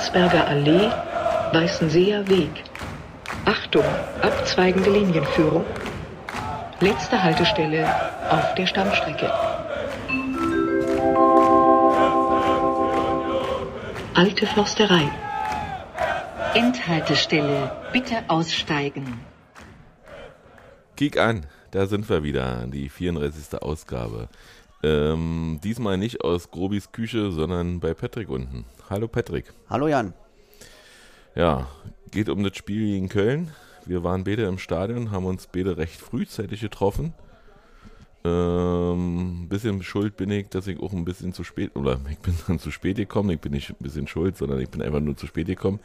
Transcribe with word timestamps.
Landsberger 0.00 0.46
Allee, 0.48 0.90
Weißenseer 1.52 2.26
Weg. 2.26 2.64
Achtung, 3.44 3.84
abzweigende 4.22 4.88
Linienführung. 4.88 5.66
Letzte 6.80 7.22
Haltestelle 7.22 7.86
auf 8.30 8.54
der 8.54 8.66
Stammstrecke. 8.66 9.30
Alte 14.14 14.46
Försterei. 14.46 15.10
Endhaltestelle. 16.54 17.70
Bitte 17.92 18.24
aussteigen. 18.28 19.20
Kick 20.96 21.18
an, 21.18 21.44
da 21.72 21.84
sind 21.84 22.08
wir 22.08 22.22
wieder, 22.22 22.66
die 22.68 22.88
34. 22.88 23.60
Ausgabe. 23.60 24.30
Ähm, 24.82 25.60
diesmal 25.62 25.98
nicht 25.98 26.22
aus 26.22 26.50
Grobis 26.50 26.92
Küche, 26.92 27.32
sondern 27.32 27.80
bei 27.80 27.92
Patrick 27.94 28.30
unten. 28.30 28.64
Hallo 28.88 29.08
Patrick. 29.08 29.52
Hallo 29.68 29.88
Jan. 29.88 30.14
Ja, 31.34 31.68
geht 32.10 32.28
um 32.28 32.42
das 32.42 32.56
Spiel 32.56 32.86
gegen 32.86 33.08
Köln. 33.08 33.50
Wir 33.84 34.02
waren 34.02 34.24
beide 34.24 34.44
im 34.44 34.58
Stadion, 34.58 35.10
haben 35.10 35.26
uns 35.26 35.46
beide 35.46 35.76
recht 35.76 36.00
frühzeitig 36.00 36.60
getroffen. 36.60 37.12
Ähm, 38.24 39.44
ein 39.44 39.48
bisschen 39.48 39.82
schuld 39.82 40.16
bin 40.16 40.30
ich, 40.30 40.48
dass 40.48 40.66
ich 40.66 40.80
auch 40.80 40.92
ein 40.92 41.04
bisschen 41.04 41.32
zu 41.32 41.44
spät, 41.44 41.74
oder 41.76 42.00
ich 42.10 42.18
bin 42.18 42.34
dann 42.46 42.58
zu 42.58 42.70
spät 42.70 42.96
gekommen. 42.96 43.30
Ich 43.30 43.40
bin 43.40 43.52
nicht 43.52 43.70
ein 43.70 43.76
bisschen 43.80 44.06
schuld, 44.06 44.36
sondern 44.36 44.60
ich 44.60 44.70
bin 44.70 44.82
einfach 44.82 45.00
nur 45.00 45.16
zu 45.16 45.26
spät 45.26 45.46
gekommen. 45.46 45.80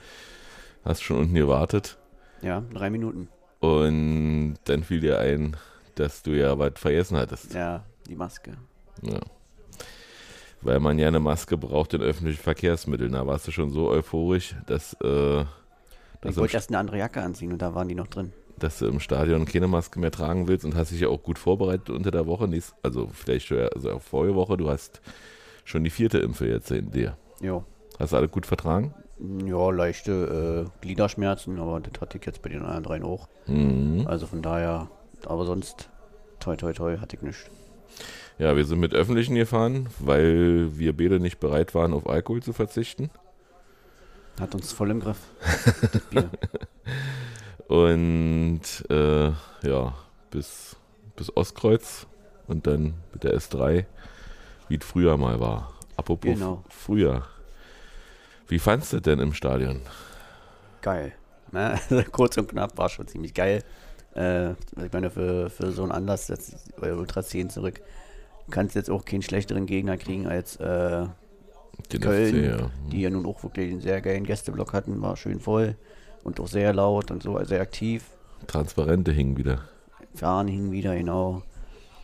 Hast 0.83 1.03
schon 1.03 1.17
unten 1.17 1.35
gewartet. 1.35 1.97
Ja, 2.41 2.61
drei 2.73 2.89
Minuten. 2.89 3.27
Und 3.59 4.55
dann 4.65 4.83
fiel 4.83 5.01
dir 5.01 5.19
ein, 5.19 5.57
dass 5.95 6.21
du 6.23 6.31
ja 6.31 6.57
was 6.59 6.73
vergessen 6.75 7.17
hattest. 7.17 7.53
Ja, 7.53 7.83
die 8.07 8.15
Maske. 8.15 8.57
Ja. 9.01 9.19
Weil 10.61 10.79
man 10.79 10.97
ja 10.97 11.07
eine 11.07 11.19
Maske 11.19 11.57
braucht 11.57 11.93
in 11.93 12.01
öffentlichen 12.01 12.41
Verkehrsmitteln. 12.41 13.11
Da 13.11 13.27
warst 13.27 13.47
du 13.47 13.51
schon 13.51 13.69
so 13.69 13.89
euphorisch, 13.89 14.55
dass, 14.65 14.93
äh, 14.93 15.45
dass, 16.21 16.31
Ich 16.31 16.37
wollte 16.37 16.55
erst 16.55 16.69
eine 16.69 16.79
andere 16.79 16.97
Jacke 16.97 17.21
anziehen 17.21 17.51
und 17.51 17.61
da 17.61 17.75
waren 17.75 17.87
die 17.87 17.95
noch 17.95 18.07
drin. 18.07 18.33
dass 18.57 18.79
du 18.79 18.87
im 18.87 18.99
Stadion 18.99 19.45
keine 19.45 19.67
Maske 19.67 19.99
mehr 19.99 20.11
tragen 20.11 20.47
willst 20.47 20.63
und 20.65 20.75
hast 20.75 20.91
dich 20.91 21.01
ja 21.01 21.09
auch 21.09 21.21
gut 21.21 21.37
vorbereitet 21.37 21.89
unter 21.89 22.09
der 22.09 22.25
Woche. 22.25 22.49
Also 22.81 23.09
vielleicht 23.13 23.47
schon, 23.47 23.59
also 23.75 23.91
auch 23.91 24.01
vorige 24.01 24.33
Woche. 24.35 24.55
Du 24.57 24.69
hast 24.69 25.01
schon 25.65 25.83
die 25.83 25.89
vierte 25.89 26.19
Impfe 26.19 26.47
jetzt 26.47 26.71
in 26.71 26.89
dir. 26.89 27.17
Jo. 27.41 27.63
Hast 27.99 28.13
du 28.13 28.17
alle 28.17 28.29
gut 28.29 28.45
vertragen? 28.45 28.93
Ja, 29.45 29.69
leichte 29.71 30.65
äh, 30.67 30.81
Gliederschmerzen, 30.81 31.59
aber 31.59 31.79
das 31.79 32.01
hatte 32.01 32.17
ich 32.17 32.25
jetzt 32.25 32.41
bei 32.41 32.49
den 32.49 32.61
anderen 32.61 32.83
dreien 32.83 33.03
auch. 33.03 33.27
Mhm. 33.45 34.05
Also 34.07 34.25
von 34.25 34.41
daher, 34.41 34.89
aber 35.25 35.45
sonst, 35.45 35.89
toi 36.39 36.55
toi 36.55 36.73
toi, 36.73 36.97
hatte 36.97 37.17
ich 37.17 37.21
nichts. 37.21 37.45
Ja, 38.37 38.55
wir 38.55 38.65
sind 38.65 38.79
mit 38.79 38.93
Öffentlichen 38.93 39.35
gefahren, 39.35 39.87
weil 39.99 40.77
wir 40.77 40.95
beide 40.95 41.19
nicht 41.19 41.39
bereit 41.39 41.73
waren, 41.73 41.93
auf 41.93 42.07
Alkohol 42.07 42.43
zu 42.43 42.51
verzichten. 42.53 43.09
Hat 44.39 44.53
uns 44.53 44.73
voll 44.73 44.91
im 44.91 44.99
Griff. 44.99 45.19
Und 47.67 48.61
äh, 48.89 49.25
ja, 49.63 49.93
bis, 50.29 50.75
bis 51.15 51.35
Ostkreuz 51.35 52.05
und 52.47 52.67
dann 52.67 52.93
mit 53.13 53.23
der 53.23 53.35
S3, 53.35 53.85
wie 54.67 54.75
es 54.75 54.85
früher 54.85 55.17
mal 55.17 55.39
war. 55.39 55.73
Apropos 55.97 56.33
Genau. 56.33 56.63
früher. 56.69 57.23
Wie 58.47 58.59
fandst 58.59 58.93
du 58.93 58.99
denn 58.99 59.19
im 59.19 59.33
Stadion? 59.33 59.81
Geil. 60.81 61.13
Ne? 61.51 61.79
Kurz 62.11 62.37
und 62.37 62.49
knapp 62.49 62.77
war 62.77 62.89
schon 62.89 63.07
ziemlich 63.07 63.33
geil. 63.33 63.63
Äh, 64.15 64.51
ich 64.51 64.91
meine, 64.93 65.09
für, 65.09 65.49
für 65.49 65.71
so 65.71 65.81
einen 65.81 65.91
Anlass, 65.91 66.27
jetzt 66.27 66.75
bei 66.79 66.93
Ultra 66.93 67.23
10 67.23 67.49
zurück, 67.49 67.81
kannst 68.51 68.75
jetzt 68.75 68.89
auch 68.89 69.05
keinen 69.05 69.21
schlechteren 69.21 69.65
Gegner 69.65 69.97
kriegen 69.97 70.27
als 70.27 70.57
äh, 70.57 71.05
Köln, 71.99 72.35
FC, 72.35 72.59
ja. 72.59 72.69
die 72.91 73.01
ja 73.01 73.09
nun 73.09 73.25
auch 73.25 73.41
wirklich 73.43 73.71
einen 73.71 73.81
sehr 73.81 74.01
geilen 74.01 74.23
Gästeblock 74.23 74.73
hatten, 74.73 75.01
war 75.01 75.17
schön 75.17 75.39
voll 75.39 75.75
und 76.23 76.39
auch 76.39 76.47
sehr 76.47 76.73
laut 76.73 77.11
und 77.11 77.23
so, 77.23 77.41
sehr 77.43 77.61
aktiv. 77.61 78.05
Transparente 78.47 79.11
hingen 79.11 79.37
wieder. 79.37 79.61
Fahren 80.13 80.47
hing 80.47 80.71
wieder, 80.71 80.95
genau. 80.95 81.43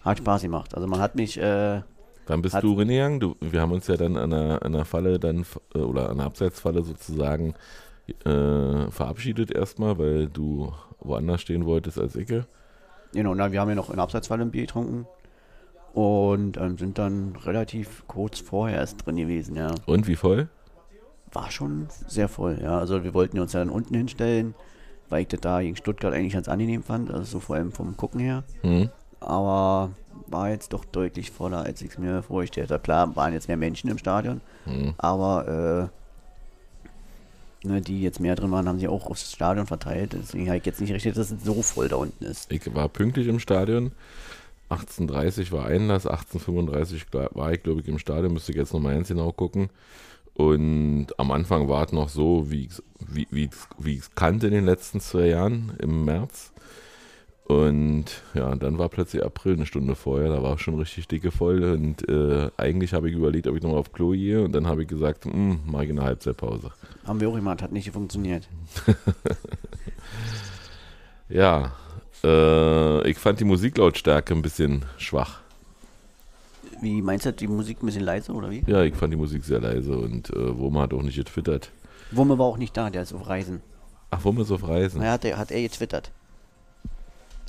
Hat 0.03 0.18
Spaß 0.18 0.41
gemacht. 0.41 0.75
Also 0.75 0.88
man 0.88 1.00
hat 1.00 1.16
mich, 1.16 1.38
äh, 1.38 1.81
Wann 2.28 2.41
bist 2.41 2.62
du 2.62 2.73
reingegangen? 2.73 3.19
Du, 3.19 3.35
wir 3.40 3.62
haben 3.62 3.72
uns 3.72 3.88
ja 3.88 3.97
dann 3.97 4.18
an 4.18 4.34
einer, 4.34 4.62
einer 4.63 4.85
Falle 4.85 5.19
dann 5.19 5.46
äh, 5.73 5.79
oder 5.79 6.09
an 6.09 6.19
einer 6.19 6.25
Abseitsfalle 6.25 6.84
sozusagen 6.84 7.56
äh, 8.25 8.90
verabschiedet 8.90 9.52
erstmal, 9.52 9.97
weil 9.97 10.28
du 10.28 10.72
woanders 11.00 11.41
stehen 11.41 11.66
wolltest 11.66 12.00
als 12.00 12.16
ich. 12.16 12.28
genau, 13.13 13.35
na, 13.35 13.52
wir 13.52 13.59
haben 13.59 13.69
ja 13.69 13.75
noch 13.75 13.90
in 13.90 14.00
Abseitsfalle 14.00 14.44
ein 14.44 14.52
Bier 14.52 14.63
getrunken 14.63 15.08
und 15.94 16.57
ähm, 16.57 16.78
sind 16.78 16.97
dann 16.97 17.35
relativ 17.46 18.03
kurz 18.07 18.40
vorher 18.40 18.78
erst 18.79 19.06
drin 19.06 19.18
gewesen, 19.18 19.56
ja. 19.56 19.74
Und 19.85 20.07
wie 20.07 20.16
voll? 20.16 20.47
War 21.34 21.52
schon 21.52 21.88
sehr 22.07 22.28
voll, 22.28 22.59
ja. 22.62 22.78
Also 22.78 23.03
wir 23.03 23.13
wollten 23.13 23.40
uns 23.40 23.53
ja 23.53 23.59
dann 23.59 23.69
unten 23.69 23.96
hinstellen, 23.96 24.53
weil 25.09 25.22
ich 25.24 25.28
das 25.28 25.41
da 25.41 25.62
gegen 25.62 25.75
Stuttgart 25.75 26.13
eigentlich 26.13 26.34
ganz 26.34 26.47
angenehm 26.47 26.84
fand, 26.84 27.12
also 27.12 27.24
so 27.24 27.40
vor 27.40 27.56
allem 27.57 27.72
vom 27.72 27.97
Gucken 27.97 28.19
her. 28.19 28.44
Hm? 28.62 28.90
Aber 29.19 29.91
war 30.28 30.50
jetzt 30.50 30.74
doch 30.74 30.85
deutlich 30.85 31.31
voller, 31.31 31.59
als 31.63 31.81
ich 31.81 31.91
es 31.91 31.97
mir 31.97 32.23
vorgestellt 32.23 32.72
habe. 32.72 32.81
Klar, 32.81 33.16
waren 33.16 33.34
jetzt 33.34 33.47
mehr 33.47 33.58
Menschen 33.58 33.90
im 33.90 33.97
Stadion, 33.97 34.41
Hm. 34.66 34.94
aber 34.97 35.90
äh, 37.63 37.68
ne, 37.68 37.81
die 37.81 38.02
jetzt 38.02 38.19
mehr 38.19 38.35
drin 38.35 38.52
waren, 38.52 38.68
haben 38.68 38.79
sie 38.79 38.88
auch 38.88 39.08
aufs 39.08 39.31
Stadion 39.31 39.68
verteilt. 39.68 40.13
Deswegen 40.13 40.47
habe 40.47 40.58
ich 40.58 40.66
jetzt 40.66 40.81
nicht 40.81 40.94
richtig, 40.94 41.13
dass 41.16 41.31
es 41.31 41.44
so 41.44 41.62
voll 41.62 41.90
da 41.90 41.97
unten 41.97 42.23
ist. 42.23 42.52
Ich 42.52 42.73
war 42.73 42.88
pünktlich 42.90 43.28
im 43.28 43.40
Stadion. 43.40 43.91
18.30 44.72 45.52
war 45.52 45.66
Einlass, 45.66 46.08
18.35 46.08 47.09
gla- 47.12 47.30
war 47.36 47.52
ich, 47.54 47.62
glaube 47.62 47.82
ich, 47.82 47.88
im 47.88 48.00
Stadion. 48.00 48.34
Müsste 48.34 48.52
ich 48.52 48.58
jetzt 48.58 48.74
nochmal 48.74 48.96
ganz 48.96 49.09
genau 49.09 49.32
gucken. 49.32 49.70
Und 50.34 51.08
am 51.18 51.32
Anfang 51.32 51.68
war 51.68 51.86
es 51.86 51.92
noch 51.92 52.09
so, 52.09 52.50
wie 52.50 52.66
ich 52.66 52.72
es 52.72 52.84
wie, 53.00 53.28
wie, 53.32 53.46
ich's- 53.46 53.68
wie 53.78 53.96
ich's 53.96 54.16
kannte 54.16 54.48
in 54.48 54.54
den 54.54 54.66
letzten 54.66 55.00
zwei 55.02 55.28
Jahren 55.28 55.74
im 55.80 56.06
März. 56.06 56.54
Und 57.46 58.06
ja, 58.34 58.56
dann 58.56 58.78
war 58.78 58.88
plötzlich 58.88 59.26
April 59.26 59.56
eine 59.56 59.66
Stunde 59.66 59.96
vorher, 59.96 60.30
da 60.30 60.42
war 60.42 60.58
schon 60.58 60.76
richtig 60.80 61.09
dicke 61.09 61.32
voll. 61.32 61.64
Und 61.64 62.08
äh, 62.08 62.50
eigentlich 62.56 62.94
habe 62.94 63.09
ich 63.09 63.16
überlegt, 63.16 63.46
ob 63.48 63.58
ich 63.58 63.62
nochmal 63.62 63.80
auf 63.80 63.92
Klo 63.92 64.12
gehe. 64.12 64.42
Und 64.42 64.53
dann 64.53 64.68
habe 64.68 64.84
ich 64.84 64.88
gesagt, 64.88 65.26
hm, 65.26 65.59
mache 65.66 65.84
ich 65.84 65.90
eine 65.90 66.03
Halbzeitpause. 66.03 66.72
Haben 67.06 67.20
wir 67.20 67.28
auch 67.28 67.36
gemacht, 67.36 67.62
hat 67.62 67.74
nicht 67.74 67.92
funktioniert. 67.92 68.48
Ja, 71.30 71.72
äh, 72.24 73.09
ich 73.09 73.18
fand 73.18 73.40
die 73.40 73.46
Musiklautstärke 73.46 74.34
ein 74.34 74.42
bisschen 74.42 74.86
schwach. 74.98 75.40
Wie 76.82 77.02
meinst 77.02 77.26
du, 77.26 77.34
die 77.34 77.48
Musik 77.48 77.84
ein 77.84 77.86
bisschen 77.86 78.04
leise 78.04 78.32
oder 78.32 78.50
wie? 78.50 78.64
Ja, 78.66 78.82
ich 78.84 78.96
fand 78.96 79.14
die 79.14 79.18
Musik 79.18 79.44
sehr 79.44 79.59
leise 79.59 79.98
und 79.98 80.30
äh, 80.32 80.58
Wurm 80.58 80.80
hat 80.80 80.94
auch 80.94 81.04
nicht 81.04 81.16
getwittert. 81.16 81.72
Wumme 82.12 82.38
war 82.38 82.46
auch 82.46 82.58
nicht 82.58 82.76
da, 82.76 82.90
der 82.90 83.04
ist 83.04 83.14
auf 83.14 83.28
Reisen. 83.28 83.62
Ach, 84.09 84.24
Wurm 84.24 84.40
ist 84.42 84.52
auf 84.52 84.68
Reisen. 84.68 85.00
Na, 85.02 85.12
hat 85.12 85.26
er, 85.26 85.38
hat 85.38 85.52
er 85.52 85.62
getwittert. 85.62 86.12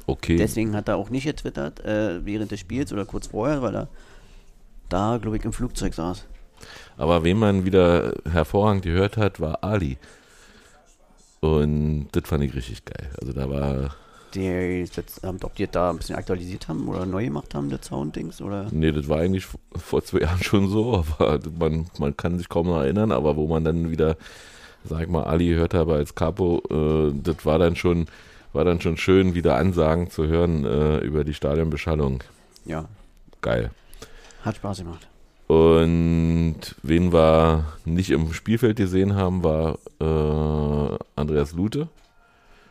Okay. 0.06 0.36
Deswegen 0.36 0.74
hat 0.76 0.88
er 0.88 0.96
auch 0.96 1.10
nicht 1.10 1.24
getwittert 1.24 1.80
äh, 1.80 2.24
während 2.24 2.50
des 2.50 2.60
Spiels 2.60 2.92
oder 2.92 3.04
kurz 3.04 3.28
vorher, 3.28 3.62
weil 3.62 3.74
er 3.74 3.88
da, 4.88 5.18
glaube 5.20 5.36
ich, 5.36 5.44
im 5.44 5.52
Flugzeug 5.52 5.94
saß. 5.94 6.26
Aber 6.96 7.24
wen 7.24 7.38
man 7.38 7.64
wieder 7.64 8.14
hervorragend 8.30 8.82
gehört 8.82 9.16
hat, 9.16 9.40
war 9.40 9.64
Ali. 9.64 9.98
Und 11.40 12.08
das 12.12 12.28
fand 12.28 12.44
ich 12.44 12.54
richtig 12.54 12.84
geil. 12.84 13.10
Also 13.20 13.32
da 13.32 13.48
war, 13.48 13.96
Die 14.34 14.40
jetzt, 14.40 15.20
ähm, 15.24 15.38
ob 15.42 15.54
die 15.54 15.66
da 15.66 15.90
ein 15.90 15.98
bisschen 15.98 16.16
aktualisiert 16.16 16.68
haben 16.68 16.88
oder 16.88 17.04
neu 17.06 17.24
gemacht 17.24 17.54
haben, 17.54 17.70
das 17.70 17.86
Sounddings, 17.86 18.40
oder? 18.40 18.66
nee, 18.70 18.90
das 18.92 19.08
war 19.08 19.18
eigentlich 19.18 19.46
vor 19.74 20.02
zwei 20.04 20.20
Jahren 20.22 20.42
schon 20.42 20.68
so, 20.68 20.94
aber 21.18 21.38
man, 21.58 21.86
man 21.98 22.16
kann 22.16 22.38
sich 22.38 22.48
kaum 22.48 22.66
noch 22.66 22.80
erinnern, 22.80 23.12
aber 23.12 23.36
wo 23.36 23.46
man 23.46 23.64
dann 23.64 23.90
wieder, 23.90 24.16
sag 24.84 25.02
ich 25.02 25.08
mal, 25.08 25.24
Ali 25.24 25.48
gehört 25.48 25.74
habe 25.74 25.94
als 25.94 26.14
Capo, 26.14 26.62
äh, 26.70 27.12
das 27.22 27.44
war 27.44 27.58
dann 27.58 27.76
schon, 27.76 28.06
war 28.52 28.64
dann 28.64 28.80
schon 28.80 28.96
schön, 28.96 29.34
wieder 29.34 29.56
Ansagen 29.56 30.10
zu 30.10 30.26
hören 30.26 30.64
äh, 30.64 30.98
über 30.98 31.24
die 31.24 31.34
Stadionbeschallung. 31.34 32.22
Ja, 32.64 32.86
Geil. 33.40 33.70
hat 34.44 34.56
Spaß 34.56 34.78
gemacht. 34.78 35.08
Und 35.48 36.76
wen 36.82 37.12
wir 37.12 37.64
nicht 37.84 38.10
im 38.10 38.32
Spielfeld 38.32 38.78
gesehen 38.78 39.14
haben, 39.16 39.44
war 39.44 39.78
äh, 40.00 40.98
Andreas 41.16 41.52
Lute. 41.52 41.88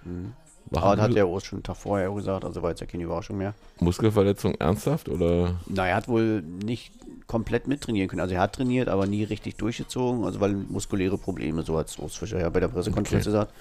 Mhm. 0.04 0.34
Aber 0.74 0.96
das 0.96 1.06
hat 1.06 1.16
er 1.16 1.26
auch 1.26 1.40
schon 1.42 1.58
einen 1.58 1.64
Tag 1.64 1.76
vorher 1.78 2.10
gesagt, 2.12 2.46
also 2.46 2.62
war 2.62 2.70
jetzt 2.70 2.80
ja 2.80 2.88
keine 2.88 3.04
Überraschung 3.04 3.38
mehr. 3.38 3.54
Muskelverletzung 3.80 4.56
ernsthaft 4.56 5.10
oder? 5.10 5.56
Na, 5.68 5.88
er 5.88 5.96
hat 5.96 6.08
wohl 6.08 6.42
nicht 6.42 6.94
komplett 7.28 7.68
mittrainieren 7.68 8.08
können. 8.10 8.22
Also 8.22 8.36
er 8.36 8.42
hat 8.42 8.54
trainiert, 8.56 8.88
aber 8.88 9.06
nie 9.08 9.24
richtig 9.24 9.56
durchgezogen, 9.58 10.24
also 10.24 10.40
weil 10.40 10.54
muskuläre 10.54 11.18
Probleme, 11.18 11.64
so 11.64 11.78
hat 11.78 11.88
es 11.90 11.98
Urs 12.00 12.16
Fischer 12.16 12.40
ja 12.40 12.50
bei 12.50 12.60
der 12.62 12.68
Pressekonferenz 12.70 13.26
Okay. 13.28 13.32
gesagt. 13.34 13.54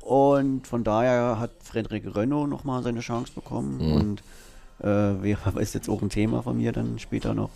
Und 0.00 0.66
von 0.66 0.84
daher 0.84 1.38
hat 1.38 1.50
Frederik 1.62 2.14
Renault 2.14 2.50
nochmal 2.50 2.82
seine 2.82 3.00
Chance 3.00 3.32
bekommen 3.34 3.78
Mhm. 3.78 3.92
und 3.92 4.22
äh, 4.82 5.32
ist 5.60 5.74
jetzt 5.74 5.88
auch 5.88 6.02
ein 6.02 6.10
Thema 6.10 6.42
von 6.42 6.56
mir 6.56 6.72
dann 6.72 6.98
später 6.98 7.32
noch. 7.34 7.50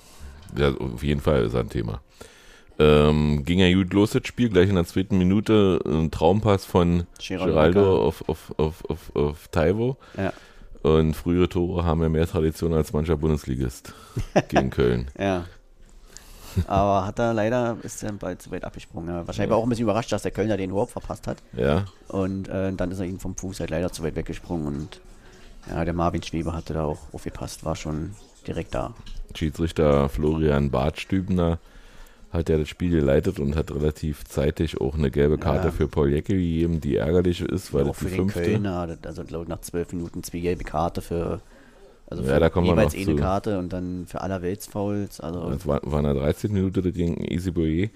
Ja, 0.56 0.70
auf 0.75 1.02
jeden 1.02 1.20
Fall 1.20 1.44
ist 1.44 1.55
ein 1.55 1.69
Thema. 1.69 2.00
Ähm, 2.80 3.44
ging 3.44 3.58
ja 3.58 3.72
gut 3.75 3.92
los 3.92 4.12
das 4.12 4.26
Spiel, 4.26 4.50
gleich 4.50 4.69
in 4.69 4.76
der 4.76 4.84
zweiten 4.84 5.19
Minute 5.19 5.80
ein 5.84 6.10
Traumpass 6.12 6.64
von 6.64 7.06
Geraldo 7.26 8.06
auf, 8.06 8.28
auf, 8.28 8.54
auf, 8.56 8.84
auf, 8.88 9.16
auf 9.16 9.48
Taiwo. 9.48 9.96
Ja, 10.16 10.32
Und 10.82 11.14
frühere 11.14 11.48
Tore 11.48 11.84
haben 11.84 12.02
ja 12.02 12.08
mehr 12.08 12.26
Tradition 12.28 12.72
als 12.72 12.92
mancher 12.92 13.16
Bundesligist 13.16 13.92
gegen 14.48 14.70
Köln. 14.70 15.10
ja. 15.19 15.44
Aber 16.66 17.06
hat 17.06 17.20
er 17.20 17.34
leider, 17.34 17.76
ist 17.82 18.02
er 18.02 18.10
bald 18.12 18.42
zu 18.42 18.50
weit 18.50 18.64
abgesprungen. 18.64 19.14
Ja. 19.14 19.26
Wahrscheinlich 19.26 19.50
war 19.50 19.58
auch 19.58 19.62
ein 19.62 19.69
bisschen 19.69 19.84
überrascht, 19.84 20.10
dass 20.10 20.22
der 20.22 20.32
Kölner 20.32 20.56
den 20.56 20.70
überhaupt 20.70 20.90
verpasst 20.90 21.28
hat. 21.28 21.38
Ja, 21.52 21.84
Und 22.08 22.48
äh, 22.48 22.72
dann 22.72 22.90
ist 22.90 22.98
er 22.98 23.06
ihm 23.06 23.20
vom 23.20 23.36
Fuß 23.36 23.60
halt 23.60 23.70
leider 23.70 23.92
zu 23.92 24.02
weit 24.02 24.16
weggesprungen. 24.16 24.66
Und 24.66 25.00
ja, 25.70 25.84
der 25.84 25.94
Marvin 25.94 26.22
Schwebe 26.22 26.52
hatte 26.52 26.75
da 26.75 26.84
auch 26.84 26.98
aufgepasst, 27.12 27.64
war 27.64 27.76
schon 27.76 28.16
direkt 28.46 28.75
da. 28.75 28.92
Schiedsrichter 29.36 30.08
Florian 30.08 30.70
Bartstübner 30.70 31.58
hat 32.30 32.48
ja 32.50 32.58
das 32.58 32.69
Spiel 32.69 32.90
geleitet 32.90 33.38
und 33.38 33.56
hat 33.56 33.70
relativ 33.75 34.25
zeitig 34.25 34.80
auch 34.80 34.94
eine 34.96 35.10
gelbe 35.10 35.38
Karte 35.38 35.69
Ja. 35.69 35.72
für 35.72 35.88
Paul 35.88 36.10
Jecke 36.10 36.34
gegeben, 36.34 36.80
die 36.80 36.96
ärgerlich 36.96 37.40
ist, 37.40 37.72
weil 37.72 37.84
auch 37.84 37.88
das 37.88 37.98
die 37.98 38.04
für 38.04 38.10
den 38.10 38.16
fünfte. 38.30 38.42
Kölner, 38.42 38.98
also 39.02 39.25
glaube 39.25 39.44
ich 39.44 39.48
nach 39.48 39.60
zwölf 39.62 39.92
Minuten 39.92 40.22
zwei 40.22 40.40
gelbe 40.40 40.64
Karte 40.64 41.00
für, 41.00 41.40
also 42.10 42.22
Ja, 42.22 42.34
für 42.34 42.40
da 42.40 42.50
kommen 42.50 42.66
wir 42.66 42.72
jeweils 42.75 42.92
noch 42.94 43.00
eine 43.00 43.16
zu. 43.16 43.16
Karte 43.16 43.58
und 43.58 43.72
dann 43.72 44.04
für 44.06 44.20
allerweltsfouls. 44.20 45.20
Also 45.20 45.48
Das 45.50 45.66
war, 45.66 45.80
war 45.84 45.98
in 46.00 46.04
der 46.04 46.14
13. 46.14 46.52
Minute 46.52 46.82
das 46.82 46.92
gegen 46.92 47.25
Easy 47.25 47.50
Boyer. 47.50 47.88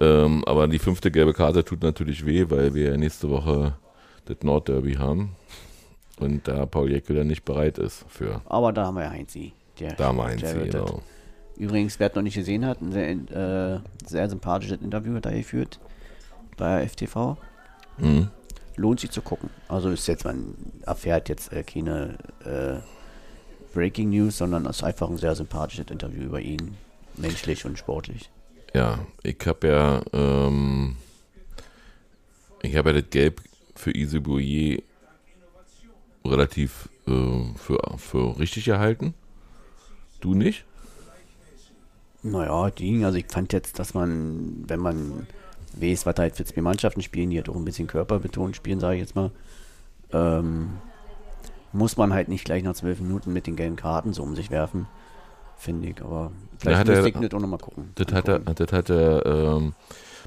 Ähm, 0.00 0.44
aber 0.46 0.66
die 0.68 0.78
fünfte 0.78 1.10
gelbe 1.10 1.32
Karte 1.34 1.64
tut 1.64 1.82
natürlich 1.82 2.26
weh, 2.26 2.46
weil 2.48 2.74
wir 2.74 2.90
ja 2.90 2.96
nächste 2.96 3.28
Woche 3.30 3.74
das 4.26 4.36
Nordderby 4.42 4.94
haben. 4.94 5.30
Und 6.20 6.46
da 6.46 6.64
Paul 6.66 6.90
Jecke 6.92 7.12
dann 7.14 7.26
nicht 7.26 7.44
bereit 7.44 7.78
ist 7.78 8.04
für 8.08 8.40
Aber 8.46 8.72
da 8.72 8.86
haben 8.86 8.94
wir 8.96 9.02
ja 9.04 9.10
Heinzi. 9.10 9.52
Der, 9.80 9.94
da 9.94 10.12
meint 10.12 10.46
sie, 10.46 10.70
genau. 10.70 11.02
Übrigens, 11.56 12.00
wer 12.00 12.08
es 12.08 12.14
noch 12.14 12.22
nicht 12.22 12.34
gesehen 12.34 12.66
hat, 12.66 12.80
ein 12.80 12.92
sehr, 12.92 13.10
äh, 13.10 13.80
sehr 14.06 14.28
sympathisches 14.28 14.82
Interview 14.82 15.14
hat 15.14 15.26
er 15.26 15.32
geführt 15.32 15.78
bei 16.56 16.86
FTV. 16.86 17.36
Mhm. 17.98 18.28
Lohnt 18.76 19.00
sich 19.00 19.10
zu 19.10 19.22
gucken. 19.22 19.50
Also 19.68 19.90
ist 19.90 20.06
jetzt, 20.08 20.24
man 20.24 20.54
erfährt 20.84 21.28
jetzt 21.28 21.52
äh, 21.52 21.62
keine 21.62 22.18
äh, 22.44 22.80
Breaking 23.72 24.10
News, 24.10 24.38
sondern 24.38 24.66
es 24.66 24.76
ist 24.76 24.82
einfach 24.82 25.08
ein 25.08 25.16
sehr 25.16 25.34
sympathisches 25.34 25.90
Interview 25.90 26.22
über 26.22 26.40
ihn. 26.40 26.76
Menschlich 27.16 27.64
und 27.64 27.78
sportlich. 27.78 28.30
Ja, 28.72 29.06
ich 29.22 29.38
habe 29.46 29.68
ja, 29.68 30.02
ähm, 30.12 30.96
ich 32.62 32.74
habe 32.76 32.90
ja 32.90 33.00
das 33.00 33.10
Gelb 33.10 33.40
für 33.76 33.92
Easy 33.92 34.18
Boyer 34.18 34.78
relativ 36.24 36.88
äh, 37.06 37.44
für, 37.56 37.80
für 37.98 38.38
richtig 38.38 38.64
gehalten. 38.64 39.14
Du 40.20 40.34
nicht? 40.34 40.64
Naja, 42.24 42.70
die, 42.70 43.04
also 43.04 43.18
ich 43.18 43.26
fand 43.28 43.52
jetzt, 43.52 43.78
dass 43.78 43.92
man, 43.92 44.64
wenn 44.66 44.80
man 44.80 45.26
weiß, 45.74 46.06
was 46.06 46.14
halt 46.18 46.36
für 46.36 46.44
zwei 46.46 46.62
Mannschaften 46.62 47.02
spielen, 47.02 47.28
die 47.28 47.36
halt 47.36 47.50
auch 47.50 47.56
ein 47.56 47.66
bisschen 47.66 47.86
körperbetont 47.86 48.56
spielen, 48.56 48.80
sage 48.80 48.94
ich 48.94 49.00
jetzt 49.02 49.14
mal, 49.14 49.30
ähm, 50.10 50.70
muss 51.72 51.98
man 51.98 52.14
halt 52.14 52.28
nicht 52.28 52.46
gleich 52.46 52.62
nach 52.62 52.74
zwölf 52.74 52.98
Minuten 53.00 53.32
mit 53.32 53.46
den 53.46 53.56
gelben 53.56 53.76
Karten 53.76 54.14
so 54.14 54.22
um 54.22 54.34
sich 54.36 54.50
werfen, 54.50 54.86
finde 55.58 55.88
ich. 55.88 56.00
Aber 56.00 56.32
vielleicht 56.58 56.80
hat 56.80 56.86
müsste 56.86 57.08
ich 57.08 57.14
das 57.14 57.34
auch 57.34 57.40
nochmal 57.40 57.58
gucken. 57.58 57.90
Das 57.94 58.14
hat 58.14 58.28
er, 58.28 58.38
das 58.38 58.72
hat 58.72 58.88
er 58.88 59.26
ähm, 59.26 59.74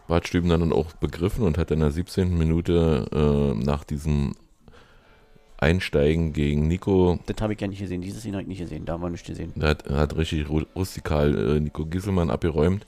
Bart 0.08 0.28
Stüben 0.28 0.50
dann 0.50 0.72
auch 0.72 0.92
begriffen 0.94 1.46
und 1.46 1.58
hat 1.58 1.72
in 1.72 1.80
der 1.80 1.92
17. 1.92 2.38
Minute 2.38 3.08
äh, 3.12 3.64
nach 3.64 3.84
diesem 3.84 4.36
Einsteigen 5.58 6.34
gegen 6.34 6.68
Nico, 6.68 7.20
Das 7.26 7.38
habe 7.42 7.54
ich 7.54 7.62
ja 7.62 7.68
nicht 7.68 7.80
gesehen, 7.80 8.02
dieses 8.02 8.24
Jahr 8.24 8.34
habe 8.34 8.44
ich 8.44 8.48
nicht 8.48 8.60
gesehen, 8.60 8.86
da 8.86 8.94
haben 8.94 9.02
wir 9.02 9.10
nicht 9.10 9.26
gesehen. 9.26 9.52
da 9.56 9.70
hat, 9.70 9.90
hat 9.90 10.16
richtig 10.18 10.46
ru- 10.48 10.68
rustikal 10.76 11.58
äh, 11.58 11.60
Nico 11.60 11.86
Gisselmann 11.86 12.30
abgeräumt. 12.30 12.86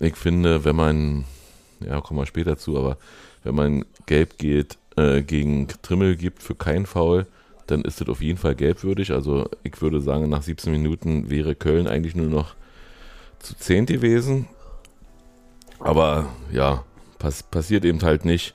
Ich 0.00 0.16
finde, 0.16 0.64
wenn 0.64 0.74
man, 0.76 1.24
ja, 1.86 2.00
kommen 2.00 2.18
wir 2.20 2.26
später 2.26 2.56
zu, 2.56 2.78
aber 2.78 2.96
wenn 3.44 3.54
man 3.54 3.84
gelb 4.06 4.38
geht, 4.38 4.78
äh, 4.96 5.22
gegen 5.22 5.68
Trimmel 5.82 6.16
gibt 6.16 6.42
für 6.42 6.54
kein 6.54 6.86
Foul, 6.86 7.26
dann 7.66 7.82
ist 7.82 8.00
das 8.00 8.08
auf 8.08 8.22
jeden 8.22 8.38
Fall 8.38 8.54
gelbwürdig. 8.54 9.12
Also 9.12 9.48
ich 9.62 9.80
würde 9.82 10.00
sagen, 10.00 10.28
nach 10.30 10.42
17 10.42 10.72
Minuten 10.72 11.28
wäre 11.30 11.54
Köln 11.54 11.86
eigentlich 11.86 12.14
nur 12.16 12.28
noch 12.28 12.54
zu 13.38 13.54
zehnt 13.56 13.88
gewesen. 13.90 14.46
Aber 15.78 16.28
ja, 16.52 16.84
pass, 17.18 17.42
passiert 17.42 17.84
eben 17.84 18.00
halt 18.02 18.24
nicht. 18.24 18.54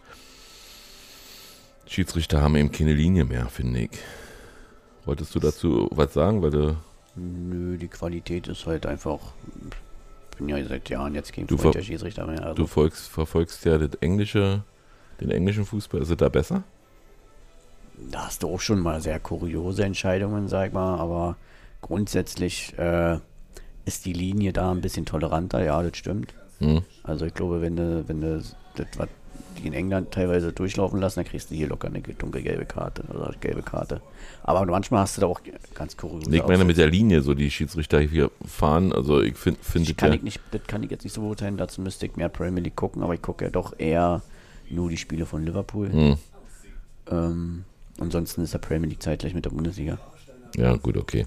Schiedsrichter 1.87 2.41
haben 2.41 2.55
eben 2.55 2.71
keine 2.71 2.93
Linie 2.93 3.25
mehr, 3.25 3.47
finde 3.47 3.81
ich. 3.81 3.91
Wolltest 5.05 5.33
du 5.35 5.39
dazu 5.39 5.87
was 5.91 6.13
sagen? 6.13 6.41
Weil 6.41 6.51
du, 6.51 6.77
Nö, 7.17 7.77
die 7.77 7.87
Qualität 7.87 8.47
ist 8.47 8.65
halt 8.67 8.85
einfach, 8.85 9.19
ich 10.31 10.37
bin 10.37 10.49
ja 10.49 10.63
seit 10.63 10.89
Jahren 10.89 11.15
jetzt 11.15 11.33
kein 11.33 11.47
Du 11.47 11.57
Freund 11.57 11.75
der 11.75 11.81
Schiedsrichter 11.81 12.27
mehr. 12.27 12.43
Also. 12.43 12.53
du 12.53 12.67
folgst, 12.67 13.07
verfolgst 13.07 13.65
ja 13.65 13.77
das 13.77 13.95
englische, 14.01 14.63
den 15.19 15.31
englischen 15.31 15.65
Fußball. 15.65 16.01
Ist 16.01 16.11
es 16.11 16.17
da 16.17 16.29
besser? 16.29 16.63
Da 18.11 18.27
hast 18.27 18.43
du 18.43 18.49
auch 18.49 18.59
schon 18.59 18.79
mal 18.79 19.01
sehr 19.01 19.19
kuriose 19.19 19.83
Entscheidungen, 19.83 20.47
sag 20.47 20.67
ich 20.67 20.73
mal, 20.73 20.99
aber 20.99 21.37
grundsätzlich 21.81 22.77
äh, 22.77 23.17
ist 23.85 24.05
die 24.05 24.13
Linie 24.13 24.53
da 24.53 24.69
ein 24.71 24.81
bisschen 24.81 25.07
toleranter, 25.07 25.63
ja, 25.63 25.81
das 25.81 25.97
stimmt. 25.97 26.35
Hm? 26.59 26.83
Also 27.01 27.25
ich 27.25 27.33
glaube, 27.33 27.61
wenn 27.61 27.75
du, 27.75 28.07
wenn 28.07 28.21
du 28.21 28.37
das, 28.37 28.55
was 28.97 29.09
die 29.57 29.67
in 29.67 29.73
England 29.73 30.11
teilweise 30.11 30.51
durchlaufen 30.51 30.99
lassen, 30.99 31.19
dann 31.19 31.25
kriegst 31.25 31.51
du 31.51 31.55
hier 31.55 31.67
locker 31.67 31.87
eine 31.87 32.01
dunkelgelbe 32.01 32.65
Karte 32.65 33.03
oder 33.09 33.33
gelbe 33.39 33.61
Karte. 33.61 34.01
Aber 34.43 34.65
manchmal 34.65 35.01
hast 35.01 35.17
du 35.17 35.21
da 35.21 35.27
auch 35.27 35.41
ganz 35.73 35.97
kuriose 35.97 36.29
Nee, 36.29 36.37
ich 36.37 36.47
meine 36.47 36.65
mit 36.65 36.77
der 36.77 36.87
Linie, 36.89 37.21
so 37.21 37.33
die 37.33 37.51
Schiedsrichter 37.51 37.99
hier 37.99 38.31
fahren. 38.45 38.93
Also 38.93 39.21
ich 39.21 39.35
finde 39.35 39.59
find 39.61 39.83
Ich 39.85 39.91
es 39.91 39.97
kann 39.97 40.09
ja, 40.09 40.15
ich 40.15 40.23
nicht, 40.23 40.39
das 40.51 40.61
kann 40.67 40.83
ich 40.83 40.91
jetzt 40.91 41.03
nicht 41.03 41.13
so 41.13 41.21
beurteilen, 41.21 41.57
dazu 41.57 41.81
müsste 41.81 42.05
ich 42.05 42.15
mehr 42.15 42.29
Premier 42.29 42.63
League 42.63 42.75
gucken, 42.75 43.03
aber 43.03 43.13
ich 43.13 43.21
gucke 43.21 43.45
ja 43.45 43.51
doch 43.51 43.73
eher 43.77 44.21
nur 44.69 44.89
die 44.89 44.97
Spiele 44.97 45.25
von 45.25 45.45
Liverpool. 45.45 45.91
Hm, 45.91 46.17
Ähm, 47.09 47.63
ansonsten 47.99 48.41
ist 48.43 48.53
der 48.53 48.59
Premier 48.59 48.89
League 48.89 49.01
zeitgleich 49.01 49.33
mit 49.33 49.45
der 49.45 49.51
Bundesliga. 49.51 49.97
ja, 50.55 50.75
gut, 50.75 50.97
okay. 50.97 51.25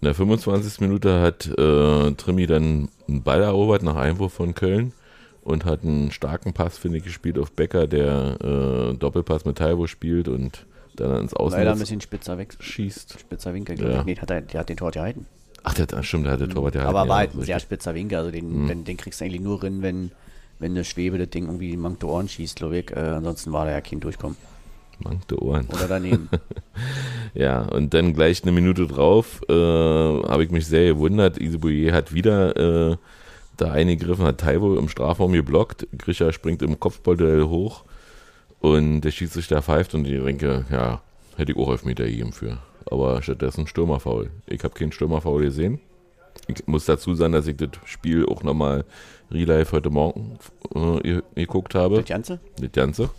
In 0.00 0.06
der 0.06 0.14
25. 0.14 0.80
Minute 0.80 1.20
hat 1.20 1.46
äh, 1.46 2.12
Trimi 2.14 2.46
dann 2.46 2.88
einen 3.08 3.22
Ball 3.22 3.40
erobert 3.42 3.84
nach 3.84 3.94
Einwurf 3.94 4.32
von 4.32 4.54
Köln 4.54 4.92
und 5.42 5.64
hat 5.64 5.82
einen 5.82 6.10
starken 6.10 6.52
Pass, 6.52 6.78
finde 6.78 6.98
ich, 6.98 7.04
gespielt 7.04 7.38
auf 7.38 7.52
Becker, 7.52 7.86
der 7.86 8.36
äh, 8.42 8.94
Doppelpass 8.96 9.44
mit 9.44 9.58
Taiwo 9.58 9.86
spielt 9.86 10.28
und 10.28 10.66
dann 10.96 11.22
ins 11.22 11.32
Leider 11.32 11.72
ein 11.72 11.78
bisschen 11.78 12.00
spitzer 12.00 12.38
weg, 12.38 12.54
schießt. 12.58 13.18
spitzer 13.20 13.54
Winkel, 13.54 13.76
glaube 13.76 13.92
Ja. 13.92 13.98
ich. 14.00 14.04
Nee, 14.06 14.16
hat 14.16 14.30
er, 14.30 14.40
der 14.42 14.60
hat 14.60 14.68
den 14.68 14.76
Tor 14.76 14.90
gehalten. 14.90 15.26
Ach, 15.64 15.74
der, 15.74 15.86
ah, 15.96 16.02
stimmt, 16.02 16.26
der 16.26 16.32
hat 16.32 16.40
der 16.40 16.48
Torwart 16.48 16.74
ja 16.74 16.82
Aber 16.82 17.00
halt, 17.00 17.08
war 17.08 17.16
ja, 17.16 17.18
halt 17.20 17.30
ein 17.30 17.38
richtig. 17.38 17.46
sehr 17.46 17.60
spitzer 17.60 17.94
Winkel. 17.94 18.18
Also 18.18 18.30
den, 18.30 18.64
Mhm. 18.64 18.68
den, 18.68 18.84
den 18.84 18.96
kriegst 18.96 19.20
du 19.20 19.24
eigentlich 19.24 19.40
nur 19.40 19.58
drin, 19.60 19.80
wenn, 19.82 20.10
wenn 20.58 20.72
eine 20.72 20.84
Schwebe 20.84 21.18
das 21.18 21.30
Ding 21.30 21.46
irgendwie 21.46 21.72
in 21.72 21.96
die 21.98 22.04
Ohren 22.04 22.28
schießt, 22.28 22.56
glaube 22.56 22.78
ich. 22.78 22.90
Äh, 22.90 22.96
ansonsten 23.00 23.52
war 23.52 23.64
da 23.64 23.70
ja 23.70 23.80
kein 23.80 24.00
Durchkommen. 24.00 24.36
Mankte 24.98 25.40
Ohren. 25.42 25.66
Oder 25.72 25.88
daneben. 25.88 26.28
Ja, 27.34 27.62
und 27.62 27.94
dann 27.94 28.12
gleich 28.12 28.42
eine 28.42 28.52
Minute 28.52 28.86
drauf 28.86 29.40
äh, 29.48 29.52
habe 29.54 30.44
ich 30.44 30.50
mich 30.50 30.66
sehr 30.66 30.88
gewundert. 30.92 31.38
Isebouye 31.40 31.90
hat 31.92 32.12
wieder 32.12 32.90
äh, 32.90 32.96
da 33.62 33.72
eingegriffen, 33.72 34.24
hat 34.24 34.38
Taiwo 34.38 34.76
im 34.76 34.88
Strafraum 34.88 35.32
geblockt. 35.32 35.86
Grisha 35.96 36.32
springt 36.32 36.62
im 36.62 36.78
Kopfballduell 36.80 37.44
hoch 37.44 37.84
und 38.60 39.00
der 39.02 39.10
Schiedsrichter 39.10 39.62
pfeift 39.62 39.94
und 39.94 40.06
ich 40.06 40.22
denke, 40.22 40.64
ja, 40.70 41.00
hätte 41.36 41.52
ich 41.52 41.58
auch 41.58 41.70
Elfmeter 41.70 42.04
gegeben 42.04 42.32
für. 42.32 42.58
Aber 42.90 43.22
stattdessen 43.22 43.66
Stürmerfoul. 43.66 44.30
Ich 44.46 44.62
habe 44.64 44.74
keinen 44.74 44.92
Stürmerfoul 44.92 45.42
gesehen. 45.44 45.80
Ich 46.48 46.66
muss 46.66 46.84
dazu 46.86 47.14
sagen, 47.14 47.32
dass 47.34 47.46
ich 47.46 47.56
das 47.56 47.70
Spiel 47.84 48.26
auch 48.26 48.42
nochmal 48.42 48.84
Relive 49.30 49.70
heute 49.72 49.90
Morgen 49.90 50.38
äh, 50.74 51.00
ge- 51.00 51.22
geguckt 51.34 51.74
habe. 51.74 51.96
das 51.96 52.06
Ganze? 52.06 52.40
Das 52.58 52.72
Ganze. 52.72 53.10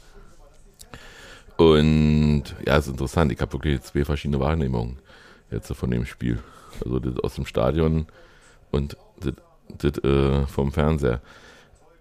Und 1.57 2.43
ja, 2.65 2.77
ist 2.77 2.87
interessant. 2.87 3.31
Ich 3.31 3.39
habe 3.39 3.53
wirklich 3.53 3.81
zwei 3.81 4.03
verschiedene 4.03 4.39
Wahrnehmungen 4.39 4.97
jetzt 5.51 5.71
von 5.73 5.91
dem 5.91 6.05
Spiel. 6.05 6.39
Also 6.83 6.99
das 6.99 7.23
aus 7.23 7.35
dem 7.35 7.45
Stadion 7.45 8.07
und 8.71 8.97
das, 9.21 9.33
das 9.77 9.97
äh, 10.03 10.45
vom 10.47 10.71
Fernseher. 10.71 11.21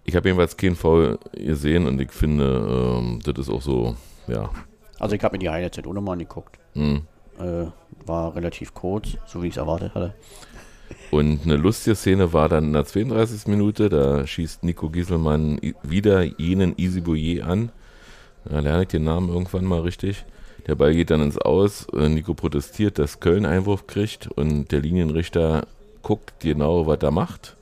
Ich 0.04 0.16
habe 0.16 0.28
jedenfalls 0.28 0.57
keinen 0.57 0.76
Foul 0.76 1.19
gesehen 1.33 1.87
und 1.87 2.00
ich 2.00 2.11
finde, 2.11 2.99
ähm, 2.99 3.21
das 3.25 3.38
ist 3.38 3.50
auch 3.50 3.62
so, 3.62 3.97
ja. 4.26 4.50
Also 4.99 5.14
ich 5.14 5.23
habe 5.23 5.35
mir 5.35 5.38
die 5.38 5.50
Highlights 5.50 5.76
halt 5.76 5.87
auch 5.87 5.92
nochmal 5.92 6.14
angeguckt. 6.14 6.59
Hm. 6.75 7.02
Äh, 7.38 7.66
war 8.07 8.35
relativ 8.35 8.75
kurz, 8.75 9.16
so 9.26 9.42
wie 9.42 9.49
ich 9.49 9.54
es 9.54 9.59
erwartet 9.59 9.95
hatte. 9.95 10.14
Und 11.11 11.42
eine 11.45 11.57
lustige 11.57 11.97
Szene 11.97 12.33
war 12.33 12.49
dann 12.49 12.64
in 12.64 12.73
der 12.73 12.85
32. 12.85 13.47
Minute, 13.47 13.88
da 13.88 14.26
schießt 14.26 14.64
Nico 14.64 14.90
Gieselmann 14.90 15.59
wieder 15.83 16.23
jenen 16.23 16.75
Easy 16.78 17.00
Boyer 17.00 17.47
an. 17.47 17.73
Da 18.45 18.61
lerne 18.61 18.83
ich 18.83 18.88
den 18.88 19.04
Namen 19.04 19.28
irgendwann 19.28 19.64
mal 19.64 19.81
richtig. 19.81 20.25
Der 20.66 20.75
Ball 20.75 20.95
geht 20.95 21.11
dann 21.11 21.23
ins 21.23 21.38
Aus. 21.38 21.87
äh, 21.92 22.09
Nico 22.09 22.35
protestiert, 22.35 22.99
dass 22.99 23.21
Köln 23.21 23.47
Einwurf 23.47 23.87
kriegt 23.87 24.28
und 24.28 24.71
der 24.71 24.81
Linienrichter 24.81 25.66
guckt 26.02 26.35
genau, 26.40 26.87
was 26.87 26.99
er 27.02 27.11
macht 27.11 27.56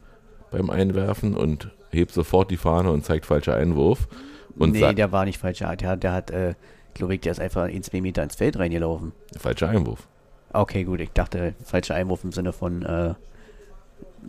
beim 0.51 0.71
Einwerfen 0.71 1.37
und 1.37 1.71
hebt 1.91 2.13
sofort 2.13 2.51
die 2.51 2.57
Fahne 2.57 2.91
und 2.91 3.05
zeigt 3.05 3.27
falscher 3.27 3.55
Einwurf. 3.55 4.09
Und 4.57 4.73
nee, 4.73 4.93
der 4.95 5.13
war 5.13 5.25
nicht 5.25 5.39
falsch. 5.39 5.59
Der, 5.61 5.97
der, 5.97 6.13
hat- 6.13 6.31
äh, 6.31 6.55
glaube 6.95 7.15
ich, 7.15 7.21
der 7.21 7.33
ist 7.33 7.41
einfach 7.41 7.69
in 7.69 7.83
zwei 7.83 8.01
Meter 8.01 8.23
ins 8.23 8.35
Feld 8.37 8.59
reingelaufen. 8.59 9.13
falscher 9.39 9.69
Einwurf. 9.69 10.07
Okay, 10.53 10.83
gut, 10.85 11.01
ich 11.01 11.13
dachte, 11.13 11.55
falscher 11.65 11.95
Einwurf 11.95 12.25
im 12.25 12.33
Sinne 12.33 12.53
von, 12.53 12.83
äh, 12.83 13.15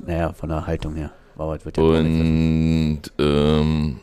naja, 0.05 0.33
von 0.33 0.49
der 0.49 0.67
Haltung 0.67 0.95
her. 0.95 1.11
Aber 1.35 1.63
wird 1.65 1.77
ja 1.77 1.83
Und 1.83 3.01
ähm, 3.17 3.99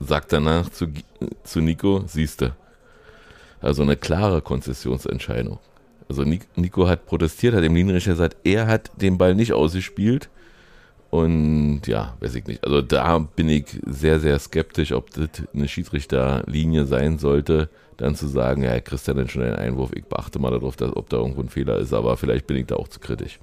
sagt 0.00 0.32
danach 0.32 0.68
zu, 0.70 0.86
zu 1.44 1.60
Nico, 1.60 2.02
siehste, 2.06 2.56
also 3.60 3.82
eine 3.82 3.96
klare 3.96 4.42
Konzessionsentscheidung. 4.42 5.58
Also 6.08 6.24
Nico 6.24 6.88
hat 6.88 7.06
protestiert, 7.06 7.54
hat 7.54 7.62
dem 7.62 7.74
Linienrichter 7.74 8.12
gesagt, 8.12 8.36
er 8.44 8.66
hat 8.66 8.90
den 8.96 9.18
Ball 9.18 9.34
nicht 9.34 9.52
ausgespielt. 9.52 10.30
Und 11.10 11.82
ja, 11.86 12.16
weiß 12.20 12.34
ich 12.34 12.46
nicht. 12.46 12.64
Also 12.64 12.82
da 12.82 13.18
bin 13.18 13.48
ich 13.48 13.64
sehr, 13.86 14.20
sehr 14.20 14.38
skeptisch, 14.38 14.92
ob 14.92 15.10
das 15.10 15.28
eine 15.54 15.68
Schiedsrichterlinie 15.68 16.84
sein 16.84 17.18
sollte, 17.18 17.70
dann 17.96 18.14
zu 18.14 18.26
sagen, 18.26 18.62
ja, 18.62 18.78
Christian 18.80 19.16
dann 19.16 19.28
schon 19.28 19.42
einen 19.42 19.56
Einwurf, 19.56 19.90
ich 19.94 20.04
beachte 20.04 20.38
mal 20.38 20.50
darauf, 20.50 20.76
dass, 20.76 20.94
ob 20.94 21.08
da 21.08 21.16
irgendwo 21.16 21.40
ein 21.40 21.48
Fehler 21.48 21.78
ist, 21.78 21.92
aber 21.92 22.16
vielleicht 22.16 22.46
bin 22.46 22.58
ich 22.58 22.66
da 22.66 22.76
auch 22.76 22.88
zu 22.88 23.00
kritisch. 23.00 23.38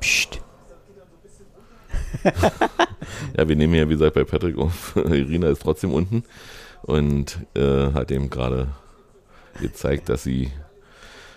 Psst. 0.00 0.40
ja, 3.36 3.48
wir 3.48 3.56
nehmen 3.56 3.74
ja, 3.74 3.88
wie 3.88 3.92
gesagt, 3.92 4.14
bei 4.14 4.24
Patrick 4.24 4.58
auf. 4.58 4.96
Irina 4.96 5.48
ist 5.48 5.62
trotzdem 5.62 5.92
unten 5.92 6.24
und 6.82 7.38
äh, 7.54 7.92
hat 7.92 8.10
ihm 8.10 8.30
gerade 8.30 8.68
gezeigt, 9.60 10.08
dass 10.08 10.22
sie 10.22 10.50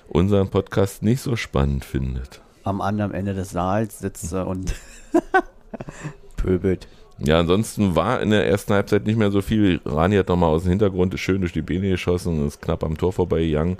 unseren 0.07 0.49
Podcast 0.49 1.03
nicht 1.03 1.21
so 1.21 1.35
spannend 1.35 1.85
findet. 1.85 2.41
Am 2.63 2.81
anderen 2.81 3.13
Ende 3.13 3.33
des 3.33 3.51
Saals 3.51 3.99
sitzt 3.99 4.29
sie 4.29 4.45
und 4.45 4.73
pöbelt. 6.37 6.87
Ja, 7.19 7.39
ansonsten 7.39 7.95
war 7.95 8.21
in 8.21 8.31
der 8.31 8.47
ersten 8.47 8.73
Halbzeit 8.73 9.05
nicht 9.05 9.17
mehr 9.17 9.31
so 9.31 9.41
viel. 9.41 9.79
Rani 9.85 10.15
hat 10.15 10.29
nochmal 10.29 10.49
aus 10.49 10.63
dem 10.63 10.69
Hintergrund 10.69 11.17
schön 11.19 11.41
durch 11.41 11.53
die 11.53 11.61
Beine 11.61 11.89
geschossen 11.89 12.39
und 12.39 12.47
ist 12.47 12.61
knapp 12.61 12.83
am 12.83 12.97
Tor 12.97 13.13
vorbeigegangen. 13.13 13.77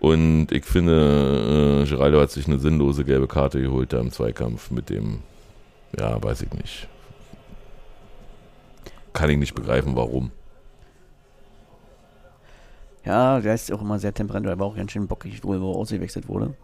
Und 0.00 0.48
ich 0.50 0.64
finde, 0.64 1.84
äh, 1.84 1.88
Geraldo 1.88 2.20
hat 2.20 2.30
sich 2.32 2.48
eine 2.48 2.58
sinnlose 2.58 3.04
gelbe 3.04 3.28
Karte 3.28 3.62
geholt 3.62 3.92
da 3.92 4.00
im 4.00 4.10
Zweikampf 4.10 4.70
mit 4.70 4.90
dem, 4.90 5.20
ja, 5.96 6.20
weiß 6.20 6.42
ich 6.42 6.52
nicht. 6.54 6.88
Kann 9.12 9.30
ich 9.30 9.38
nicht 9.38 9.54
begreifen, 9.54 9.94
warum. 9.94 10.32
Ja, 13.04 13.40
der 13.40 13.54
ist 13.54 13.72
auch 13.72 13.80
immer 13.80 13.98
sehr 13.98 14.14
temperament, 14.14 14.46
er 14.46 14.58
war 14.58 14.66
auch 14.66 14.76
ganz 14.76 14.92
schön 14.92 15.08
bockig, 15.08 15.42
wo 15.42 15.54
er 15.54 15.60
ausgewechselt 15.60 16.28
wurde. 16.28 16.54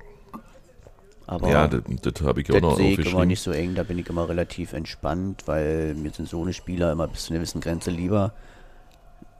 Aber 1.26 1.50
ja, 1.50 1.68
das, 1.68 1.82
das 2.00 2.22
habe 2.22 2.40
ich 2.40 2.50
auch 2.50 2.60
noch 2.60 2.76
sehe 2.76 2.98
ich 2.98 3.12
immer 3.12 3.26
nicht 3.26 3.42
so 3.42 3.50
eng, 3.50 3.74
da 3.74 3.82
bin 3.82 3.98
ich 3.98 4.08
immer 4.08 4.28
relativ 4.28 4.72
entspannt, 4.72 5.42
weil 5.46 5.94
mir 5.94 6.10
sind 6.10 6.28
so 6.28 6.40
eine 6.40 6.54
Spieler 6.54 6.92
immer 6.92 7.06
bis 7.06 7.24
zu 7.24 7.32
einer 7.32 7.40
gewissen 7.40 7.60
Grenze 7.60 7.90
lieber. 7.90 8.32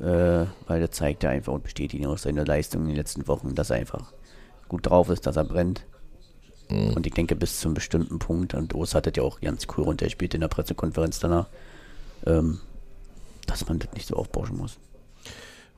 Äh, 0.01 0.47
weil 0.69 0.79
der 0.79 0.93
zeigt 0.93 1.25
ja 1.25 1.31
einfach 1.31 1.53
und 1.53 1.65
bestätigt 1.65 2.07
auch 2.07 2.19
seine 2.19 2.45
Leistung 2.45 2.83
in 2.83 2.89
den 2.89 2.97
letzten 2.97 3.27
Wochen, 3.27 3.57
dass 3.57 3.71
er 3.71 3.77
einfach 3.77 4.13
gut 4.69 4.87
drauf 4.87 5.09
ist, 5.09 5.27
dass 5.27 5.37
er 5.37 5.45
brennt. 5.45 5.87
Mhm. 6.71 6.93
Und 6.93 7.07
ich 7.07 7.15
denke, 7.15 7.35
bis 7.35 7.59
zu 7.59 7.69
einem 7.69 7.75
bestimmten 7.75 8.19
Punkt, 8.21 8.55
und 8.55 8.75
Urs 8.75 8.95
hat 8.95 9.07
das 9.07 9.15
ja 9.17 9.25
auch 9.25 9.41
ganz 9.41 9.67
cool 9.77 9.85
runtergespielt 9.85 10.35
in 10.35 10.41
der 10.41 10.49
Pressekonferenz 10.49 11.19
danach, 11.19 11.49
ähm, 12.27 12.61
dass 13.47 13.67
man 13.67 13.81
das 13.81 13.93
nicht 13.95 14.07
so 14.07 14.15
aufbauschen 14.15 14.57
muss. 14.57 14.79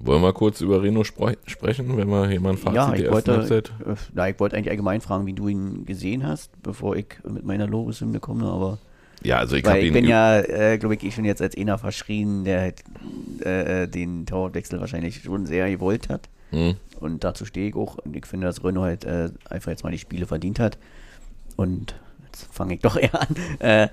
Wollen 0.02 0.22
wir 0.22 0.32
kurz 0.32 0.62
über 0.62 0.82
Reno 0.82 1.04
spre 1.04 1.36
sprechen, 1.46 1.96
wenn 1.96 2.08
wir 2.08 2.30
jemanden 2.30 2.62
Fazit 2.62 2.76
ja, 2.76 2.94
ich 2.94 3.10
wollte, 3.10 3.36
Halbzeit? 3.36 3.68
Äh, 3.86 3.94
na, 4.14 4.28
ich 4.30 4.40
wollte 4.40 4.56
eigentlich 4.56 4.70
allgemein 4.70 5.02
fragen, 5.02 5.26
wie 5.26 5.34
du 5.34 5.48
ihn 5.48 5.84
gesehen 5.84 6.26
hast, 6.26 6.50
bevor 6.62 6.96
ich 6.96 7.06
mit 7.28 7.44
meiner 7.44 7.66
Lobeshymne 7.66 8.18
komme, 8.18 8.46
aber 8.46 8.78
ja, 9.22 9.38
also 9.38 9.56
ich, 9.56 9.66
ich 9.66 9.92
bin 9.92 10.06
ja, 10.06 10.40
äh, 10.40 10.78
glaube 10.78 10.94
ich, 10.94 11.04
ich 11.04 11.16
bin 11.16 11.26
jetzt 11.26 11.42
als 11.42 11.56
einer 11.56 11.76
verschrien, 11.76 12.44
der 12.44 12.72
äh, 13.44 13.82
äh, 13.82 13.86
den 13.86 14.24
Torwechsel 14.24 14.80
wahrscheinlich 14.80 15.22
schon 15.22 15.44
sehr 15.44 15.70
gewollt 15.70 16.08
hat. 16.08 16.28
Hm. 16.50 16.76
Und 17.00 17.22
dazu 17.22 17.44
stehe 17.44 17.68
ich 17.68 17.76
auch. 17.76 17.98
Und 17.98 18.16
ich 18.16 18.24
finde, 18.24 18.46
dass 18.46 18.64
Renault 18.64 18.86
halt 18.86 19.04
äh, 19.04 19.28
einfach 19.48 19.70
jetzt 19.70 19.84
mal 19.84 19.90
die 19.90 19.98
Spiele 19.98 20.26
verdient 20.26 20.58
hat. 20.58 20.78
Und 21.56 21.94
jetzt 22.24 22.48
fange 22.50 22.74
ich 22.74 22.80
doch 22.80 22.96
eher 23.00 23.20
an. 23.20 23.36
Äh, 23.58 23.88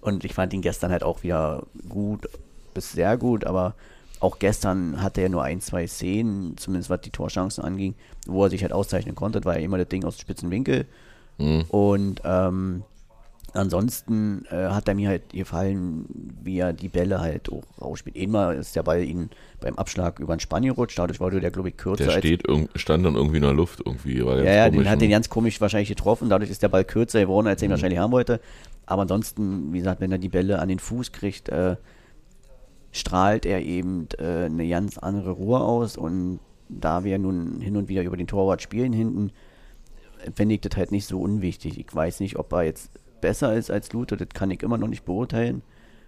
und 0.00 0.24
ich 0.24 0.34
fand 0.34 0.52
ihn 0.52 0.62
gestern 0.62 0.90
halt 0.90 1.04
auch 1.04 1.22
wieder 1.22 1.62
gut, 1.88 2.28
bis 2.74 2.90
sehr 2.90 3.16
gut, 3.16 3.44
aber 3.44 3.74
auch 4.22 4.38
gestern 4.38 5.02
hatte 5.02 5.20
er 5.20 5.28
nur 5.28 5.42
ein, 5.42 5.60
zwei 5.60 5.86
Szenen, 5.86 6.56
zumindest 6.56 6.90
was 6.90 7.00
die 7.00 7.10
Torchancen 7.10 7.64
anging, 7.64 7.94
wo 8.26 8.44
er 8.44 8.50
sich 8.50 8.62
halt 8.62 8.72
auszeichnen 8.72 9.16
konnte, 9.16 9.44
war 9.44 9.58
ja 9.58 9.64
immer 9.64 9.78
das 9.78 9.88
Ding 9.88 10.04
aus 10.04 10.16
dem 10.16 10.20
spitzen 10.20 10.50
Winkel. 10.50 10.86
Mhm. 11.38 11.64
Und 11.68 12.20
ähm, 12.24 12.84
ansonsten 13.52 14.44
äh, 14.48 14.68
hat 14.68 14.86
er 14.86 14.94
mir 14.94 15.08
halt 15.08 15.30
gefallen, 15.30 16.04
wie 16.40 16.60
er 16.60 16.72
die 16.72 16.86
Bälle 16.88 17.20
halt 17.20 17.50
auch 17.50 17.64
rausspielt. 17.80 18.16
Einmal 18.16 18.54
ist 18.54 18.76
der 18.76 18.84
Ball 18.84 19.02
ihn 19.02 19.30
beim 19.60 19.74
Abschlag 19.74 20.20
über 20.20 20.36
den 20.36 20.40
Spanien 20.40 20.74
rutscht, 20.74 21.00
dadurch 21.00 21.18
war 21.18 21.32
der, 21.32 21.50
glaube 21.50 21.70
ich, 21.70 21.76
kürzer. 21.76 22.04
Der 22.04 22.18
steht, 22.18 22.44
stand 22.76 23.04
dann 23.04 23.16
irgendwie 23.16 23.38
in 23.38 23.42
der 23.42 23.54
Luft 23.54 23.82
irgendwie. 23.84 24.24
War 24.24 24.38
ja, 24.38 24.52
ja, 24.52 24.70
den 24.70 24.88
hat 24.88 25.00
den 25.00 25.10
ganz 25.10 25.30
komisch 25.30 25.60
wahrscheinlich 25.60 25.88
getroffen, 25.88 26.28
dadurch 26.28 26.50
ist 26.50 26.62
der 26.62 26.68
Ball 26.68 26.84
kürzer 26.84 27.20
geworden, 27.20 27.48
als 27.48 27.60
er 27.60 27.66
ihn 27.66 27.70
mhm. 27.70 27.72
wahrscheinlich 27.72 27.98
haben 27.98 28.12
wollte. 28.12 28.40
Aber 28.86 29.02
ansonsten, 29.02 29.72
wie 29.72 29.78
gesagt, 29.78 30.00
wenn 30.00 30.12
er 30.12 30.18
die 30.18 30.28
Bälle 30.28 30.60
an 30.60 30.68
den 30.68 30.78
Fuß 30.78 31.10
kriegt, 31.10 31.48
äh, 31.48 31.74
strahlt 32.92 33.46
er 33.46 33.62
eben 33.62 34.08
äh, 34.18 34.44
eine 34.44 34.68
ganz 34.68 34.98
andere 34.98 35.32
Ruhe 35.32 35.60
aus 35.60 35.96
und 35.96 36.38
da 36.68 37.04
wir 37.04 37.18
nun 37.18 37.60
hin 37.60 37.76
und 37.76 37.88
wieder 37.88 38.02
über 38.02 38.16
den 38.16 38.26
Torwart 38.26 38.62
spielen 38.62 38.92
hinten, 38.92 39.32
fände 40.34 40.54
ich 40.54 40.60
das 40.60 40.76
halt 40.76 40.92
nicht 40.92 41.06
so 41.06 41.20
unwichtig. 41.20 41.78
Ich 41.78 41.94
weiß 41.94 42.20
nicht, 42.20 42.36
ob 42.36 42.52
er 42.52 42.62
jetzt 42.62 42.90
besser 43.20 43.54
ist 43.54 43.70
als 43.70 43.92
Luther, 43.92 44.16
das 44.16 44.28
kann 44.30 44.50
ich 44.50 44.62
immer 44.62 44.78
noch 44.78 44.88
nicht 44.88 45.04
beurteilen, 45.04 45.62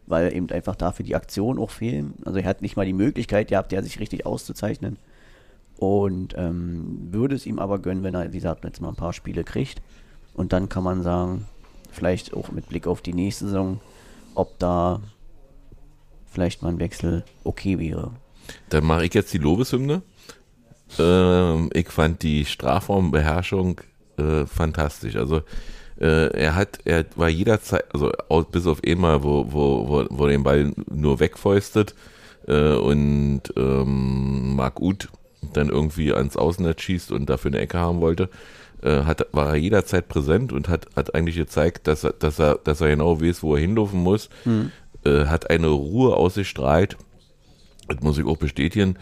weil 0.06 0.34
eben 0.34 0.50
einfach 0.50 0.76
dafür 0.76 1.04
die 1.04 1.16
Aktionen 1.16 1.58
auch 1.58 1.70
fehlen. 1.70 2.14
Also 2.24 2.38
er 2.38 2.46
hat 2.46 2.62
nicht 2.62 2.76
mal 2.76 2.86
die 2.86 2.92
Möglichkeit 2.92 3.48
gehabt, 3.48 3.72
ja, 3.72 3.82
sich 3.82 4.00
richtig 4.00 4.26
auszuzeichnen. 4.26 4.98
Und 5.76 6.34
ähm, 6.36 7.08
würde 7.10 7.34
es 7.34 7.46
ihm 7.46 7.58
aber 7.58 7.80
gönnen, 7.80 8.04
wenn 8.04 8.14
er, 8.14 8.32
wie 8.32 8.36
gesagt, 8.36 8.64
jetzt 8.64 8.80
mal 8.80 8.90
ein 8.90 8.96
paar 8.96 9.12
Spiele 9.12 9.42
kriegt. 9.42 9.82
Und 10.34 10.52
dann 10.52 10.68
kann 10.68 10.84
man 10.84 11.02
sagen, 11.02 11.46
vielleicht 11.90 12.34
auch 12.34 12.52
mit 12.52 12.68
Blick 12.68 12.86
auf 12.86 13.02
die 13.02 13.14
nächste 13.14 13.46
Saison, 13.46 13.80
ob 14.34 14.58
da 14.58 15.00
vielleicht 16.34 16.62
mal 16.62 16.70
ein 16.70 16.80
Wechsel 16.80 17.24
okay 17.44 17.78
wäre. 17.78 18.10
Dann 18.68 18.84
mache 18.84 19.06
ich 19.06 19.14
jetzt 19.14 19.32
die 19.32 19.38
Lobeshymne. 19.38 20.02
Ähm, 20.98 21.70
ich 21.72 21.88
fand 21.88 22.22
die 22.22 22.44
Strafraumbeherrschung 22.44 23.80
äh, 24.18 24.44
fantastisch. 24.46 25.16
Also 25.16 25.42
äh, 26.00 26.26
er 26.36 26.54
hat, 26.54 26.80
er 26.84 27.06
war 27.16 27.28
jederzeit, 27.28 27.84
also 27.92 28.12
bis 28.50 28.66
auf 28.66 28.80
einmal, 28.84 29.22
wo, 29.22 29.46
wo, 29.50 29.88
wo, 29.88 30.06
wo 30.10 30.26
den 30.26 30.42
Ball 30.42 30.72
nur 30.90 31.20
wegfäustet 31.20 31.94
äh, 32.46 32.74
und 32.74 33.42
ähm, 33.56 34.56
Marc 34.56 34.80
Uth 34.80 35.08
dann 35.52 35.68
irgendwie 35.68 36.12
ans 36.12 36.36
Außennetz 36.36 36.80
schießt 36.82 37.12
und 37.12 37.30
dafür 37.30 37.50
eine 37.50 37.60
Ecke 37.60 37.78
haben 37.78 38.00
wollte, 38.00 38.28
äh, 38.82 39.04
hat, 39.04 39.26
war 39.32 39.50
er 39.50 39.56
jederzeit 39.56 40.08
präsent 40.08 40.52
und 40.52 40.68
hat, 40.68 40.88
hat 40.96 41.14
eigentlich 41.14 41.36
gezeigt, 41.36 41.86
dass 41.86 42.04
er, 42.04 42.12
dass 42.12 42.38
er, 42.38 42.58
dass 42.64 42.80
er 42.80 42.88
genau 42.88 43.20
weiß, 43.20 43.42
wo 43.42 43.54
er 43.54 43.60
hinlaufen 43.60 44.02
muss. 44.02 44.28
Mhm 44.44 44.72
äh, 45.04 45.26
hat 45.26 45.50
eine 45.50 45.68
Ruhe 45.68 46.16
ausgestrahlt. 46.16 46.96
Das 47.88 48.00
muss 48.00 48.18
ich 48.18 48.24
auch 48.24 48.36
bestätigen, 48.36 48.96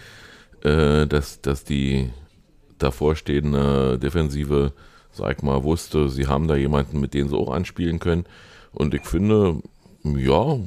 äh, 0.62 1.06
dass, 1.06 1.40
dass 1.40 1.64
die 1.64 2.10
davorstehende 2.78 3.98
Defensive, 3.98 4.72
sag 5.12 5.38
ich 5.38 5.42
mal, 5.42 5.62
wusste, 5.62 6.08
sie 6.08 6.26
haben 6.26 6.48
da 6.48 6.56
jemanden, 6.56 7.00
mit 7.00 7.14
dem 7.14 7.28
sie 7.28 7.36
auch 7.36 7.52
anspielen 7.52 7.98
können. 7.98 8.24
Und 8.72 8.94
ich 8.94 9.04
finde, 9.04 9.62
ja, 10.04 10.58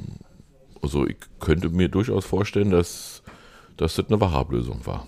also 0.82 1.06
ich 1.06 1.16
könnte 1.40 1.68
mir 1.68 1.88
durchaus 1.88 2.24
vorstellen, 2.24 2.70
dass, 2.70 3.22
dass 3.76 3.96
das 3.96 4.06
eine 4.08 4.20
Wachablösung 4.20 4.86
war. 4.86 5.06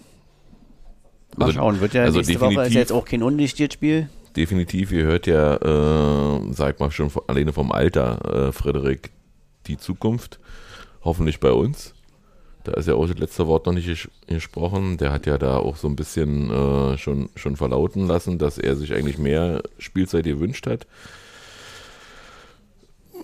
Mal 1.37 1.47
also, 1.47 1.58
schauen, 1.58 1.80
wird 1.80 1.94
ja 1.94 2.02
also 2.02 2.18
nächste 2.18 2.40
Woche 2.40 2.66
ist 2.66 2.75
jetzt 2.75 2.92
auch 2.92 3.04
kein 3.04 3.23
undichtiert 3.23 3.73
Spiel. 3.73 4.08
Definitiv, 4.37 4.92
ihr 4.92 5.04
hört 5.04 5.26
ja, 5.26 5.56
äh, 5.56 6.52
sag 6.52 6.80
mal 6.80 6.90
schon 6.90 7.11
alleine 7.26 7.52
vom 7.52 7.73
Alter, 7.73 8.49
äh, 8.49 8.52
Frederik, 8.52 9.11
die 9.68 9.78
Zukunft. 9.78 10.40
Hoffentlich 11.02 11.40
bei 11.40 11.52
uns. 11.52 11.94
Da 12.64 12.72
ist 12.75 12.88
ja 12.88 12.94
auch 12.94 13.06
das 13.06 13.16
letzte 13.16 13.46
Wort 13.46 13.66
noch 13.66 13.72
nicht 13.72 14.08
gesprochen. 14.26 14.98
Der 14.98 15.12
hat 15.12 15.26
ja 15.26 15.38
da 15.38 15.58
auch 15.58 15.76
so 15.76 15.88
ein 15.88 15.96
bisschen 15.96 16.50
äh, 16.50 16.98
schon, 16.98 17.30
schon 17.34 17.56
verlauten 17.56 18.06
lassen, 18.06 18.38
dass 18.38 18.58
er 18.58 18.76
sich 18.76 18.92
eigentlich 18.94 19.18
mehr 19.18 19.62
Spielzeit 19.78 20.25
gewünscht 20.25 20.66
hat. 20.66 20.87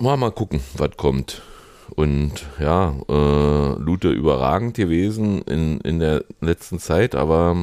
Mal, 0.00 0.16
mal 0.16 0.32
gucken, 0.32 0.60
was 0.76 0.96
kommt. 0.96 1.42
Und 1.90 2.46
ja, 2.58 2.94
äh, 3.08 3.78
Lute 3.78 4.10
überragend 4.10 4.76
gewesen 4.76 5.42
in, 5.42 5.80
in 5.80 5.98
der 5.98 6.24
letzten 6.40 6.78
Zeit, 6.78 7.14
aber 7.14 7.56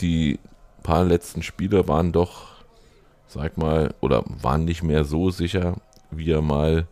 die 0.00 0.38
paar 0.82 1.04
letzten 1.04 1.42
Spiele 1.42 1.88
waren 1.88 2.12
doch, 2.12 2.48
sag 3.26 3.58
mal, 3.58 3.94
oder 4.00 4.22
waren 4.26 4.64
nicht 4.64 4.82
mehr 4.82 5.04
so 5.04 5.30
sicher, 5.30 5.76
wie 6.10 6.30
er 6.30 6.42
mal 6.42 6.86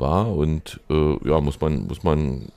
war 0.00 0.34
und 0.34 0.80
äh, 0.90 1.28
ja, 1.28 1.40
muss 1.40 1.60
man, 1.60 1.86
muss 1.86 2.02
man, 2.02 2.48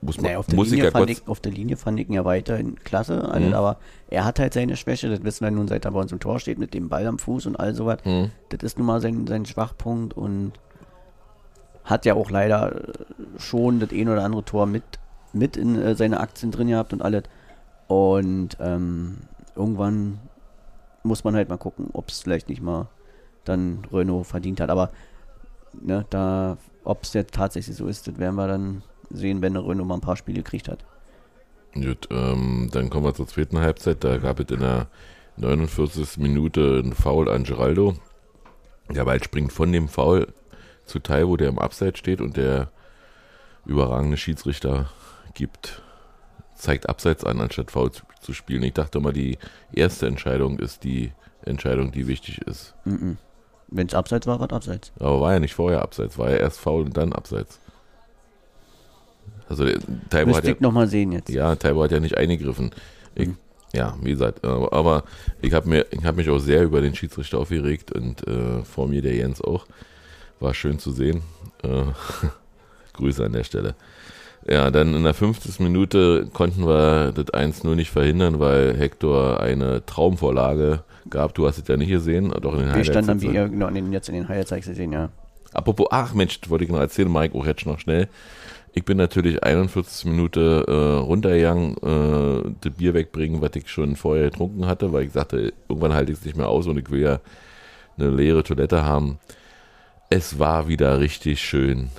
muss 0.00 0.16
man, 0.16 0.26
naja, 0.26 0.38
auf, 0.38 0.46
der 0.46 0.56
muss 0.56 0.70
Linie 0.70 0.90
fand 0.90 1.10
ich, 1.10 1.26
auf 1.28 1.40
der 1.40 1.52
Linie 1.52 1.76
fand 1.76 2.00
ich 2.00 2.08
ihn 2.08 2.14
ja 2.14 2.24
weiterhin 2.24 2.76
klasse, 2.76 3.28
also, 3.28 3.48
mhm. 3.48 3.54
aber 3.54 3.78
er 4.08 4.24
hat 4.24 4.38
halt 4.38 4.54
seine 4.54 4.76
Schwäche, 4.76 5.08
das 5.08 5.22
wissen 5.24 5.44
wir 5.44 5.50
nun, 5.50 5.68
seit 5.68 5.84
er 5.84 5.92
bei 5.92 6.00
uns 6.00 6.12
im 6.12 6.20
Tor 6.20 6.40
steht, 6.40 6.58
mit 6.58 6.74
dem 6.74 6.88
Ball 6.88 7.06
am 7.06 7.18
Fuß 7.18 7.46
und 7.46 7.56
all 7.56 7.74
sowas. 7.74 7.98
Mhm. 8.04 8.30
Das 8.50 8.62
ist 8.62 8.78
nun 8.78 8.86
mal 8.86 9.00
sein, 9.00 9.26
sein 9.26 9.46
Schwachpunkt 9.46 10.14
und 10.14 10.52
hat 11.84 12.06
ja 12.06 12.14
auch 12.14 12.30
leider 12.30 12.80
schon 13.36 13.78
das 13.78 13.90
ein 13.92 14.08
oder 14.08 14.24
andere 14.24 14.44
Tor 14.44 14.66
mit, 14.66 14.84
mit 15.32 15.56
in 15.56 15.80
äh, 15.80 15.94
seine 15.94 16.20
Aktien 16.20 16.50
drin 16.50 16.68
gehabt 16.68 16.92
und 16.92 17.02
alles. 17.02 17.24
Und 17.86 18.56
ähm, 18.60 19.18
irgendwann 19.54 20.18
muss 21.02 21.24
man 21.24 21.34
halt 21.34 21.50
mal 21.50 21.58
gucken, 21.58 21.88
ob 21.92 22.08
es 22.08 22.20
vielleicht 22.20 22.48
nicht 22.48 22.62
mal 22.62 22.88
dann 23.44 23.86
Renault 23.92 24.26
verdient 24.26 24.60
hat. 24.60 24.70
Aber 24.70 24.90
ne, 25.82 26.06
da 26.10 26.58
ob 26.84 27.02
es 27.02 27.14
jetzt 27.14 27.34
tatsächlich 27.34 27.76
so 27.76 27.86
ist, 27.86 28.06
das 28.06 28.18
werden 28.18 28.36
wir 28.36 28.46
dann 28.46 28.82
sehen, 29.10 29.42
wenn 29.42 29.54
der 29.54 29.66
Renault 29.66 29.88
mal 29.88 29.94
ein 29.94 30.00
paar 30.00 30.16
Spiele 30.16 30.42
gekriegt 30.42 30.68
hat. 30.68 30.84
Gut, 31.72 32.08
ähm, 32.10 32.68
dann 32.72 32.90
kommen 32.90 33.06
wir 33.06 33.14
zur 33.14 33.26
zweiten 33.26 33.58
Halbzeit. 33.58 34.04
Da 34.04 34.18
gab 34.18 34.38
es 34.38 34.50
in 34.50 34.60
der 34.60 34.88
49. 35.36 36.18
Minute 36.18 36.80
einen 36.82 36.92
Foul 36.92 37.28
an 37.28 37.44
Geraldo. 37.44 37.94
Der 38.90 39.04
Ball 39.04 39.22
springt 39.22 39.52
von 39.52 39.72
dem 39.72 39.88
Foul 39.88 40.32
zu 40.84 40.98
Taiwo, 40.98 41.36
der 41.36 41.48
im 41.48 41.58
Abseits 41.58 41.98
steht 41.98 42.20
und 42.20 42.36
der 42.36 42.70
überragende 43.64 44.18
Schiedsrichter 44.18 44.90
gibt, 45.32 45.82
zeigt 46.54 46.88
Abseits 46.88 47.24
an, 47.24 47.40
anstatt 47.40 47.70
Foul 47.70 47.90
zu, 47.90 48.02
zu 48.20 48.34
spielen. 48.34 48.62
Ich 48.62 48.74
dachte 48.74 48.98
immer, 48.98 49.12
die 49.12 49.38
erste 49.72 50.06
Entscheidung 50.06 50.58
ist 50.58 50.84
die 50.84 51.12
Entscheidung, 51.42 51.90
die 51.90 52.06
wichtig 52.06 52.42
ist. 52.42 52.74
Mhm. 52.84 53.16
Wenn 53.74 53.88
es 53.88 53.94
abseits 53.94 54.26
war, 54.26 54.38
war 54.38 54.46
es 54.46 54.52
abseits. 54.52 54.92
Aber 55.00 55.20
war 55.20 55.32
ja 55.32 55.40
nicht 55.40 55.54
vorher 55.54 55.82
Abseits, 55.82 56.16
war 56.16 56.30
ja 56.30 56.36
erst 56.36 56.60
Foul 56.60 56.84
und 56.84 56.96
dann 56.96 57.12
Abseits. 57.12 57.58
Also 59.48 59.64
der, 59.64 59.78
Taiwo 60.10 60.34
hat 60.36 60.44
ja, 60.44 60.52
ich 60.52 60.60
nochmal 60.60 60.86
sehen 60.86 61.10
jetzt. 61.12 61.28
ja, 61.28 61.54
Taiwo 61.56 61.82
hat 61.82 61.90
ja 61.90 62.00
nicht 62.00 62.16
eingegriffen. 62.16 62.70
Ich, 63.14 63.28
Mhm. 63.28 63.36
Ja, 63.74 63.96
wie 64.00 64.10
gesagt, 64.10 64.44
aber, 64.44 64.72
aber 64.72 65.02
ich 65.42 65.52
habe 65.52 65.68
mir, 65.68 65.84
ich 65.90 66.04
habe 66.04 66.18
mich 66.18 66.30
auch 66.30 66.38
sehr 66.38 66.62
über 66.62 66.80
den 66.80 66.94
Schiedsrichter 66.94 67.38
aufgeregt 67.38 67.90
und 67.90 68.24
äh, 68.28 68.62
vor 68.62 68.86
mir 68.86 69.02
der 69.02 69.16
Jens 69.16 69.40
auch. 69.40 69.66
War 70.38 70.54
schön 70.54 70.78
zu 70.78 70.92
sehen. 70.92 71.22
Äh, 71.64 71.86
Grüße 72.92 73.24
an 73.24 73.32
der 73.32 73.42
Stelle. 73.42 73.74
Ja, 74.46 74.70
dann 74.70 74.94
in 74.94 75.04
der 75.04 75.14
50. 75.14 75.60
Minute 75.60 76.28
konnten 76.32 76.66
wir 76.66 77.12
das 77.12 77.26
1-0 77.26 77.74
nicht 77.74 77.90
verhindern, 77.90 78.40
weil 78.40 78.76
Hector 78.76 79.40
eine 79.40 79.84
Traumvorlage 79.86 80.84
gab. 81.08 81.34
Du 81.34 81.46
hast 81.46 81.58
es 81.58 81.66
ja 81.66 81.76
nicht 81.76 81.88
gesehen, 81.88 82.32
doch 82.42 82.52
in 82.52 82.60
den 82.60 82.66
Wir 82.66 82.72
Highlights 82.72 82.88
standen 82.88 83.06
dann 83.06 83.22
wie, 83.22 83.30
ja, 83.30 83.46
genau, 83.46 83.70
jetzt 83.70 84.08
in 84.08 84.14
den 84.14 84.28
Highlights 84.28 84.50
gesehen, 84.66 84.92
ja. 84.92 85.08
Apropos, 85.54 85.86
ach 85.90 86.12
Mensch, 86.14 86.40
das 86.40 86.50
wollte 86.50 86.64
ich 86.64 86.70
noch 86.70 86.80
erzählen, 86.80 87.10
Mike, 87.10 87.38
auch 87.38 87.46
jetzt 87.46 87.64
noch 87.64 87.78
schnell. 87.78 88.08
Ich 88.76 88.84
bin 88.84 88.98
natürlich 88.98 89.42
41 89.42 90.04
Minute 90.06 90.64
äh, 90.66 90.98
runtergegangen, 90.98 91.76
äh, 91.76 92.50
das 92.60 92.72
Bier 92.72 92.92
wegbringen, 92.92 93.40
was 93.40 93.52
ich 93.54 93.70
schon 93.70 93.94
vorher 93.94 94.30
getrunken 94.30 94.66
hatte, 94.66 94.92
weil 94.92 95.04
ich 95.04 95.12
sagte, 95.12 95.52
irgendwann 95.68 95.92
halte 95.92 96.10
ich 96.10 96.18
es 96.18 96.24
nicht 96.24 96.36
mehr 96.36 96.48
aus 96.48 96.66
und 96.66 96.76
ich 96.76 96.90
will 96.90 97.00
ja 97.00 97.20
eine 97.96 98.10
leere 98.10 98.42
Toilette 98.42 98.84
haben. 98.84 99.20
Es 100.10 100.40
war 100.40 100.66
wieder 100.66 100.98
richtig 100.98 101.40
schön. 101.40 101.90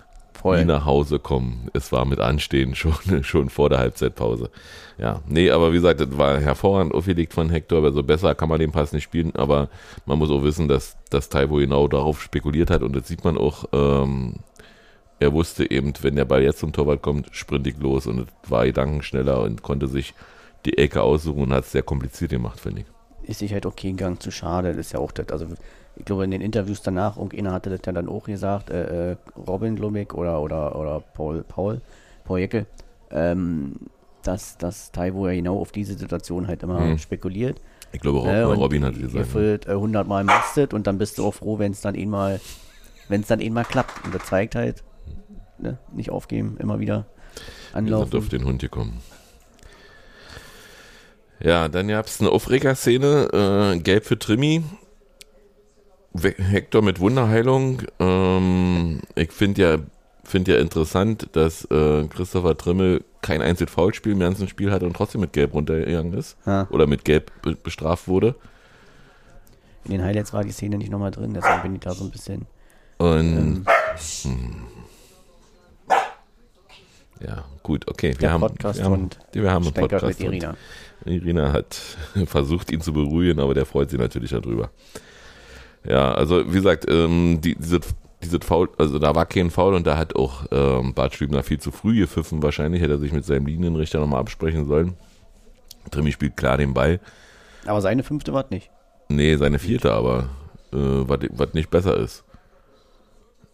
Voll. 0.45 0.59
Wie 0.59 0.65
nach 0.65 0.85
Hause 0.85 1.17
kommen. 1.17 1.71
Es 1.73 1.91
war 1.91 2.05
mit 2.05 2.19
Anstehen 2.19 2.75
schon, 2.75 2.93
schon 3.23 3.49
vor 3.49 3.67
der 3.67 3.79
Halbzeitpause. 3.79 4.51
Ja, 4.99 5.23
nee, 5.27 5.49
aber 5.49 5.71
wie 5.71 5.77
gesagt, 5.77 5.99
das 6.01 6.15
war 6.19 6.39
hervorragend 6.39 6.93
aufgelegt 6.93 7.33
von 7.33 7.49
Hector, 7.49 7.83
also 7.83 8.03
besser 8.03 8.35
kann 8.35 8.49
man 8.49 8.59
den 8.59 8.71
Pass 8.71 8.93
nicht 8.93 9.05
spielen, 9.05 9.35
aber 9.35 9.69
man 10.05 10.19
muss 10.19 10.29
auch 10.29 10.43
wissen, 10.43 10.67
dass, 10.67 10.97
dass 11.09 11.29
Taibo 11.29 11.55
genau 11.55 11.87
darauf 11.87 12.21
spekuliert 12.21 12.69
hat 12.69 12.83
und 12.83 12.95
das 12.95 13.07
sieht 13.07 13.23
man 13.23 13.39
auch, 13.39 13.65
ähm, 13.73 14.35
er 15.17 15.33
wusste 15.33 15.71
eben, 15.71 15.93
wenn 16.01 16.15
der 16.15 16.25
Ball 16.25 16.43
jetzt 16.43 16.59
zum 16.59 16.73
Torwart 16.73 17.01
kommt, 17.01 17.27
sprint 17.31 17.65
ich 17.65 17.79
los 17.79 18.05
und 18.05 18.27
war 18.47 18.67
gedankenschneller 18.67 19.41
und 19.41 19.63
konnte 19.63 19.87
sich 19.87 20.13
die 20.67 20.77
Ecke 20.77 21.01
aussuchen 21.01 21.41
und 21.41 21.53
hat 21.53 21.63
es 21.63 21.71
sehr 21.71 21.81
kompliziert 21.81 22.29
gemacht, 22.29 22.59
finde 22.59 22.81
ich. 22.81 22.87
Ist 23.27 23.39
sich 23.39 23.53
halt 23.53 23.65
auch 23.65 23.75
kein 23.75 23.97
Gang 23.97 24.21
zu 24.21 24.31
schade. 24.31 24.69
Das 24.69 24.77
ist 24.87 24.91
ja 24.93 24.99
auch 24.99 25.11
das, 25.11 25.29
also 25.29 25.47
ich 25.95 26.05
glaube 26.05 26.23
in 26.25 26.31
den 26.31 26.41
Interviews 26.41 26.81
danach, 26.81 27.17
irgendeiner 27.17 27.53
hatte 27.53 27.69
das 27.69 27.79
ja 27.85 27.91
dann 27.93 28.07
auch 28.09 28.25
gesagt, 28.25 28.69
äh, 28.69 29.11
äh, 29.11 29.15
Robin 29.47 29.75
Glumig 29.75 30.13
oder, 30.13 30.41
oder, 30.41 30.75
oder 30.77 30.99
Paul, 31.13 31.43
Paul, 31.47 31.81
Paul 32.25 32.39
Jeckel, 32.39 32.65
ähm, 33.11 33.73
dass, 34.23 34.57
dass 34.57 34.91
Taiwo 34.91 35.27
ja 35.27 35.33
genau 35.35 35.59
auf 35.59 35.71
diese 35.71 35.93
Situation 35.95 36.47
halt 36.47 36.63
immer 36.63 36.79
Hm. 36.79 36.97
spekuliert. 36.97 37.61
Ich 37.91 38.01
glaube, 38.01 38.19
Rob, 38.19 38.27
Äh, 38.27 38.43
und 38.43 38.57
Robin 38.57 38.83
hat 38.83 38.95
gesagt. 38.95 39.13
ne? 39.15 39.25
füllt, 39.25 39.67
äh, 39.67 39.71
100 39.71 40.07
Mal 40.07 40.23
mastet 40.23 40.73
und 40.73 40.85
dann 40.87 40.97
bist 40.97 41.17
du 41.17 41.25
auch 41.25 41.33
froh, 41.35 41.59
wenn 41.59 41.71
es 41.71 41.81
dann 41.81 41.95
eh 41.95 42.05
mal, 42.05 42.41
wenn 43.07 43.21
es 43.21 43.27
dann 43.27 43.39
eh 43.39 43.49
mal 43.49 43.63
klappt. 43.63 44.03
Und 44.05 44.13
das 44.13 44.25
zeigt 44.25 44.55
halt, 44.55 44.83
ne, 45.59 45.77
nicht 45.93 46.09
aufgeben, 46.09 46.57
immer 46.59 46.79
wieder 46.79 47.05
Wir 47.73 47.83
sind 47.83 47.93
auf 47.93 48.03
anlaufen. 48.03 48.29
den 48.29 48.43
Hund 48.45 48.61
gekommen. 48.61 49.01
Ja, 51.39 51.67
dann 51.67 51.87
gab 51.89 52.05
es 52.07 52.19
eine 52.21 52.29
Aufregerszene, 52.29 53.73
äh, 53.75 53.79
gelb 53.79 54.05
für 54.05 54.17
Trimi. 54.17 54.63
We- 56.13 56.35
Hector 56.37 56.81
mit 56.81 56.99
Wunderheilung. 56.99 57.81
Ähm, 57.99 59.01
ich 59.15 59.31
finde 59.31 59.61
ja, 59.61 59.77
find 60.23 60.47
ja 60.47 60.57
interessant, 60.57 61.27
dass 61.33 61.65
äh, 61.65 62.07
Christopher 62.07 62.57
Trimmel 62.57 63.03
kein 63.21 63.41
einziges 63.41 63.73
Foulspiel 63.73 64.13
im 64.13 64.19
ganzen 64.19 64.47
Spiel 64.47 64.71
hatte 64.71 64.85
und 64.85 64.93
trotzdem 64.95 65.21
mit 65.21 65.33
Gelb 65.33 65.53
runtergegangen 65.53 66.13
ist. 66.13 66.37
Ja. 66.45 66.67
Oder 66.69 66.87
mit 66.87 67.03
Gelb 67.03 67.31
be 67.41 67.55
bestraft 67.55 68.07
wurde. 68.07 68.35
In 69.83 69.91
den 69.91 70.03
Highlights 70.03 70.31
war 70.31 70.43
die 70.43 70.51
Szene 70.51 70.77
nicht 70.77 70.89
nochmal 70.91 71.11
drin, 71.11 71.33
deshalb 71.33 71.63
bin 71.63 71.75
ich 71.75 71.81
da 71.81 71.93
so 71.93 72.05
ein 72.05 72.11
bisschen. 72.11 72.45
Und 72.97 73.65
Ähm, 74.25 74.65
ja, 77.25 77.45
gut, 77.63 77.87
okay. 77.87 78.13
Wir 78.19 78.31
haben, 78.31 78.41
Podcast 78.41 78.79
wir 78.79 78.85
haben, 78.85 79.09
wir 79.33 79.51
haben 79.51 79.63
einen 79.65 79.73
Podcast. 79.73 80.05
mit 80.05 80.19
und- 80.19 80.25
Irina. 80.25 80.55
Irina 81.05 81.51
hat 81.53 81.75
versucht, 82.25 82.71
ihn 82.71 82.81
zu 82.81 82.93
beruhigen, 82.93 83.39
aber 83.39 83.53
der 83.53 83.65
freut 83.65 83.89
sich 83.89 83.99
natürlich 83.99 84.31
darüber. 84.31 84.69
Ja, 85.87 86.13
also 86.13 86.47
wie 86.47 86.55
gesagt, 86.55 86.85
ähm, 86.89 87.39
die, 87.41 87.55
diese, 87.55 87.79
diese 88.23 88.39
Foul, 88.39 88.69
also 88.77 88.97
da 88.97 89.13
war 89.13 89.25
kein 89.27 89.51
Foul 89.51 89.75
und 89.75 89.85
da 89.85 89.97
hat 89.97 90.15
auch 90.15 90.45
ähm, 90.51 90.93
Bart 90.95 91.13
Stübner 91.13 91.43
viel 91.43 91.59
zu 91.59 91.71
früh 91.71 91.99
gepfiffen. 91.99 92.41
Wahrscheinlich 92.41 92.81
hätte 92.81 92.93
er 92.93 92.97
sich 92.99 93.11
mit 93.11 93.23
seinem 93.23 93.45
Linienrichter 93.45 93.99
nochmal 93.99 94.21
absprechen 94.21 94.65
sollen. 94.65 94.95
Trimi 95.91 96.11
spielt 96.11 96.35
klar 96.37 96.57
den 96.57 96.73
Ball. 96.73 96.99
Aber 97.67 97.81
seine 97.81 98.01
fünfte 98.03 98.33
war 98.33 98.45
nicht. 98.49 98.71
Nee, 99.09 99.35
seine 99.35 99.59
vierte 99.59 99.91
aber, 99.93 100.29
äh, 100.73 100.77
was, 100.77 101.53
nicht 101.53 101.69
besser 101.69 101.97
ist. 101.97 102.23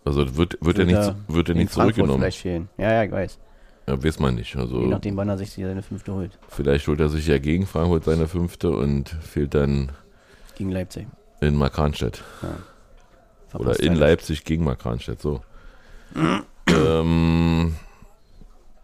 Also 0.06 0.38
wird, 0.38 0.58
wird 0.62 0.80
er 0.80 0.86
nicht, 0.86 1.14
wird 1.28 1.50
er 1.50 1.56
nicht 1.56 1.74
zurückgenommen. 1.74 2.22
vielleicht 2.22 2.40
fehlen. 2.40 2.70
Ja, 2.78 2.94
ja, 2.94 3.04
ich 3.04 3.12
weiß. 3.12 3.40
Ja, 3.88 4.04
weiß 4.04 4.20
man 4.20 4.36
nicht. 4.36 4.56
Also 4.56 4.80
Je 4.82 4.88
nachdem, 4.88 5.18
wann 5.18 5.30
er 5.30 5.38
sich 5.38 5.52
seine 5.52 5.82
fünfte 5.82 6.14
holt. 6.14 6.38
vielleicht 6.50 6.88
holt 6.88 7.00
er 7.00 7.10
sich 7.10 7.28
ja 7.28 7.38
gegen 7.40 7.66
Frankfurt 7.66 8.04
seine 8.06 8.28
fünfte 8.28 8.70
und 8.72 9.10
fehlt 9.10 9.54
dann 9.56 9.92
Gegen 10.58 10.72
Leipzig. 10.72 11.08
in 11.42 11.56
Markranstädt. 11.56 12.24
Verpasst 13.50 13.80
Oder 13.82 13.86
in. 13.92 13.96
Leipzig 13.96 14.44
gegen 14.46 14.64
Markranstädt, 14.64 15.20
so. 15.22 15.42
ähm, 16.68 17.76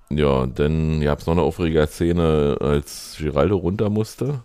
ja, 0.10 0.46
dann 0.48 1.02
gab 1.02 1.20
es 1.20 1.26
noch 1.28 1.34
eine 1.34 1.42
aufregende 1.44 1.88
Szene, 1.88 2.58
als 2.60 3.16
Giraldo 3.18 3.58
runter 3.58 3.90
musste, 3.90 4.42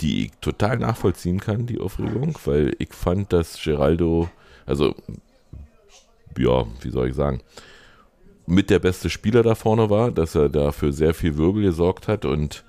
die 0.00 0.26
ich 0.26 0.32
total 0.40 0.78
nachvollziehen 0.78 1.40
kann, 1.40 1.66
die 1.66 1.80
Aufregung, 1.80 2.36
weil 2.44 2.74
ich 2.78 2.92
fand, 2.92 3.32
dass 3.32 3.60
Giraldo, 3.62 4.28
also, 4.66 4.94
ja, 6.38 6.64
wie 6.80 6.90
soll 6.90 7.08
ich 7.08 7.14
sagen, 7.14 7.40
mit 8.46 8.70
der 8.70 8.78
beste 8.78 9.10
Spieler 9.10 9.42
da 9.42 9.54
vorne 9.54 9.90
war, 9.90 10.10
dass 10.10 10.34
er 10.34 10.48
da 10.48 10.72
für 10.72 10.92
sehr 10.92 11.14
viel 11.14 11.36
Wirbel 11.38 11.62
gesorgt 11.62 12.08
hat 12.08 12.24
und 12.24 12.64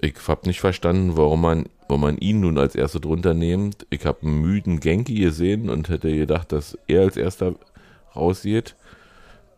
ich 0.00 0.16
habe 0.28 0.46
nicht 0.46 0.60
verstanden, 0.60 1.16
warum 1.16 1.40
man, 1.40 1.64
warum 1.88 2.02
man 2.02 2.18
ihn 2.18 2.40
nun 2.40 2.58
als 2.58 2.74
Erster 2.74 3.00
drunter 3.00 3.32
nimmt. 3.32 3.86
Ich 3.90 4.04
habe 4.04 4.22
einen 4.22 4.40
müden 4.40 4.80
Genki 4.80 5.14
gesehen 5.14 5.70
und 5.70 5.88
hätte 5.88 6.14
gedacht, 6.14 6.52
dass 6.52 6.76
er 6.86 7.02
als 7.02 7.16
Erster 7.16 7.54
rausgeht. 8.14 8.76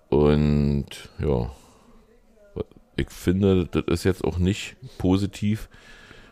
Und 0.09 0.87
ja, 1.19 1.51
ich 2.97 3.11
finde, 3.11 3.67
das 3.67 3.85
ist 3.89 4.05
jetzt 4.05 4.25
auch 4.25 4.39
nicht 4.39 4.77
positiv 4.99 5.69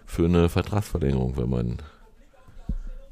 für 0.07 0.27
eine 0.27 0.49
Vertragsverlängerung, 0.49 1.37
wenn 1.37 1.51
man 1.51 1.79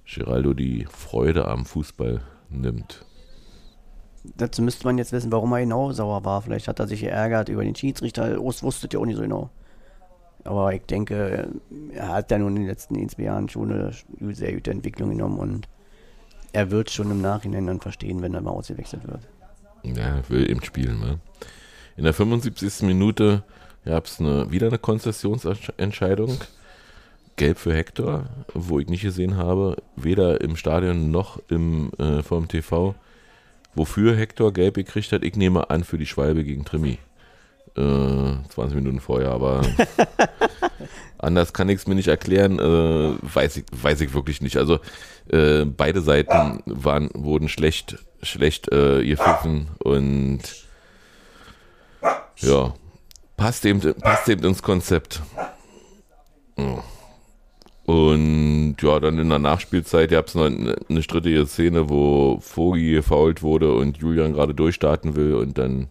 Geraldo 0.07 0.55
die 0.55 0.87
Freude 0.91 1.49
am 1.49 1.67
Fußball 1.67 2.23
nimmt. 2.49 3.05
Dazu 4.25 4.63
müsste 4.63 4.87
man 4.87 4.99
jetzt 4.99 5.13
wissen, 5.13 5.33
warum 5.33 5.53
er 5.53 5.61
genau 5.61 5.93
sauer 5.93 6.25
war. 6.25 6.43
Vielleicht 6.43 6.69
hat 6.69 6.79
er 6.79 6.87
sich 6.87 7.01
geärgert 7.01 7.49
über 7.49 7.65
den 7.65 7.75
Schiedsrichter. 7.75 8.37
Das 8.37 8.63
wusste 8.63 8.89
ja 8.93 8.99
auch 8.99 9.07
nicht 9.07 9.17
so 9.17 9.23
genau. 9.23 9.51
Aber 10.45 10.73
ich 10.73 10.83
denke, 10.83 11.49
er 11.93 12.09
hat 12.09 12.31
ja 12.31 12.39
nun 12.39 12.57
in 12.57 12.63
den 12.63 12.69
letzten 12.69 12.97
ein, 12.97 13.09
zwei 13.09 13.25
Jahren 13.25 13.49
schon 13.49 13.73
eine 13.73 13.93
sehr 14.35 14.53
gute 14.53 14.71
Entwicklung 14.71 15.11
genommen 15.11 15.39
und 15.39 15.69
er 16.53 16.71
wird 16.71 16.91
schon 16.91 17.11
im 17.11 17.21
Nachhinein 17.21 17.67
dann 17.67 17.81
verstehen, 17.81 18.23
wenn 18.23 18.35
er 18.35 18.41
mal 18.41 18.51
ausgewechselt 18.51 19.07
wird. 19.07 19.21
Ja, 19.83 20.23
will 20.29 20.49
eben 20.49 20.63
spielen. 20.63 21.01
Ne? 21.01 21.19
In 21.97 22.05
der 22.05 22.13
75. 22.13 22.83
Minute 22.83 23.43
gab 23.85 24.07
es 24.07 24.21
eine, 24.21 24.51
wieder 24.51 24.69
eine 24.69 24.79
Konzessionsentscheidung. 24.79 26.39
Gelb 27.37 27.59
für 27.59 27.75
Hector, 27.75 28.27
wo 28.53 28.79
ich 28.79 28.89
nicht 28.89 29.03
gesehen 29.03 29.37
habe, 29.37 29.77
weder 29.97 30.41
im 30.43 30.57
Stadion 30.57 31.11
noch 31.11 31.41
im, 31.49 31.91
äh, 31.99 32.23
vom 32.23 32.47
TV, 32.47 32.95
wofür 33.75 34.17
Hector 34.17 34.53
gelb 34.53 34.75
gekriegt 34.75 35.13
hat. 35.13 35.23
Ich 35.25 35.37
nehme 35.37 35.71
an 35.71 35.85
für 35.85 35.99
die 35.99 36.07
Schwalbe 36.07 36.45
gegen 36.45 36.65
Trimi. 36.65 36.99
Äh, 37.77 38.49
20 38.51 38.75
Minuten 38.75 39.01
vorher, 39.01 39.31
aber 39.31 39.63
anders 41.19 41.55
kann 41.55 41.71
ich 41.71 41.77
es 41.77 41.87
mir 41.87 41.95
nicht 41.95 42.09
erklären. 42.09 42.59
Äh, 42.59 43.17
weiß, 43.23 43.57
ich, 43.59 43.65
weiß 43.73 44.03
ich 44.03 44.13
wirklich 44.13 44.43
nicht. 44.43 44.59
Also 44.59 44.81
äh, 45.31 45.65
beide 45.65 46.03
Seiten 46.03 46.63
waren, 46.67 47.09
wurden 47.15 47.49
schlecht, 47.49 47.99
schlecht 48.23 48.71
äh, 48.73 49.05
gepfiffen 49.05 49.69
und 49.79 50.41
ja, 52.39 52.75
passt 53.37 53.65
eben, 53.65 53.95
passt 53.95 54.29
eben 54.29 54.45
ins 54.45 54.63
Konzept. 54.63 55.23
Ja. 56.59 56.85
Und 57.85 58.77
ja, 58.81 59.01
dann 59.01 59.19
in 59.19 59.29
der 59.29 59.41
Nachspielzeit 59.41 60.11
gab 60.11 60.29
es 60.29 60.35
noch 60.35 60.45
eine, 60.45 61.03
strittige 61.03 61.47
Szene, 61.47 61.89
wo 61.89 62.39
Vogi 62.41 62.93
gefault 62.93 63.43
wurde 63.43 63.73
und 63.75 63.99
Julian 63.99 64.35
gerade 64.35 64.55
durchstarten 64.55 65.17
will 65.17 65.35
und 65.35 65.59
dann 65.59 65.89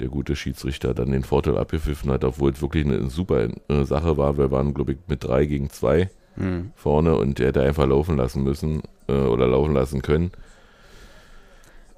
der 0.00 0.08
gute 0.08 0.34
Schiedsrichter 0.34 0.94
dann 0.94 1.12
den 1.12 1.22
Vorteil 1.22 1.58
abgepfiffen 1.58 2.10
hat, 2.10 2.24
obwohl 2.24 2.50
es 2.50 2.60
wirklich 2.60 2.86
eine 2.86 3.08
super 3.10 3.48
äh, 3.68 3.84
Sache 3.84 4.16
war. 4.16 4.36
Wir 4.38 4.50
waren, 4.50 4.74
glaube 4.74 4.92
ich, 4.92 4.98
mit 5.06 5.22
drei 5.22 5.46
gegen 5.46 5.70
zwei 5.70 6.10
Hm. 6.36 6.72
vorne 6.76 7.16
und 7.16 7.38
der 7.38 7.48
hätte 7.48 7.62
einfach 7.62 7.86
laufen 7.86 8.16
lassen 8.16 8.42
müssen 8.44 8.82
äh, 9.08 9.12
oder 9.12 9.48
laufen 9.48 9.74
lassen 9.74 10.00
können. 10.00 10.30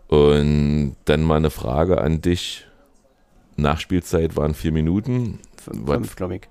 Und 0.08 0.96
dann 1.04 1.22
mal 1.22 1.36
eine 1.36 1.50
Frage 1.50 2.00
an 2.00 2.20
dich. 2.20 2.66
Nachspielzeit 3.56 4.36
waren 4.36 4.54
vier 4.54 4.72
Minuten? 4.72 5.38
Fünf, 5.56 6.16
glaube 6.16 6.36
ich. 6.36 6.42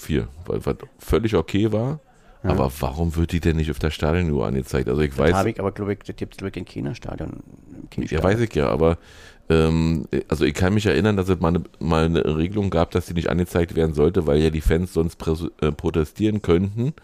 Vier, 0.00 0.28
was, 0.46 0.66
was 0.66 0.76
völlig 0.98 1.34
okay 1.34 1.72
war. 1.72 2.00
Ja. 2.42 2.50
Aber 2.50 2.72
warum 2.80 3.14
wird 3.16 3.32
die 3.32 3.40
denn 3.40 3.56
nicht 3.56 3.70
auf 3.70 3.78
der 3.78 3.90
Stadionuhr 3.90 4.46
angezeigt? 4.46 4.88
Also 4.88 5.02
ich 5.02 5.10
Das 5.10 5.18
weiß, 5.18 5.34
habe 5.34 5.50
ich 5.50 5.60
aber, 5.60 5.72
glaube 5.72 5.92
ich, 5.92 5.98
das 6.00 6.16
gibt 6.16 6.34
es, 6.34 6.38
glaube 6.38 6.50
ich, 6.50 6.56
in 6.56 6.64
keiner 6.64 6.94
Stadion. 6.94 7.42
Ja, 7.96 8.22
weiß 8.22 8.40
ich 8.40 8.54
ja, 8.54 8.68
aber 8.68 8.96
ähm, 9.50 10.06
also 10.28 10.44
ich 10.44 10.54
kann 10.54 10.72
mich 10.72 10.86
erinnern, 10.86 11.16
dass 11.16 11.28
es 11.28 11.38
mal 11.40 11.48
eine, 11.48 11.62
mal 11.80 12.04
eine 12.04 12.38
Regelung 12.38 12.70
gab, 12.70 12.92
dass 12.92 13.06
die 13.06 13.14
nicht 13.14 13.28
angezeigt 13.28 13.74
werden 13.74 13.94
sollte, 13.94 14.26
weil 14.26 14.40
ja 14.40 14.50
die 14.50 14.60
Fans 14.62 14.94
sonst 14.94 15.18
äh, 15.60 15.72
protestieren 15.72 16.40
könnten, 16.40 16.94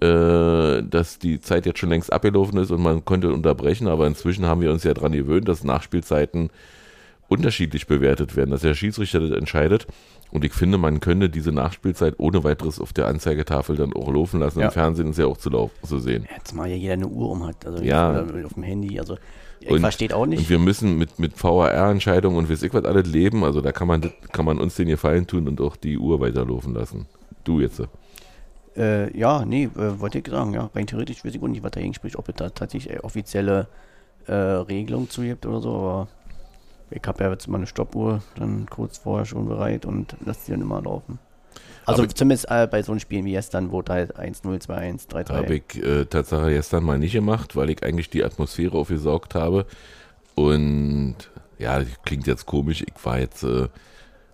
äh, 0.00 0.82
dass 0.82 1.18
die 1.20 1.40
Zeit 1.40 1.66
jetzt 1.66 1.78
schon 1.78 1.90
längst 1.90 2.12
abgelaufen 2.12 2.58
ist 2.58 2.70
und 2.70 2.82
man 2.82 3.04
könnte 3.04 3.32
unterbrechen, 3.32 3.86
aber 3.88 4.06
inzwischen 4.06 4.46
haben 4.46 4.62
wir 4.62 4.72
uns 4.72 4.84
ja 4.84 4.94
daran 4.94 5.12
gewöhnt, 5.12 5.48
dass 5.48 5.64
Nachspielzeiten 5.64 6.50
unterschiedlich 7.28 7.86
bewertet 7.86 8.36
werden, 8.36 8.50
dass 8.50 8.60
der 8.62 8.74
Schiedsrichter 8.74 9.20
das 9.20 9.30
entscheidet. 9.30 9.86
Und 10.30 10.44
ich 10.44 10.52
finde, 10.52 10.76
man 10.78 11.00
könnte 11.00 11.28
diese 11.30 11.52
Nachspielzeit 11.52 12.14
ohne 12.18 12.42
weiteres 12.44 12.80
auf 12.80 12.92
der 12.92 13.06
Anzeigetafel 13.06 13.76
dann 13.76 13.92
auch 13.92 14.12
laufen 14.12 14.40
lassen. 14.40 14.60
Ja. 14.60 14.66
Im 14.66 14.72
Fernsehen 14.72 15.10
ist 15.10 15.18
ja 15.18 15.26
auch 15.26 15.36
zu, 15.36 15.50
lauf, 15.50 15.70
zu 15.82 15.98
sehen. 15.98 16.26
Jetzt 16.36 16.52
mal 16.54 16.68
ja 16.68 16.74
jeder 16.76 16.94
eine 16.94 17.06
Uhr 17.06 17.30
um 17.30 17.46
hat, 17.46 17.64
also 17.64 17.82
Ja. 17.82 18.22
auf 18.44 18.54
dem 18.54 18.62
Handy, 18.64 18.98
also 18.98 19.16
ich 19.60 19.70
Und- 19.70 19.80
versteht 19.80 20.12
auch 20.12 20.22
Und 20.22 20.30
nicht. 20.30 20.50
wir 20.50 20.58
müssen 20.58 20.98
mit, 20.98 21.18
mit 21.18 21.42
VAR-Entscheidungen 21.42 22.36
und 22.36 22.50
weiß 22.50 22.62
ich 22.62 22.74
was 22.74 22.84
alles 22.84 23.06
leben. 23.08 23.44
Also 23.44 23.60
da 23.60 23.72
kann 23.72 23.88
man, 23.88 24.12
kann 24.32 24.44
man 24.44 24.58
uns 24.60 24.74
den 24.74 24.88
Gefallen 24.88 25.26
tun 25.26 25.48
und 25.48 25.60
auch 25.60 25.76
die 25.76 25.96
Uhr 25.98 26.20
weiterlaufen 26.20 26.74
lassen. 26.74 27.06
Du 27.44 27.60
jetzt. 27.60 27.80
Äh, 28.76 29.16
ja, 29.18 29.44
nee, 29.46 29.64
äh, 29.76 30.00
wollte 30.00 30.18
ich 30.18 30.26
sagen, 30.28 30.52
ja, 30.52 30.68
rein 30.74 30.86
theoretisch 30.86 31.24
weiß 31.24 31.34
ich 31.34 31.42
auch 31.42 31.46
nicht, 31.48 31.62
was 31.62 31.70
dagegen 31.70 31.94
spricht, 31.94 32.16
ob 32.16 32.28
es 32.28 32.34
da 32.34 32.50
tatsächlich 32.50 33.02
offizielle 33.02 33.68
äh, 34.26 34.32
Regelung 34.34 35.08
zu 35.08 35.22
gibt 35.22 35.46
oder 35.46 35.60
so, 35.62 35.70
aber 35.70 36.08
ich 36.90 37.02
habe 37.06 37.24
ja 37.24 37.30
jetzt 37.30 37.48
mal 37.48 37.58
eine 37.58 37.66
Stoppuhr 37.66 38.22
dann 38.36 38.66
kurz 38.70 38.98
vorher 38.98 39.26
schon 39.26 39.46
bereit 39.48 39.84
und 39.86 40.16
lasse 40.24 40.40
die 40.46 40.50
dann 40.52 40.60
immer 40.62 40.82
laufen. 40.82 41.18
Also 41.84 42.02
Aber- 42.02 42.14
zumindest 42.14 42.50
äh, 42.50 42.66
bei 42.70 42.82
so 42.82 42.92
einem 42.92 42.98
Spielen 43.00 43.24
wie 43.24 43.32
gestern, 43.32 43.70
wo 43.70 43.82
halt 43.88 44.16
1-0, 44.18 44.60
2-1, 44.66 45.08
3-3. 45.08 45.28
Habe 45.32 45.54
ich 45.56 45.82
äh, 45.82 46.04
Tatsache 46.04 46.50
gestern 46.50 46.82
mal 46.84 46.98
nicht 46.98 47.12
gemacht, 47.12 47.54
weil 47.56 47.70
ich 47.70 47.82
eigentlich 47.84 48.10
die 48.10 48.24
Atmosphäre 48.24 48.76
aufgesaugt 48.76 49.34
habe. 49.34 49.66
Und 50.34 51.14
ja, 51.58 51.82
klingt 52.04 52.26
jetzt 52.26 52.46
komisch. 52.46 52.82
Ich 52.82 53.04
war 53.04 53.18
jetzt, 53.18 53.42
äh, 53.44 53.68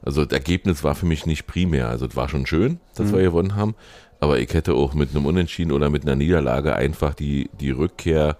also 0.02 0.24
das 0.24 0.32
Ergebnis 0.36 0.82
war 0.82 0.94
für 0.94 1.06
mich 1.06 1.26
nicht 1.26 1.46
primär. 1.46 1.88
Also 1.88 2.06
es 2.06 2.16
war 2.16 2.28
schon 2.28 2.46
schön, 2.46 2.80
dass 2.96 3.08
Mhm. 3.12 3.16
wir 3.16 3.22
gewonnen 3.22 3.54
haben. 3.56 3.74
Aber 4.20 4.38
ich 4.38 4.52
hätte 4.54 4.74
auch 4.74 4.94
mit 4.94 5.10
einem 5.10 5.26
Unentschieden 5.26 5.72
oder 5.72 5.90
mit 5.90 6.02
einer 6.04 6.16
Niederlage 6.16 6.74
einfach 6.76 7.14
die, 7.14 7.50
die 7.60 7.70
Rückkehr 7.70 8.36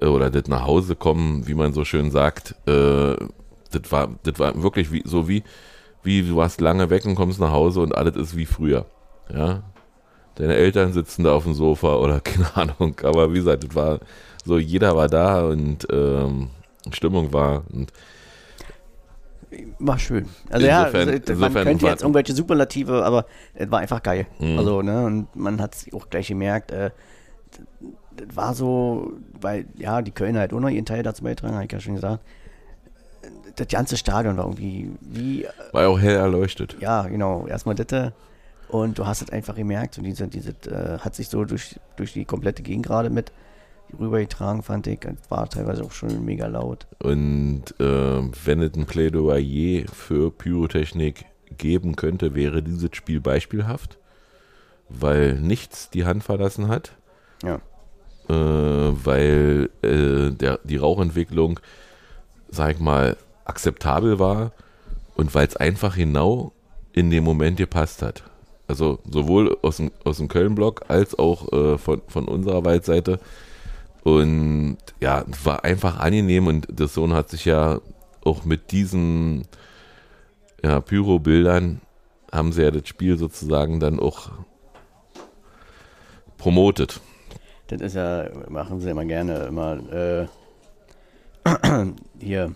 oder 0.00 0.30
das 0.30 0.46
nach 0.48 0.66
Hause 0.66 0.96
kommen, 0.96 1.46
wie 1.46 1.54
man 1.54 1.72
so 1.72 1.84
schön 1.84 2.10
sagt, 2.10 2.54
äh, 2.66 3.16
das 3.70 3.90
war, 3.92 4.08
das 4.22 4.38
war 4.38 4.62
wirklich 4.62 4.92
wie, 4.92 5.02
so 5.04 5.28
wie, 5.28 5.42
wie 6.02 6.22
du 6.22 6.36
warst 6.36 6.60
lange 6.60 6.88
weg 6.90 7.04
und 7.04 7.14
kommst 7.14 7.40
nach 7.40 7.50
Hause 7.52 7.80
und 7.80 7.94
alles 7.94 8.16
ist 8.16 8.36
wie 8.36 8.46
früher. 8.46 8.86
Ja. 9.32 9.62
Deine 10.36 10.54
Eltern 10.54 10.92
sitzen 10.92 11.24
da 11.24 11.32
auf 11.32 11.44
dem 11.44 11.54
Sofa 11.54 11.96
oder 11.96 12.20
keine 12.24 12.54
Ahnung. 12.56 12.94
Aber 13.02 13.32
wie 13.32 13.38
gesagt, 13.38 13.64
das 13.64 13.74
war 13.74 14.00
so, 14.44 14.58
jeder 14.58 14.96
war 14.96 15.08
da 15.08 15.44
und 15.48 15.86
ähm, 15.90 16.50
Stimmung 16.92 17.32
war. 17.32 17.64
Und 17.72 17.92
War 19.78 19.98
schön. 19.98 20.28
Also 20.48 20.66
ja, 20.66 20.84
Insofern- 20.86 21.08
also, 21.28 21.34
man 21.40 21.52
könnte 21.64 21.86
jetzt 21.86 22.02
irgendwelche 22.02 22.32
Superlative, 22.32 23.04
aber 23.04 23.26
es 23.54 23.70
war 23.70 23.80
einfach 23.80 24.02
geil. 24.02 24.26
Mhm. 24.38 24.58
Also, 24.58 24.82
ne, 24.82 25.04
und 25.06 25.34
man 25.36 25.60
hat 25.60 25.74
es 25.74 25.92
auch 25.92 26.08
gleich 26.08 26.28
gemerkt, 26.28 26.70
äh, 26.70 26.90
das 28.26 28.36
war 28.36 28.54
so, 28.54 29.12
weil, 29.40 29.66
ja, 29.76 30.02
die 30.02 30.10
Kölner 30.10 30.40
halt 30.40 30.52
auch 30.52 30.60
noch 30.60 30.68
ihren 30.68 30.86
Teil 30.86 31.02
dazu 31.02 31.22
beitragen, 31.22 31.54
habe 31.54 31.64
ich 31.64 31.72
ja 31.72 31.80
schon 31.80 31.94
gesagt. 31.94 32.22
Das 33.56 33.68
ganze 33.68 33.96
Stadion 33.96 34.36
war 34.36 34.44
irgendwie, 34.44 34.90
wie, 35.00 35.46
war 35.72 35.82
ja 35.82 35.88
auch 35.88 35.98
hell 35.98 36.16
erleuchtet. 36.16 36.76
ja, 36.80 37.02
genau, 37.08 37.46
erstmal 37.46 37.74
das 37.74 38.12
und 38.68 38.98
du 38.98 39.06
hast 39.06 39.22
es 39.22 39.30
einfach 39.30 39.54
gemerkt, 39.54 39.94
so 39.94 40.02
diese, 40.02 40.28
diese, 40.28 40.50
äh, 40.70 40.98
hat 40.98 41.14
sich 41.14 41.28
so 41.28 41.44
durch, 41.44 41.80
durch 41.96 42.12
die 42.12 42.24
komplette 42.24 42.62
Gegend 42.62 42.86
gerade 42.86 43.08
mit 43.08 43.32
rübergetragen, 43.98 44.62
fand 44.62 44.86
ich. 44.86 45.02
Es 45.04 45.30
war 45.30 45.48
teilweise 45.48 45.82
auch 45.82 45.92
schon 45.92 46.24
mega 46.24 46.46
laut. 46.46 46.86
Und 47.02 47.62
äh, 47.80 48.22
wenn 48.44 48.60
es 48.60 48.74
ein 48.74 48.84
Plädoyer 48.86 49.86
für 49.90 50.30
Pyrotechnik 50.30 51.24
geben 51.56 51.96
könnte, 51.96 52.34
wäre 52.34 52.62
dieses 52.62 52.90
Spiel 52.92 53.20
beispielhaft, 53.20 53.98
weil 54.90 55.40
nichts 55.40 55.88
die 55.88 56.04
Hand 56.04 56.22
verlassen 56.22 56.68
hat. 56.68 56.92
Ja. 57.42 57.60
Äh, 58.28 58.32
weil 58.32 59.70
äh, 59.82 60.30
der, 60.30 60.60
die 60.64 60.76
Rauchentwicklung, 60.76 61.60
sag 62.50 62.74
ich 62.74 62.80
mal, 62.80 63.16
akzeptabel 63.44 64.18
war 64.18 64.52
und 65.14 65.34
weil 65.34 65.46
es 65.46 65.56
einfach 65.56 65.96
genau 65.96 66.52
in 66.92 67.10
dem 67.10 67.24
Moment 67.24 67.56
gepasst 67.56 68.02
hat. 68.02 68.22
Also 68.66 68.98
sowohl 69.10 69.56
aus 69.62 69.78
dem, 69.78 69.90
aus 70.04 70.18
dem 70.18 70.28
Köln-Block 70.28 70.84
als 70.88 71.18
auch 71.18 71.52
äh, 71.52 71.78
von, 71.78 72.02
von 72.06 72.28
unserer 72.28 72.64
Waldseite. 72.64 73.18
Und 74.04 74.78
ja, 75.00 75.24
war 75.44 75.64
einfach 75.64 75.98
angenehm 75.98 76.46
und 76.46 76.66
der 76.70 76.88
Sohn 76.88 77.14
hat 77.14 77.30
sich 77.30 77.46
ja 77.46 77.80
auch 78.24 78.44
mit 78.44 78.72
diesen 78.72 79.46
ja, 80.62 80.80
Pyro-Bildern 80.80 81.80
haben 82.30 82.52
sie 82.52 82.62
ja 82.62 82.70
das 82.70 82.86
Spiel 82.86 83.16
sozusagen 83.16 83.80
dann 83.80 83.98
auch 83.98 84.30
promotet. 86.36 87.00
Das 87.68 87.80
ist 87.80 87.94
ja, 87.94 88.28
machen 88.48 88.80
sie 88.80 88.90
immer 88.90 89.04
gerne, 89.04 89.44
immer 89.46 89.78
äh, 89.92 90.26
hier 92.20 92.54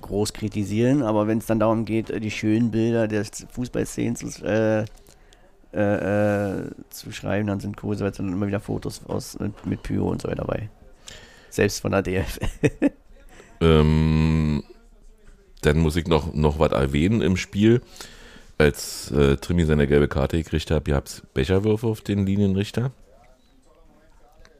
groß 0.00 0.32
kritisieren, 0.34 1.02
aber 1.02 1.26
wenn 1.26 1.38
es 1.38 1.46
dann 1.46 1.58
darum 1.58 1.84
geht, 1.84 2.10
die 2.22 2.30
schönen 2.30 2.70
Bilder 2.70 3.08
der 3.08 3.24
Fußballszenen 3.24 4.16
zu, 4.16 4.44
äh, 4.44 4.84
äh, 5.72 6.60
äh, 6.60 6.70
zu 6.90 7.10
schreiben, 7.10 7.46
dann 7.46 7.60
sind 7.60 7.76
Kurse 7.76 8.10
dann 8.10 8.32
immer 8.32 8.46
wieder 8.46 8.60
Fotos 8.60 9.04
aus, 9.06 9.38
mit, 9.38 9.66
mit 9.66 9.82
Pyro 9.82 10.10
und 10.10 10.22
so 10.22 10.28
weiter 10.28 10.44
dabei. 10.44 10.68
Selbst 11.50 11.80
von 11.80 11.92
der 11.92 12.02
DF. 12.02 12.38
Ähm, 13.60 14.62
dann 15.62 15.78
muss 15.78 15.96
ich 15.96 16.06
noch, 16.06 16.34
noch 16.34 16.58
was 16.58 16.72
erwähnen 16.72 17.22
im 17.22 17.36
Spiel. 17.36 17.80
Als 18.58 19.10
äh, 19.10 19.36
Trimi 19.36 19.64
seine 19.64 19.86
gelbe 19.86 20.08
Karte 20.08 20.36
gekriegt 20.36 20.70
hat, 20.70 20.86
ihr 20.86 20.94
habt 20.94 21.22
Becherwürfe 21.34 21.86
auf 21.86 22.02
den 22.02 22.26
Linienrichter. 22.26 22.92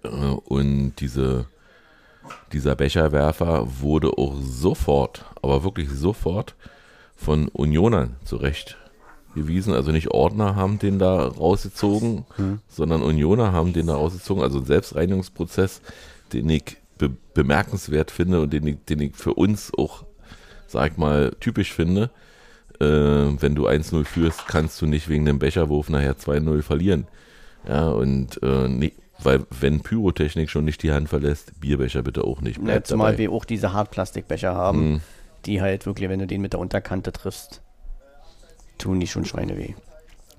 Äh, 0.05 0.09
und 0.09 0.95
diese, 1.01 1.47
dieser 2.53 2.77
Becherwerfer 2.77 3.67
wurde 3.81 4.17
auch 4.17 4.37
sofort, 4.41 5.25
aber 5.43 5.65
wirklich 5.65 5.91
sofort 5.91 6.55
von 7.17 7.49
Unionern 7.49 8.17
zurechtgewiesen. 8.25 9.75
Also 9.75 9.93
nicht 9.93 10.11
Ordner 10.11 10.57
haben 10.57 10.79
den 10.79 10.99
da 10.99 11.29
rausgezogen, 11.29 12.25
sondern 12.69 13.03
Unioner 13.03 13.53
haben 13.53 13.73
den 13.73 13.87
da 13.87 13.95
rausgezogen. 13.95 14.43
Also 14.43 14.59
ein 14.59 14.67
Selbstreinigungsprozess, 14.67 15.81
den 16.33 16.49
ich 16.49 16.77
be 16.99 17.11
bemerkenswert 17.35 18.11
finde 18.13 18.41
und 18.43 18.53
den 18.53 18.67
ich, 18.67 18.77
den 18.89 19.01
ich 19.01 19.17
für 19.17 19.35
uns 19.35 19.73
auch, 19.77 20.05
sag 20.69 20.93
ich 20.93 20.99
mal, 20.99 21.35
typisch 21.41 21.73
finde. 21.73 22.11
Äh, 22.81 22.85
wenn 22.87 23.55
du 23.55 23.69
1-0 23.69 24.05
führst, 24.05 24.47
kannst 24.47 24.81
du 24.81 24.87
nicht 24.87 25.09
wegen 25.09 25.25
dem 25.25 25.39
Becherwurf 25.39 25.89
nachher 25.89 26.17
2-0 26.17 26.63
verlieren. 26.63 27.07
Ja, 27.69 27.89
und 27.89 28.43
äh, 28.43 28.69
nee, 28.69 28.93
weil 29.23 29.47
wenn 29.51 29.81
Pyrotechnik 29.81 30.51
schon 30.51 30.65
nicht 30.65 30.83
die 30.83 30.93
Hand 30.93 31.09
verlässt, 31.09 31.59
Bierbecher 31.61 32.03
bitte 32.03 32.25
auch 32.25 32.41
nicht. 32.41 32.63
Bleibt 32.63 32.87
zumal 32.87 33.13
dabei. 33.13 33.19
wir 33.19 33.33
auch 33.33 33.45
diese 33.45 33.73
Hartplastikbecher 33.73 34.55
haben, 34.55 34.93
Mhm. 34.95 35.01
die 35.47 35.61
halt 35.63 35.87
wirklich, 35.87 36.09
wenn 36.09 36.19
du 36.21 36.27
den 36.27 36.41
mit 36.41 36.53
der 36.53 36.61
Unterkante 36.61 37.13
triffst, 37.13 37.63
tun 38.79 39.01
die 39.01 39.07
schon 39.07 39.25
Schweine 39.25 39.57
weh. 39.57 39.75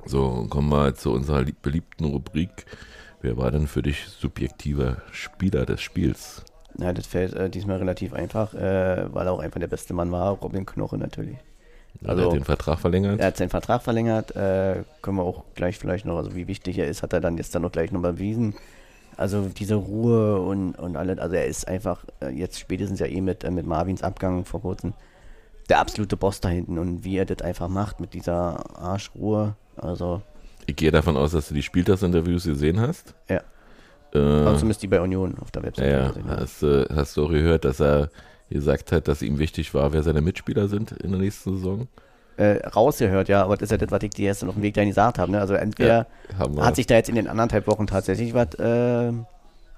So, 0.06 0.46
kommen 0.50 0.70
wir 0.70 0.94
zu 0.96 1.12
unserer 1.12 1.42
lieb- 1.42 1.62
beliebten 1.62 2.06
Rubrik. 2.06 2.66
Wer 3.22 3.38
war 3.38 3.50
denn 3.50 3.68
für 3.68 3.82
dich 3.82 4.06
subjektiver 4.06 4.98
Spieler 5.12 5.66
des 5.66 5.82
Spiels? 5.82 6.44
Ja, 6.78 6.94
das 6.94 7.08
fällt 7.08 7.34
äh, 7.34 7.50
diesmal 7.50 7.78
relativ 7.78 8.14
einfach, 8.14 8.54
äh, 8.54 9.12
weil 9.14 9.26
er 9.28 9.32
auch 9.34 9.40
einfach 9.40 9.60
der 9.60 9.68
beste 9.68 9.94
Mann 9.94 10.12
war, 10.12 10.32
Robin 10.34 10.66
Knoche 10.66 10.98
natürlich. 10.98 11.38
Also, 12.04 12.22
Also- 12.22 12.32
hat 12.32 12.38
den 12.40 12.44
Vertrag 12.44 12.80
verlängert? 12.80 13.20
Er 13.20 13.28
hat 13.28 13.38
seinen 13.38 13.50
Vertrag 13.50 13.82
verlängert, 13.82 14.36
äh, 14.36 14.84
können 15.02 15.18
wir 15.18 15.24
auch 15.24 15.44
gleich 15.56 15.78
vielleicht 15.78 16.06
noch, 16.06 16.18
also 16.18 16.36
wie 16.36 16.48
wichtig 16.48 16.78
er 16.78 16.88
ist, 16.88 17.04
hat 17.04 17.14
er 17.14 17.22
dann 17.22 17.38
jetzt 17.38 17.54
dann 17.56 17.62
noch 17.62 17.72
gleich 17.72 17.92
noch 17.92 18.02
bewiesen. 18.02 18.54
Also 19.18 19.48
diese 19.48 19.76
Ruhe 19.76 20.42
und, 20.42 20.74
und 20.78 20.98
alles, 20.98 21.20
also 21.20 21.36
er 21.36 21.46
ist 21.46 21.68
einfach 21.68 22.04
äh, 22.22 22.30
jetzt 22.30 22.60
spätestens 22.60 23.00
ja 23.00 23.06
eh 23.06 23.22
mit, 23.22 23.44
äh, 23.46 23.52
mit 23.52 23.66
Marvins 23.66 24.04
Abgang 24.04 24.44
vor 24.46 24.62
kurzem 24.62 24.94
der 25.70 25.80
absolute 25.80 26.18
Boss 26.18 26.42
da 26.42 26.50
hinten 26.50 26.78
und 26.78 27.04
wie 27.06 27.18
er 27.18 27.26
das 27.26 27.42
einfach 27.42 27.70
macht 27.70 28.00
mit 28.00 28.14
dieser 28.14 28.78
Arschruhe, 28.80 29.56
also 29.78 30.22
Ich 30.68 30.76
gehe 30.76 30.92
davon 30.92 31.16
aus, 31.18 31.32
dass 31.32 31.48
du 31.48 31.54
die 31.54 31.64
Spieltagsinterviews 31.64 32.44
gesehen 32.44 32.80
hast. 32.82 33.16
Ja. 33.30 33.42
Äh, 34.14 34.20
also 34.20 34.58
zumindest 34.58 34.84
die 34.84 34.88
bei 34.88 35.00
Union 35.02 35.36
auf 35.40 35.50
der 35.52 35.62
ja, 35.64 35.68
Website. 35.68 36.18
ja, 36.26 36.38
hast, 36.38 36.62
du- 36.62 36.88
hast 36.94 37.16
du 37.18 37.26
auch 37.26 37.30
gehört, 37.30 37.64
dass 37.66 37.80
er 37.80 38.10
gesagt 38.50 38.92
hat, 38.92 39.08
dass 39.08 39.22
ihm 39.22 39.40
wichtig 39.40 39.74
war, 39.74 39.94
wer 39.94 40.04
seine 40.04 40.22
Mitspieler 40.22 40.68
sind 40.68 40.92
in 40.92 41.12
der 41.12 41.20
nächsten 41.20 41.58
Saison. 41.58 41.88
Äh, 42.38 42.68
rausgehört, 42.68 43.30
ja, 43.30 43.44
aber 43.44 43.56
das 43.56 43.68
ist 43.68 43.72
ja 43.72 43.78
das, 43.78 43.92
was 43.92 44.04
ich 44.04 44.10
dir 44.10 44.28
erst 44.28 44.44
auf 44.44 44.56
dem 44.56 44.62
Weg 44.62 44.74
dahin 44.74 44.90
gesagt 44.90 45.20
habe. 45.20 45.32
Ne? 45.32 45.40
Also 45.40 45.54
entweder 45.54 46.08
wir. 46.38 46.66
hat 46.66 46.76
sich 46.76 46.86
da 46.86 46.96
jetzt 46.96 47.08
in 47.08 47.16
den 47.16 47.28
anderthalb 47.28 47.66
Wochen 47.66 47.88
tatsächlich 47.88 48.34
was 48.34 48.54
äh, 48.56 49.14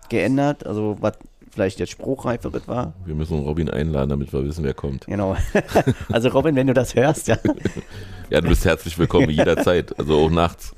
geändert, 0.10 0.66
also 0.66 0.98
was 1.00 1.14
vielleicht 1.52 1.80
jetzt 1.80 1.92
spruchreiferes 1.92 2.68
war. 2.68 2.94
Wir 3.06 3.16
müssen 3.16 3.40
Robin 3.40 3.70
einladen, 3.70 4.10
damit 4.10 4.34
wir 4.34 4.44
wissen, 4.44 4.64
wer 4.64 4.74
kommt. 4.74 5.06
Genau. 5.06 5.36
also 6.12 6.30
Robin, 6.30 6.56
wenn 6.56 6.68
du 6.68 6.74
das 6.74 6.96
hörst, 6.96 7.28
ja. 7.28 7.38
Ja, 8.30 8.42
du 8.42 8.50
bist 8.50 8.66
herzlich 8.66 9.00
willkommen 9.00 9.30
jederzeit, 9.30 9.98
also 9.98 10.20
auch 10.20 10.30
nachts. 10.30 10.76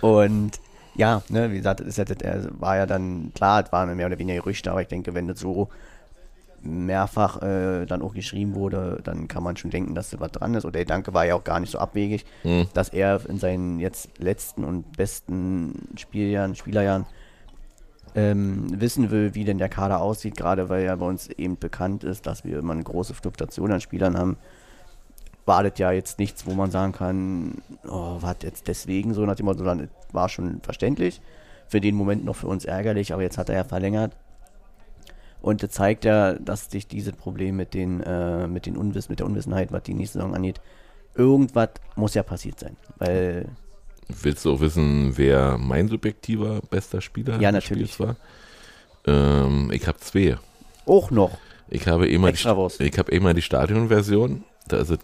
Und 0.00 0.60
ja, 0.94 1.22
ne, 1.28 1.50
wie 1.50 1.56
gesagt, 1.56 1.80
das 1.80 1.96
ja, 1.96 2.04
war 2.60 2.76
ja 2.76 2.86
dann 2.86 3.32
klar, 3.34 3.64
es 3.64 3.72
waren 3.72 3.96
mehr 3.96 4.06
oder 4.06 4.18
weniger 4.18 4.38
Gerüchte, 4.38 4.70
aber 4.70 4.82
ich 4.82 4.88
denke, 4.88 5.12
wenn 5.12 5.26
das 5.26 5.40
so 5.40 5.68
mehrfach 6.64 7.42
äh, 7.42 7.86
dann 7.86 8.02
auch 8.02 8.14
geschrieben 8.14 8.54
wurde, 8.54 9.00
dann 9.04 9.28
kann 9.28 9.42
man 9.42 9.56
schon 9.56 9.70
denken, 9.70 9.94
dass 9.94 10.10
da 10.10 10.20
was 10.20 10.32
dran 10.32 10.54
ist. 10.54 10.64
Und 10.64 10.74
der 10.74 10.82
Gedanke 10.84 11.14
war 11.14 11.24
ja 11.24 11.34
auch 11.34 11.44
gar 11.44 11.60
nicht 11.60 11.70
so 11.70 11.78
abwegig, 11.78 12.24
Hm. 12.42 12.66
dass 12.74 12.88
er 12.88 13.20
in 13.28 13.38
seinen 13.38 13.78
jetzt 13.80 14.18
letzten 14.18 14.64
und 14.64 14.96
besten 14.96 15.88
Spieljahren, 15.96 16.54
Spielerjahren 16.54 17.06
ähm, 18.14 18.80
wissen 18.80 19.10
will, 19.10 19.34
wie 19.34 19.44
denn 19.44 19.58
der 19.58 19.68
Kader 19.68 20.00
aussieht, 20.00 20.36
gerade 20.36 20.68
weil 20.68 20.84
ja 20.84 20.94
bei 20.96 21.06
uns 21.06 21.28
eben 21.28 21.58
bekannt 21.58 22.04
ist, 22.04 22.26
dass 22.26 22.44
wir 22.44 22.58
immer 22.58 22.72
eine 22.72 22.84
große 22.84 23.14
Fluktuation 23.14 23.72
an 23.72 23.80
Spielern 23.80 24.16
haben. 24.16 24.36
War 25.46 25.62
das 25.62 25.78
ja 25.78 25.90
jetzt 25.92 26.18
nichts, 26.18 26.46
wo 26.46 26.54
man 26.54 26.70
sagen 26.70 26.92
kann, 26.92 27.58
oh, 27.86 28.16
was 28.20 28.36
jetzt 28.42 28.68
deswegen 28.68 29.12
so 29.12 29.26
nach 29.26 29.34
dem 29.34 29.46
Motto, 29.46 29.58
sondern 29.58 29.80
es 29.80 30.14
war 30.14 30.28
schon 30.28 30.60
verständlich. 30.62 31.20
Für 31.66 31.80
den 31.80 31.94
Moment 31.96 32.24
noch 32.24 32.36
für 32.36 32.46
uns 32.46 32.64
ärgerlich, 32.64 33.12
aber 33.12 33.22
jetzt 33.22 33.36
hat 33.36 33.48
er 33.48 33.56
ja 33.56 33.64
verlängert. 33.64 34.12
Und 35.44 35.62
das 35.62 35.72
zeigt 35.72 36.06
ja, 36.06 36.32
dass 36.34 36.70
sich 36.70 36.86
dieses 36.88 37.12
Problem 37.12 37.56
mit 37.56 37.74
den, 37.74 38.00
äh, 38.00 38.46
mit 38.46 38.64
den 38.64 38.78
Unwiss, 38.78 39.10
mit 39.10 39.18
der 39.18 39.26
Unwissenheit, 39.26 39.72
was 39.72 39.82
die 39.82 39.92
nächste 39.92 40.18
Saison 40.18 40.34
angeht, 40.34 40.58
irgendwas 41.14 41.68
muss 41.96 42.14
ja 42.14 42.22
passiert 42.22 42.58
sein. 42.58 42.78
Weil, 42.96 43.50
Willst 44.22 44.46
du 44.46 44.54
auch 44.54 44.60
wissen, 44.60 45.12
wer 45.18 45.58
mein 45.58 45.88
subjektiver 45.88 46.60
bester 46.70 47.02
Spieler 47.02 47.38
Ja, 47.42 47.52
natürlich. 47.52 48.00
War? 48.00 48.16
Ähm, 49.06 49.70
ich 49.70 49.86
habe 49.86 49.98
zwei. 49.98 50.38
auch 50.86 51.10
noch, 51.10 51.36
Ich 51.68 51.86
habe 51.88 52.08
immer 52.08 52.28
die, 52.28 52.32
Extrawurst. 52.34 52.80
ich 52.80 52.98
habe 52.98 53.12
immer 53.12 53.34
die 53.34 53.42
Stadionversion. 53.42 54.44
Da 54.68 54.78
ist 54.78 54.88
es 54.90 54.98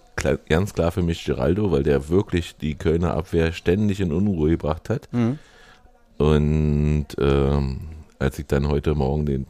ganz 0.48 0.72
klar 0.72 0.90
für 0.90 1.02
mich 1.02 1.22
Geraldo, 1.22 1.70
weil 1.70 1.82
der 1.82 2.08
wirklich 2.08 2.56
die 2.56 2.76
Kölner 2.76 3.12
Abwehr 3.12 3.52
ständig 3.52 4.00
in 4.00 4.10
Unruhe 4.10 4.48
gebracht 4.50 4.88
hat. 4.88 5.06
Mhm. 5.12 5.38
Und 6.16 7.06
ähm, 7.18 7.80
als 8.18 8.38
ich 8.38 8.46
dann 8.46 8.68
heute 8.68 8.94
Morgen 8.94 9.26
den, 9.26 9.46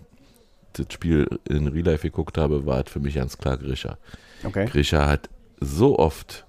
das 0.74 0.86
Spiel 0.92 1.26
in 1.48 1.68
Real 1.68 1.86
Life 1.86 2.02
geguckt 2.06 2.38
habe, 2.38 2.66
war 2.66 2.84
es 2.84 2.90
für 2.92 3.00
mich 3.00 3.14
ganz 3.14 3.38
klar 3.38 3.56
Grisha. 3.56 3.96
okay. 4.44 4.66
Grisha 4.66 5.06
hat 5.06 5.28
so 5.60 5.98
oft 5.98 6.46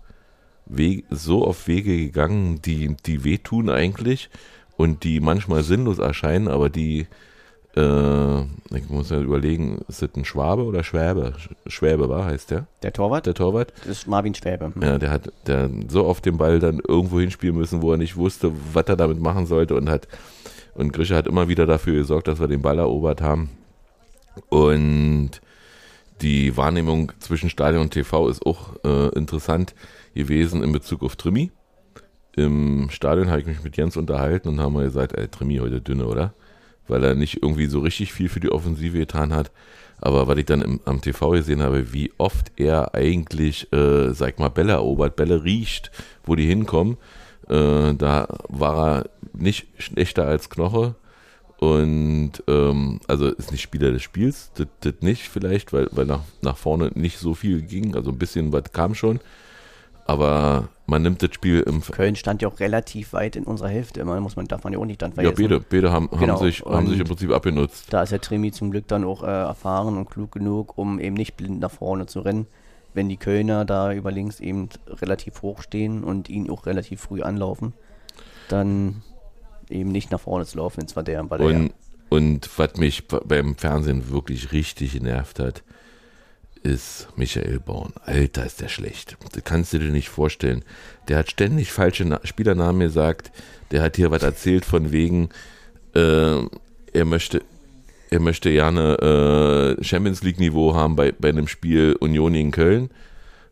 Wege, 0.65 1.03
so 1.09 1.45
oft 1.47 1.67
Wege 1.67 1.97
gegangen, 1.97 2.61
die, 2.61 2.95
die 3.05 3.23
wehtun 3.23 3.69
eigentlich 3.69 4.29
und 4.77 5.03
die 5.03 5.19
manchmal 5.19 5.63
sinnlos 5.63 5.99
erscheinen, 5.99 6.47
aber 6.47 6.69
die, 6.69 7.07
äh, 7.75 8.41
ich 8.41 8.89
muss 8.89 9.09
ja 9.09 9.19
überlegen, 9.19 9.79
ist 9.87 10.01
das 10.01 10.09
ein 10.15 10.23
Schwabe 10.25 10.63
oder 10.63 10.83
Schwäbe? 10.83 11.33
Sch- 11.37 11.69
Schwäbe 11.69 12.07
war, 12.09 12.25
heißt 12.25 12.51
der, 12.51 12.67
Der 12.83 12.93
Torwart, 12.93 13.25
der 13.25 13.33
Torwart? 13.33 13.73
das 13.79 13.87
ist 13.99 14.07
Marvin 14.07 14.33
Schwäbe. 14.33 14.71
Hm. 14.73 14.81
Ja, 14.81 14.97
der 14.97 15.09
hat 15.09 15.31
der 15.47 15.69
so 15.89 16.05
oft 16.05 16.25
den 16.25 16.37
Ball 16.37 16.59
dann 16.59 16.79
irgendwo 16.87 17.19
hinspielen 17.19 17.55
müssen, 17.57 17.81
wo 17.81 17.91
er 17.91 17.97
nicht 17.97 18.15
wusste, 18.15 18.51
was 18.73 18.85
er 18.87 18.95
damit 18.95 19.19
machen 19.19 19.45
sollte 19.47 19.75
und 19.75 19.89
hat 19.89 20.07
und 20.73 20.93
Grisha 20.93 21.15
hat 21.17 21.27
immer 21.27 21.49
wieder 21.49 21.65
dafür 21.65 21.95
gesorgt, 21.95 22.29
dass 22.29 22.39
wir 22.39 22.47
den 22.47 22.61
Ball 22.61 22.79
erobert 22.79 23.21
haben. 23.21 23.49
Und 24.49 25.41
die 26.21 26.55
Wahrnehmung 26.55 27.11
zwischen 27.19 27.49
Stadion 27.49 27.83
und 27.83 27.91
TV 27.91 28.29
ist 28.29 28.45
auch 28.45 28.75
äh, 28.83 29.09
interessant 29.17 29.73
gewesen 30.13 30.63
in 30.63 30.71
Bezug 30.71 31.03
auf 31.03 31.15
Trimi. 31.15 31.51
Im 32.35 32.89
Stadion 32.91 33.29
habe 33.29 33.41
ich 33.41 33.47
mich 33.47 33.63
mit 33.63 33.75
Jens 33.75 33.97
unterhalten 33.97 34.49
und 34.49 34.59
haben 34.59 34.75
wir 34.75 34.83
gesagt, 34.83 35.13
ey, 35.13 35.27
Trimi 35.27 35.57
heute 35.57 35.81
dünne, 35.81 36.05
oder? 36.05 36.33
Weil 36.87 37.03
er 37.03 37.15
nicht 37.15 37.41
irgendwie 37.41 37.67
so 37.67 37.79
richtig 37.79 38.13
viel 38.13 38.29
für 38.29 38.39
die 38.39 38.51
Offensive 38.51 38.97
getan 38.97 39.33
hat. 39.33 39.51
Aber 39.99 40.27
was 40.27 40.37
ich 40.37 40.45
dann 40.45 40.61
im, 40.61 40.79
am 40.85 41.01
TV 41.01 41.31
gesehen 41.31 41.61
habe, 41.61 41.93
wie 41.93 42.11
oft 42.17 42.51
er 42.55 42.95
eigentlich, 42.95 43.71
äh, 43.71 44.13
sag 44.13 44.39
mal, 44.39 44.49
Bälle 44.49 44.73
erobert, 44.73 45.15
Bälle 45.15 45.43
riecht, 45.43 45.91
wo 46.23 46.35
die 46.35 46.47
hinkommen, 46.47 46.97
äh, 47.49 47.93
da 47.93 48.27
war 48.47 48.87
er 48.87 49.09
nicht 49.33 49.67
schlechter 49.77 50.25
als 50.25 50.49
Knoche. 50.49 50.95
Und 51.61 52.31
ähm, 52.47 52.99
also 53.07 53.27
ist 53.27 53.51
nicht 53.51 53.61
Spieler 53.61 53.91
des 53.91 54.01
Spiels, 54.01 54.49
das, 54.55 54.65
das 54.79 54.95
nicht 55.01 55.29
vielleicht, 55.29 55.73
weil, 55.73 55.89
weil 55.91 56.07
nach, 56.07 56.21
nach 56.41 56.57
vorne 56.57 56.89
nicht 56.95 57.19
so 57.19 57.35
viel 57.35 57.61
ging, 57.61 57.95
also 57.95 58.09
ein 58.09 58.17
bisschen 58.17 58.51
was 58.51 58.63
kam 58.73 58.95
schon. 58.95 59.19
Aber 60.07 60.69
man 60.87 61.03
nimmt 61.03 61.21
das 61.21 61.35
Spiel 61.35 61.59
im 61.61 61.81
Köln 61.81 62.15
stand 62.15 62.41
ja 62.41 62.47
auch 62.47 62.59
relativ 62.59 63.13
weit 63.13 63.35
in 63.35 63.43
unserer 63.43 63.69
Hälfte, 63.69 63.99
immer 63.99 64.19
muss 64.21 64.35
man, 64.35 64.47
darf 64.47 64.63
man 64.63 64.73
ja 64.73 64.79
auch 64.79 64.85
nicht 64.85 65.03
dann 65.03 65.11
Ja, 65.11 65.15
vergessen. 65.31 65.43
beide, 65.43 65.59
beide 65.59 65.91
haben, 65.91 66.09
Genau, 66.09 66.39
haben, 66.39 66.43
sich, 66.47 66.61
haben 66.65 66.87
sich 66.89 66.99
im 66.99 67.05
Prinzip 67.05 67.29
abgenutzt. 67.31 67.93
Da 67.93 68.01
ist 68.01 68.11
der 68.11 68.21
Trimi 68.21 68.51
zum 68.51 68.71
Glück 68.71 68.87
dann 68.87 69.03
auch 69.03 69.21
äh, 69.21 69.27
erfahren 69.27 69.97
und 69.97 70.09
klug 70.09 70.31
genug, 70.31 70.79
um 70.79 70.99
eben 70.99 71.13
nicht 71.13 71.37
blind 71.37 71.59
nach 71.59 71.69
vorne 71.69 72.07
zu 72.07 72.21
rennen, 72.21 72.47
wenn 72.95 73.07
die 73.07 73.17
Kölner 73.17 73.65
da 73.65 73.93
über 73.93 74.11
links 74.11 74.39
eben 74.39 74.69
relativ 74.87 75.43
hoch 75.43 75.61
stehen 75.61 76.03
und 76.03 76.27
ihn 76.27 76.49
auch 76.49 76.65
relativ 76.65 77.01
früh 77.01 77.21
anlaufen, 77.21 77.73
dann 78.49 79.03
eben 79.71 79.91
nicht 79.91 80.11
nach 80.11 80.19
vorne 80.19 80.45
zu 80.45 80.57
laufen, 80.57 80.81
ins 80.81 80.93
der 80.93 81.29
weil 81.29 81.41
ja, 81.41 81.47
Und, 81.47 81.73
und 82.09 82.49
was 82.57 82.75
mich 82.75 83.07
beim 83.07 83.55
Fernsehen 83.55 84.09
wirklich 84.09 84.51
richtig 84.51 84.93
genervt 84.93 85.39
hat, 85.39 85.63
ist 86.63 87.07
Michael 87.15 87.59
Born. 87.59 87.93
Alter, 88.05 88.45
ist 88.45 88.61
der 88.61 88.67
schlecht. 88.67 89.17
Das 89.31 89.43
kannst 89.43 89.73
du 89.73 89.79
dir 89.79 89.91
nicht 89.91 90.09
vorstellen. 90.09 90.63
Der 91.07 91.17
hat 91.17 91.31
ständig 91.31 91.71
falsche 91.71 92.05
Na 92.05 92.19
Spielernamen 92.23 92.81
gesagt. 92.81 93.31
Der 93.71 93.81
hat 93.81 93.95
hier 93.95 94.11
was 94.11 94.23
erzählt 94.23 94.65
von 94.65 94.91
wegen, 94.91 95.29
äh, 95.95 96.41
er 96.93 97.05
möchte, 97.05 97.41
er 98.09 98.19
möchte 98.19 98.51
gerne 98.51 99.77
äh, 99.79 99.83
Champions 99.83 100.21
League 100.23 100.39
Niveau 100.39 100.75
haben 100.75 100.95
bei, 100.95 101.13
bei 101.13 101.29
einem 101.29 101.47
Spiel 101.47 101.95
Union 101.99 102.35
in 102.35 102.51
Köln. 102.51 102.89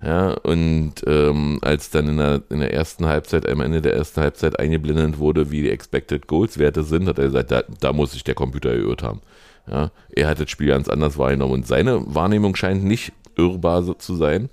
Ja, 0.02 0.32
und 0.32 0.94
ähm, 1.08 1.60
als 1.62 1.90
dann 1.90 2.08
in 2.08 2.18
der, 2.18 2.42
in 2.50 2.62
der 2.62 2.74
ersten 2.74 3.06
Halbzeit, 3.06 3.48
am 3.50 3.60
Ende 3.60 3.82
der 3.82 3.94
ersten 3.94 4.22
Halbzeit 4.22 4.58
eingeblendet 4.58 5.18
wurde, 5.18 5.52
wie 5.52 5.64
die 5.64 5.70
Expected 5.70 6.28
Goals 6.28 6.58
Werte 6.58 6.84
sind, 6.84 7.08
hat 7.08 7.20
er 7.20 7.26
gesagt, 7.26 7.52
da, 7.52 7.64
da 7.82 7.92
muss 7.92 8.14
sich 8.14 8.24
der 8.24 8.36
Computer 8.36 8.74
geirrt 8.76 9.04
haben. 9.04 9.22
Ja, 9.70 9.92
er 10.16 10.28
hat 10.28 10.40
das 10.40 10.50
Spiel 10.50 10.68
ganz 10.68 10.88
anders 10.88 11.18
wahrgenommen 11.18 11.54
und 11.54 11.68
seine 11.68 12.02
Wahrnehmung 12.16 12.56
scheint 12.56 12.84
nicht 12.84 13.12
irrbar 13.36 13.84
so 13.84 13.94
zu 13.94 14.16
sein. 14.16 14.50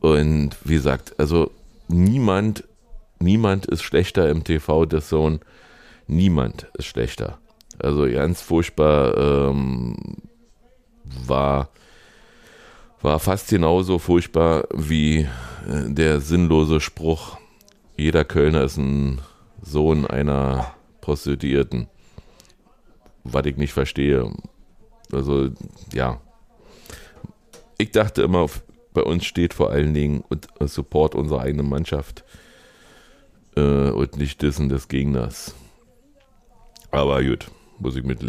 Und 0.00 0.56
wie 0.64 0.74
gesagt, 0.74 1.14
also 1.18 1.50
niemand, 1.88 2.64
niemand 3.18 3.66
ist 3.66 3.82
schlechter 3.82 4.30
im 4.30 4.44
TV 4.44 4.86
des 4.86 5.08
Zone. 5.08 5.40
Niemand 6.06 6.68
ist 6.78 6.86
schlechter. 6.86 7.38
Also 7.78 8.06
ganz 8.06 8.40
furchtbar 8.40 9.16
ähm, 9.16 9.96
war 11.04 11.70
war 13.02 13.18
fast 13.18 13.48
genauso 13.48 13.98
furchtbar 13.98 14.64
wie 14.74 15.20
äh, 15.20 15.88
der 15.88 16.20
sinnlose 16.20 16.80
Spruch, 16.80 17.38
jeder 17.96 18.24
Kölner 18.24 18.64
ist 18.64 18.76
ein 18.76 19.20
Sohn 19.62 20.06
einer 20.06 20.74
Prostituierten. 21.00 21.88
Was 23.24 23.44
ich 23.46 23.56
nicht 23.56 23.72
verstehe. 23.72 24.32
Also, 25.12 25.50
ja. 25.92 26.20
Ich 27.76 27.90
dachte 27.90 28.22
immer, 28.22 28.46
bei 28.92 29.02
uns 29.02 29.24
steht 29.24 29.54
vor 29.54 29.70
allen 29.70 29.94
Dingen 29.94 30.24
und 30.28 30.48
äh, 30.60 30.66
Support 30.66 31.14
unserer 31.14 31.42
eigenen 31.42 31.68
Mannschaft 31.68 32.24
äh, 33.56 33.90
und 33.90 34.16
nicht 34.16 34.42
dessen 34.42 34.68
des 34.68 34.88
Gegners. 34.88 35.54
Aber 36.90 37.22
gut, 37.22 37.50
muss 37.78 37.96
ich 37.96 38.04
mit 38.04 38.22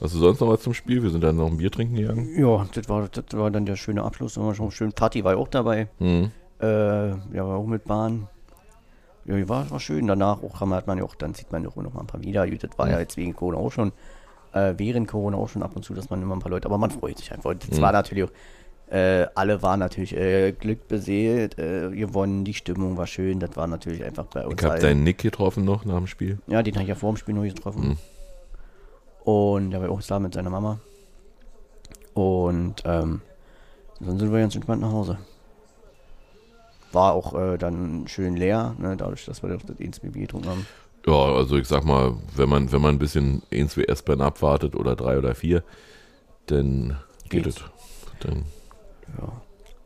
du 0.00 0.06
sonst 0.18 0.40
noch 0.40 0.48
was 0.48 0.62
zum 0.62 0.74
Spiel? 0.74 1.02
Wir 1.02 1.10
sind 1.10 1.22
dann 1.22 1.36
noch 1.36 1.46
ein 1.46 1.56
Bier 1.56 1.70
trinken 1.70 1.94
gegangen. 1.96 2.28
ja, 2.38 2.66
das 2.74 2.88
war, 2.88 3.08
das 3.08 3.24
war 3.32 3.50
dann 3.50 3.64
der 3.66 3.76
schöne 3.76 4.02
Abschluss, 4.02 4.36
war 4.38 4.54
schon 4.54 4.70
schön, 4.70 4.92
Party 4.92 5.22
war 5.24 5.36
auch 5.36 5.48
dabei, 5.48 5.88
Hm. 5.98 6.30
äh, 6.60 6.66
ja, 7.08 7.16
war 7.46 7.56
auch 7.56 7.66
mit 7.66 7.84
Bahn. 7.84 8.26
Ja, 9.26 9.48
war, 9.48 9.70
war 9.70 9.80
schön. 9.80 10.06
Danach 10.06 10.42
auch 10.42 10.58
kann 10.58 10.68
man, 10.68 10.76
hat 10.78 10.86
man 10.86 10.98
ja 10.98 11.04
auch, 11.04 11.14
dann 11.14 11.32
sieht 11.32 11.50
man 11.50 11.62
ja 11.62 11.70
auch 11.70 11.76
noch 11.76 11.94
mal 11.94 12.00
ein 12.00 12.06
paar 12.06 12.22
wieder. 12.22 12.46
Das 12.46 12.70
war 12.76 12.90
ja 12.90 12.98
jetzt 12.98 13.16
wegen 13.16 13.34
Corona 13.34 13.56
auch 13.56 13.72
schon, 13.72 13.92
äh, 14.52 14.74
während 14.76 15.08
Corona 15.08 15.38
auch 15.38 15.48
schon 15.48 15.62
ab 15.62 15.74
und 15.76 15.82
zu, 15.84 15.94
dass 15.94 16.10
man 16.10 16.20
immer 16.20 16.36
ein 16.36 16.40
paar 16.40 16.50
Leute, 16.50 16.66
aber 16.66 16.76
man 16.76 16.90
freut 16.90 17.16
sich 17.18 17.32
einfach. 17.32 17.54
Das 17.54 17.80
war 17.80 17.92
natürlich 17.92 18.24
auch, 18.24 18.92
äh, 18.92 19.26
alle 19.34 19.62
waren 19.62 19.80
natürlich 19.80 20.14
äh, 20.14 20.52
Glück 20.52 20.88
beseelt, 20.88 21.58
äh, 21.58 21.88
gewonnen, 21.90 22.44
die 22.44 22.52
Stimmung 22.52 22.98
war 22.98 23.06
schön, 23.06 23.40
das 23.40 23.56
war 23.56 23.66
natürlich 23.66 24.04
einfach 24.04 24.26
bei 24.26 24.44
uns. 24.46 24.60
Ich 24.62 24.68
habe 24.68 24.78
deinen 24.78 25.04
Nick 25.04 25.18
getroffen 25.18 25.64
noch 25.64 25.86
nach 25.86 25.96
dem 25.96 26.06
Spiel. 26.06 26.38
Ja, 26.46 26.62
den 26.62 26.74
habe 26.74 26.82
ich 26.82 26.90
ja 26.90 26.94
vor 26.94 27.10
dem 27.12 27.16
Spiel 27.16 27.34
noch 27.34 27.44
getroffen. 27.44 27.88
Mhm. 27.88 27.96
Und 29.24 29.70
der 29.70 29.80
war 29.80 29.90
auch 29.90 30.02
da 30.02 30.18
mit 30.18 30.34
seiner 30.34 30.50
Mama. 30.50 30.78
Und 32.12 32.82
ähm, 32.84 33.22
dann 34.00 34.18
sind 34.18 34.32
wir 34.32 34.40
ganz 34.40 34.54
entspannt 34.54 34.82
nach 34.82 34.92
Hause. 34.92 35.18
War 36.92 37.12
auch 37.12 37.34
äh, 37.34 37.58
dann 37.58 38.06
schön 38.06 38.36
leer, 38.36 38.76
ne, 38.78 38.96
dadurch, 38.96 39.24
dass 39.24 39.42
wir 39.42 39.48
das 39.50 39.62
ins 39.78 40.00
Bier 40.00 40.12
getrunken 40.12 40.48
haben. 40.48 40.66
Ja, 41.06 41.12
also 41.12 41.56
ich 41.56 41.66
sag 41.66 41.84
mal, 41.84 42.14
wenn 42.36 42.48
man, 42.48 42.70
wenn 42.70 42.80
man 42.80 42.94
ein 42.94 42.98
bisschen 42.98 43.42
wie 43.50 43.84
S-Bahn 43.84 44.20
abwartet 44.20 44.76
oder 44.76 44.94
drei 44.94 45.18
oder 45.18 45.34
vier, 45.34 45.62
dann 46.46 46.96
geht 47.28 47.44
geht's. 47.44 47.56
es. 47.56 47.64
Dann 48.20 48.44
Ja. 49.18 49.32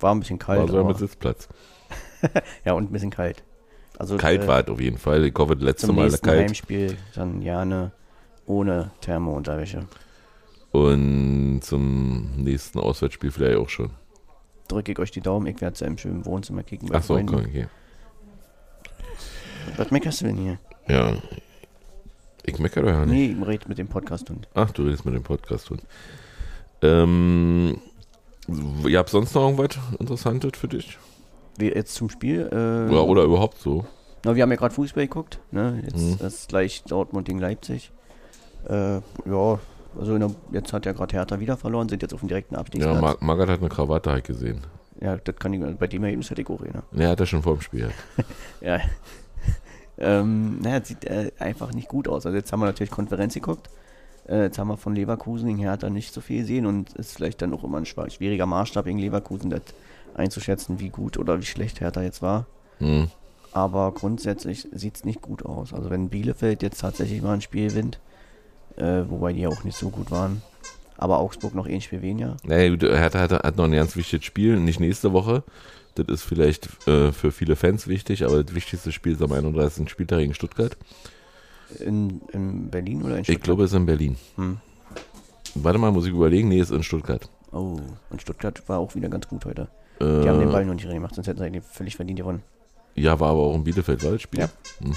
War 0.00 0.14
ein 0.14 0.20
bisschen 0.20 0.38
kalt. 0.38 0.60
war 0.60 0.68
sogar 0.68 0.84
mit 0.84 0.98
Sitzplatz. 0.98 1.48
ja, 2.64 2.74
und 2.74 2.90
ein 2.90 2.92
bisschen 2.92 3.10
kalt. 3.10 3.42
Also, 3.98 4.16
Kalt 4.16 4.42
äh, 4.42 4.46
war 4.46 4.60
es 4.60 4.68
auf 4.68 4.80
jeden 4.80 4.98
Fall. 4.98 5.24
Ich 5.24 5.34
hoffe, 5.36 5.56
das 5.56 5.64
letzte 5.64 5.86
Zum 5.86 5.96
Mal 5.96 6.04
nächsten 6.04 6.24
kalt. 6.26 6.40
Heimspiel 6.40 6.96
dann 7.16 7.40
gerne 7.40 7.90
ohne 8.48 8.90
Thermounterwäsche. 9.00 9.86
Und 10.72 11.60
zum 11.62 12.30
nächsten 12.36 12.78
Auswärtsspiel 12.78 13.30
vielleicht 13.30 13.56
auch 13.58 13.68
schon. 13.68 13.90
Drücke 14.68 14.92
ich 14.92 14.98
euch 14.98 15.10
die 15.10 15.20
Daumen, 15.22 15.46
ich 15.46 15.60
werde 15.60 15.78
ja 15.80 15.86
im 15.86 15.96
schönen 15.96 16.24
Wohnzimmer 16.26 16.62
kicken. 16.62 16.88
bei 16.88 16.96
Ach 16.98 17.02
so, 17.02 17.14
Freunden. 17.14 17.34
okay, 17.36 17.46
okay. 17.46 17.66
Was 19.76 19.90
meckerst 19.90 20.20
du 20.20 20.26
denn 20.26 20.36
hier? 20.36 20.58
Ja. 20.88 21.14
Ich 22.44 22.58
meckere 22.58 22.82
doch 22.82 22.88
ja 22.90 23.06
nicht. 23.06 23.36
Nee, 23.36 23.36
ich 23.40 23.46
rede 23.46 23.68
mit 23.68 23.78
dem 23.78 23.88
Podcast-Hund. 23.88 24.48
Ach, 24.54 24.70
du 24.70 24.82
redest 24.84 25.04
mit 25.04 25.14
dem 25.14 25.22
Podcast. 25.22 25.70
Und, 25.70 25.82
ähm, 26.82 27.78
ihr 28.86 28.98
habt 28.98 29.10
sonst 29.10 29.34
noch 29.34 29.42
irgendwas 29.42 29.78
Interessantes 29.98 30.52
für 30.58 30.68
dich? 30.68 30.98
Wir 31.58 31.74
jetzt 31.74 31.94
zum 31.94 32.08
Spiel. 32.08 32.48
Äh, 32.52 32.94
Ja, 32.94 33.00
oder 33.00 33.24
überhaupt 33.24 33.58
so? 33.58 33.86
Na, 34.24 34.34
wir 34.34 34.42
haben 34.42 34.50
ja 34.50 34.56
gerade 34.56 34.74
Fußball 34.74 35.06
geguckt. 35.06 35.40
Ne? 35.50 35.82
Jetzt 35.84 36.20
Mhm. 36.20 36.26
ist 36.26 36.48
gleich 36.48 36.82
Dortmund 36.84 37.26
gegen 37.26 37.38
Leipzig. 37.38 37.90
Äh, 38.68 39.00
ja, 39.28 39.58
also 39.98 40.18
der, 40.18 40.30
jetzt 40.52 40.72
hat 40.72 40.86
ja 40.86 40.92
gerade 40.92 41.16
Hertha 41.16 41.40
wieder 41.40 41.56
verloren, 41.56 41.88
sind 41.88 42.02
jetzt 42.02 42.14
auf 42.14 42.20
dem 42.20 42.28
direkten 42.28 42.54
Ja, 42.54 42.60
Abstiegsplatz. 42.60 43.00
Mar 43.00 43.16
Margaret 43.20 43.50
hat 43.50 43.60
eine 43.60 43.68
Krawatte 43.68 44.10
halt 44.10 44.24
gesehen. 44.24 44.60
Ja, 45.00 45.16
das 45.16 45.36
kann 45.36 45.52
ich, 45.52 45.76
bei 45.76 45.86
dem 45.86 46.04
Ergebnis 46.04 46.30
hätte 46.30 46.42
ich 46.42 46.48
auch. 46.48 46.60
Ne, 46.92 47.08
hat 47.08 47.20
er 47.20 47.26
schon 47.26 47.42
vor 47.42 47.54
dem 47.54 47.60
Spiel. 47.60 47.90
Ja. 48.60 48.80
ähm, 49.98 50.60
naja, 50.60 50.84
sieht 50.84 51.04
äh, 51.04 51.30
einfach 51.38 51.72
nicht 51.72 51.88
gut 51.88 52.08
aus. 52.08 52.26
Also 52.26 52.36
jetzt 52.36 52.52
haben 52.52 52.60
wir 52.60 52.66
natürlich 52.66 52.90
Konferenz 52.90 53.34
geguckt. 53.34 53.70
Äh, 54.28 54.42
jetzt 54.44 54.58
haben 54.58 54.68
wir 54.68 54.76
von 54.76 54.94
Leverkusen 54.94 55.46
gegen 55.48 55.58
Hertha 55.58 55.88
nicht 55.88 56.12
so 56.12 56.20
viel 56.20 56.40
gesehen 56.40 56.66
und 56.66 56.92
ist 56.94 57.14
vielleicht 57.14 57.40
dann 57.42 57.54
auch 57.54 57.64
immer 57.64 57.78
ein 57.78 57.86
schwieriger 57.86 58.46
Maßstab 58.46 58.84
gegen 58.84 58.98
Leverkusen, 58.98 59.50
das 59.50 59.62
einzuschätzen, 60.14 60.80
wie 60.80 60.90
gut 60.90 61.16
oder 61.16 61.40
wie 61.40 61.46
schlecht 61.46 61.80
Hertha 61.80 62.02
jetzt 62.02 62.22
war. 62.22 62.46
Hm. 62.78 63.08
Aber 63.52 63.92
grundsätzlich 63.92 64.68
sieht 64.72 64.96
es 64.96 65.04
nicht 65.04 65.22
gut 65.22 65.44
aus. 65.46 65.72
Also 65.72 65.90
wenn 65.90 66.10
Bielefeld 66.10 66.62
jetzt 66.62 66.80
tatsächlich 66.80 67.22
mal 67.22 67.34
ein 67.34 67.40
Spiel 67.40 67.68
gewinnt, 67.68 67.98
äh, 68.78 69.08
wobei 69.08 69.32
die 69.32 69.46
auch 69.46 69.64
nicht 69.64 69.76
so 69.76 69.90
gut 69.90 70.10
waren, 70.10 70.42
aber 70.96 71.18
Augsburg 71.18 71.54
noch 71.54 71.66
ein 71.66 71.80
Spiel 71.80 72.02
weniger. 72.02 72.36
Gut, 72.42 72.82
Hertha 72.82 73.20
hat, 73.20 73.32
hat 73.32 73.56
noch 73.56 73.64
ein 73.64 73.72
ganz 73.72 73.94
wichtiges 73.96 74.24
Spiel, 74.26 74.58
nicht 74.58 74.80
nächste 74.80 75.12
Woche. 75.12 75.42
Das 75.94 76.06
ist 76.08 76.22
vielleicht 76.22 76.68
äh, 76.86 77.10
für 77.12 77.32
viele 77.32 77.56
Fans 77.56 77.88
wichtig, 77.88 78.24
aber 78.24 78.42
das 78.44 78.54
wichtigste 78.54 78.92
Spiel 78.92 79.12
ist 79.14 79.22
am 79.22 79.32
31. 79.32 79.88
Spieltag 79.90 80.20
gegen 80.20 80.34
Stuttgart. 80.34 80.76
In, 81.80 82.20
in 82.32 82.70
Berlin 82.70 83.02
oder 83.02 83.16
in 83.16 83.20
Ich 83.22 83.26
Stuttgart? 83.26 83.44
glaube, 83.44 83.64
es 83.64 83.72
ist 83.72 83.76
in 83.76 83.86
Berlin. 83.86 84.16
Hm. 84.36 84.58
Warte 85.54 85.78
mal, 85.78 85.90
muss 85.90 86.06
ich 86.06 86.12
überlegen? 86.12 86.48
Nee, 86.48 86.60
es 86.60 86.70
ist 86.70 86.76
in 86.76 86.82
Stuttgart. 86.82 87.28
Oh, 87.52 87.78
und 88.10 88.22
Stuttgart 88.22 88.62
war 88.68 88.78
auch 88.78 88.94
wieder 88.94 89.08
ganz 89.08 89.26
gut 89.26 89.44
heute. 89.44 89.62
Äh, 90.00 90.22
Die 90.22 90.28
haben 90.28 90.38
den 90.38 90.50
Ball 90.52 90.64
noch 90.64 90.74
nicht 90.74 90.86
reingemacht, 90.86 91.14
sonst 91.14 91.26
hätten 91.26 91.38
sie 91.40 91.44
eigentlich 91.46 91.64
völlig 91.64 91.96
verdient 91.96 92.18
gewonnen. 92.20 92.42
Ja, 92.94 93.18
war 93.18 93.30
aber 93.30 93.40
auch 93.40 93.54
in 93.54 93.64
Bielefeld, 93.64 94.04
war 94.04 94.12
das 94.12 94.22
Spiel? 94.22 94.40
Ja. 94.40 94.48
Hm. 94.80 94.94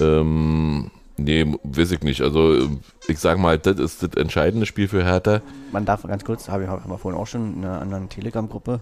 Ähm, 0.00 0.90
nee, 1.16 1.46
weiß 1.62 1.92
ich 1.92 2.02
nicht. 2.02 2.20
Also, 2.22 2.68
ich 3.08 3.18
sag 3.18 3.38
mal, 3.38 3.58
das 3.58 3.78
ist 3.78 4.02
das 4.02 4.10
entscheidende 4.14 4.66
Spiel 4.66 4.88
für 4.88 5.04
Hertha. 5.04 5.40
Man 5.72 5.84
darf 5.84 6.02
ganz 6.02 6.24
kurz, 6.24 6.48
habe 6.48 6.64
ich 6.64 6.68
haben 6.68 6.90
wir 6.90 6.98
vorhin 6.98 7.20
auch 7.20 7.26
schon 7.26 7.54
in 7.58 7.64
einer 7.64 7.80
anderen 7.80 8.08
Telegram-Gruppe 8.08 8.80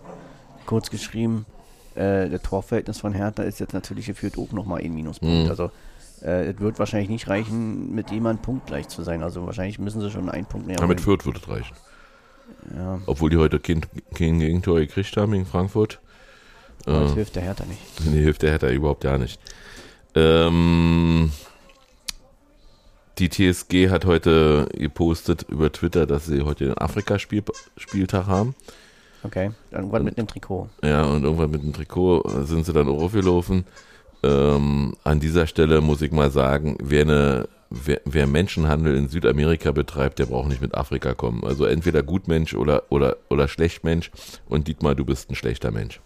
kurz 0.67 0.91
geschrieben, 0.91 1.47
äh, 1.95 2.29
das 2.29 2.43
Torverhältnis 2.43 3.01
von 3.01 3.13
Hertha 3.13 3.43
ist 3.43 3.59
jetzt 3.61 3.75
natürlich 3.75 4.07
geführt 4.07 4.35
auch 4.39 4.53
nochmal 4.53 4.81
ein 4.83 4.95
Minuspunkt. 4.95 5.45
Mhm. 5.45 5.51
Also 5.51 5.71
äh, 6.23 6.51
es 6.51 6.61
wird 6.61 6.79
wahrscheinlich 6.79 7.09
nicht 7.09 7.29
reichen, 7.29 7.93
mit 7.95 8.11
jemandem 8.11 8.43
punktgleich 8.43 8.87
zu 8.89 9.03
sein. 9.03 9.23
Also 9.23 9.47
wahrscheinlich 9.47 9.79
müssen 9.79 10.01
sie 10.01 10.11
schon 10.11 10.29
einen 10.29 10.47
Punkt 10.47 10.67
mehr 10.69 10.77
Ja, 10.79 10.87
mit. 10.87 11.01
Fürth 11.01 11.27
würde 11.27 11.41
es 11.43 11.49
reichen. 11.49 11.75
Ja, 12.77 13.01
Obwohl 13.07 13.31
die 13.31 13.37
heute 13.39 13.59
kein, 13.59 13.81
kein 14.15 14.39
Gegentor 14.39 14.79
gekriegt 14.81 15.17
haben 15.17 15.33
gegen 15.33 15.47
Frankfurt. 15.47 15.99
aber 16.87 17.01
das 17.01 17.13
Äh, 17.13 17.15
hilft 17.17 17.37
der 17.37 17.43
Hertha 17.43 17.65
nicht. 17.65 17.81
Nee, 18.05 18.21
hilft 18.23 18.43
der 18.43 18.51
Hertha 18.51 18.69
überhaupt 18.71 19.03
ja 19.05 19.19
nicht. 19.19 19.41
Ähm, 20.15 21.33
die 23.21 23.29
TSG 23.29 23.91
hat 23.91 24.07
heute 24.07 24.67
gepostet 24.73 25.45
über 25.49 25.71
Twitter, 25.71 26.07
dass 26.07 26.27
sie 26.27 26.43
heute 26.43 26.65
den 26.67 26.79
Afrika-Spieltag 26.79 28.27
haben. 28.27 28.55
Okay, 29.23 29.51
irgendwann 29.71 30.05
mit 30.05 30.17
einem 30.17 30.27
Trikot. 30.27 30.71
Ja, 30.83 31.05
und 31.05 31.25
irgendwann 31.25 31.51
mit 31.51 31.63
dem 31.63 31.75
Trikot 31.75 32.23
sind 32.45 32.65
sie 32.65 32.73
dann 32.73 32.89
auch 32.89 33.03
aufgelaufen. 33.03 33.67
Ähm, 34.23 34.95
an 35.05 35.21
dieser 35.21 35.47
Stelle 35.47 35.83
muss 35.83 36.01
ich 36.01 36.11
mal 36.11 36.31
sagen, 36.31 36.79
wer, 36.83 37.03
eine, 37.03 37.49
wer, 37.69 38.01
wer 38.07 38.27
Menschenhandel 38.27 38.97
in 38.97 39.09
Südamerika 39.09 39.73
betreibt, 39.73 40.19
der 40.19 40.27
braucht 40.27 40.49
nicht 40.49 40.63
mit 40.63 40.75
Afrika 40.75 41.13
kommen. 41.13 41.45
Also 41.45 41.67
entweder 41.67 42.03
Gutmensch 42.03 42.55
oder, 42.55 42.85
oder, 42.89 43.19
oder 43.29 43.49
Schlechtmensch. 43.49 44.11
Und 44.49 44.69
Dietmar, 44.69 44.95
du 44.95 45.05
bist 45.05 45.31
ein 45.31 45.35
schlechter 45.35 45.71
Mensch. 45.71 46.01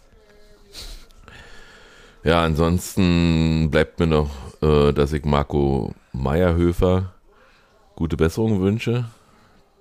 Ja, 2.24 2.42
ansonsten 2.42 3.70
bleibt 3.70 4.00
mir 4.00 4.06
noch, 4.06 4.30
äh, 4.64 4.92
dass 4.92 5.12
ich 5.12 5.24
Marco 5.24 5.92
Meyerhöfer 6.12 7.12
gute 7.96 8.16
Besserung 8.16 8.60
wünsche. 8.60 9.04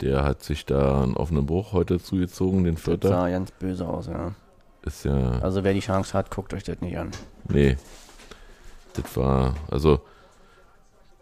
Der 0.01 0.23
hat 0.23 0.43
sich 0.43 0.65
da 0.65 1.01
einen 1.03 1.15
offenen 1.15 1.45
Bruch 1.45 1.71
heute 1.73 1.99
zugezogen, 1.99 2.63
den 2.63 2.75
Das 2.75 2.83
Vierter. 2.83 3.07
sah 3.09 3.29
ganz 3.29 3.51
böse 3.51 3.87
aus, 3.87 4.07
ja. 4.07 4.33
Ist 4.85 5.05
ja. 5.05 5.39
Also 5.39 5.63
wer 5.63 5.73
die 5.73 5.79
Chance 5.79 6.13
hat, 6.13 6.29
guckt 6.29 6.53
euch 6.53 6.63
das 6.63 6.81
nicht 6.81 6.97
an. 6.97 7.11
Nee. 7.47 7.77
Das 8.93 9.15
war, 9.17 9.55
also 9.71 10.01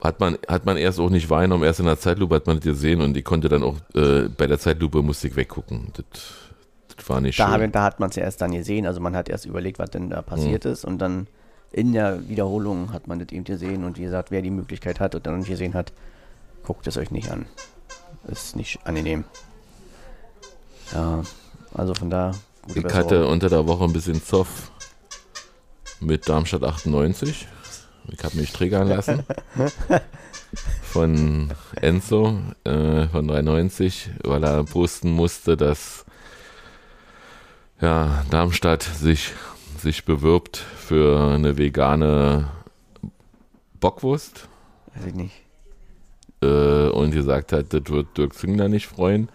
hat 0.02 0.20
man, 0.20 0.38
hat 0.48 0.66
man 0.66 0.78
erst 0.78 1.00
auch 1.00 1.10
nicht 1.12 1.30
wahrgenommen, 1.30 1.64
erst 1.64 1.80
in 1.80 1.86
der 1.86 2.00
Zeitlupe 2.00 2.36
hat 2.36 2.48
man 2.48 2.58
das 2.58 2.64
gesehen 2.66 3.02
und 3.02 3.16
ich 3.16 3.24
konnte 3.24 3.50
dann 3.50 3.62
auch, 3.64 3.76
äh, 3.94 4.28
bei 4.30 4.48
der 4.48 4.58
Zeitlupe 4.58 5.02
musste 5.04 5.28
ich 5.28 5.36
weggucken. 5.36 5.90
Das, 5.94 6.96
das 6.98 7.08
war 7.10 7.22
nicht 7.22 7.40
Da, 7.40 7.46
schön. 7.46 7.54
habe, 7.54 7.70
da 7.70 7.84
hat 7.84 8.00
man 8.00 8.10
es 8.10 8.16
ja 8.16 8.24
erst 8.24 8.42
dann 8.42 8.52
gesehen. 8.52 8.88
Also 8.88 9.00
man 9.00 9.16
hat 9.16 9.30
erst 9.30 9.46
überlegt, 9.46 9.78
was 9.80 9.92
denn 9.92 10.10
da 10.10 10.22
passiert 10.24 10.66
Mhm. 10.66 10.72
ist 10.72 10.86
und 10.86 10.98
dann 10.98 11.28
in 11.72 11.94
der 11.94 12.28
Wiederholung 12.28 12.92
hat 12.94 13.08
man 13.08 13.20
das 13.20 13.30
eben 13.30 13.44
gesehen 13.44 13.84
und 13.84 13.98
wie 13.98 14.04
gesagt, 14.04 14.32
wer 14.32 14.42
die 14.42 14.50
Möglichkeit 14.50 15.00
hat 15.00 15.16
und 15.16 15.26
dann 15.26 15.40
nicht 15.40 15.50
gesehen 15.50 15.74
hat, 15.74 15.94
guckt 16.64 16.86
es 16.88 16.98
euch 16.98 17.12
nicht 17.12 17.32
an. 17.32 17.46
Ist 18.28 18.56
nicht 18.56 18.86
angenehm. 18.86 19.24
Ja, 20.94 21.24
also 21.74 21.94
von 21.94 22.10
da 22.10 22.34
ich 22.68 22.76
Besserung. 22.76 22.94
hatte 22.94 23.28
unter 23.28 23.50
der 23.50 23.68
Woche 23.68 23.86
ein 23.86 23.94
bisschen 23.94 24.22
Zoff 24.24 24.72
mit 26.00 26.28
Darmstadt 26.28 26.64
98. 26.64 27.48
Ich 28.10 28.24
habe 28.24 28.38
mich 28.38 28.52
triggern 28.52 28.88
lassen. 28.88 29.24
von 30.84 31.52
Enzo 31.80 32.40
äh, 32.66 33.08
von 33.08 33.28
93, 33.28 34.10
weil 34.24 34.44
er 34.44 34.64
posten 34.66 35.12
musste, 35.12 35.56
dass 35.56 36.06
ja, 37.80 38.24
Darmstadt 38.30 38.84
sich, 38.84 39.32
sich 39.82 40.06
bewirbt 40.06 40.58
für 40.58 41.20
eine 41.34 41.58
vegane 41.58 42.50
Bockwurst 43.80 44.48
Weiß 44.94 45.06
ich 45.08 45.14
nicht. 45.16 45.34
äh, 46.42 46.90
und 46.90 47.12
gesagt 47.12 47.52
hat, 47.54 47.74
das 47.74 47.84
wird 47.88 48.18
Dirk 48.18 48.34
Zingler 48.34 48.68
nicht 48.70 48.88
freuen. 48.88 49.30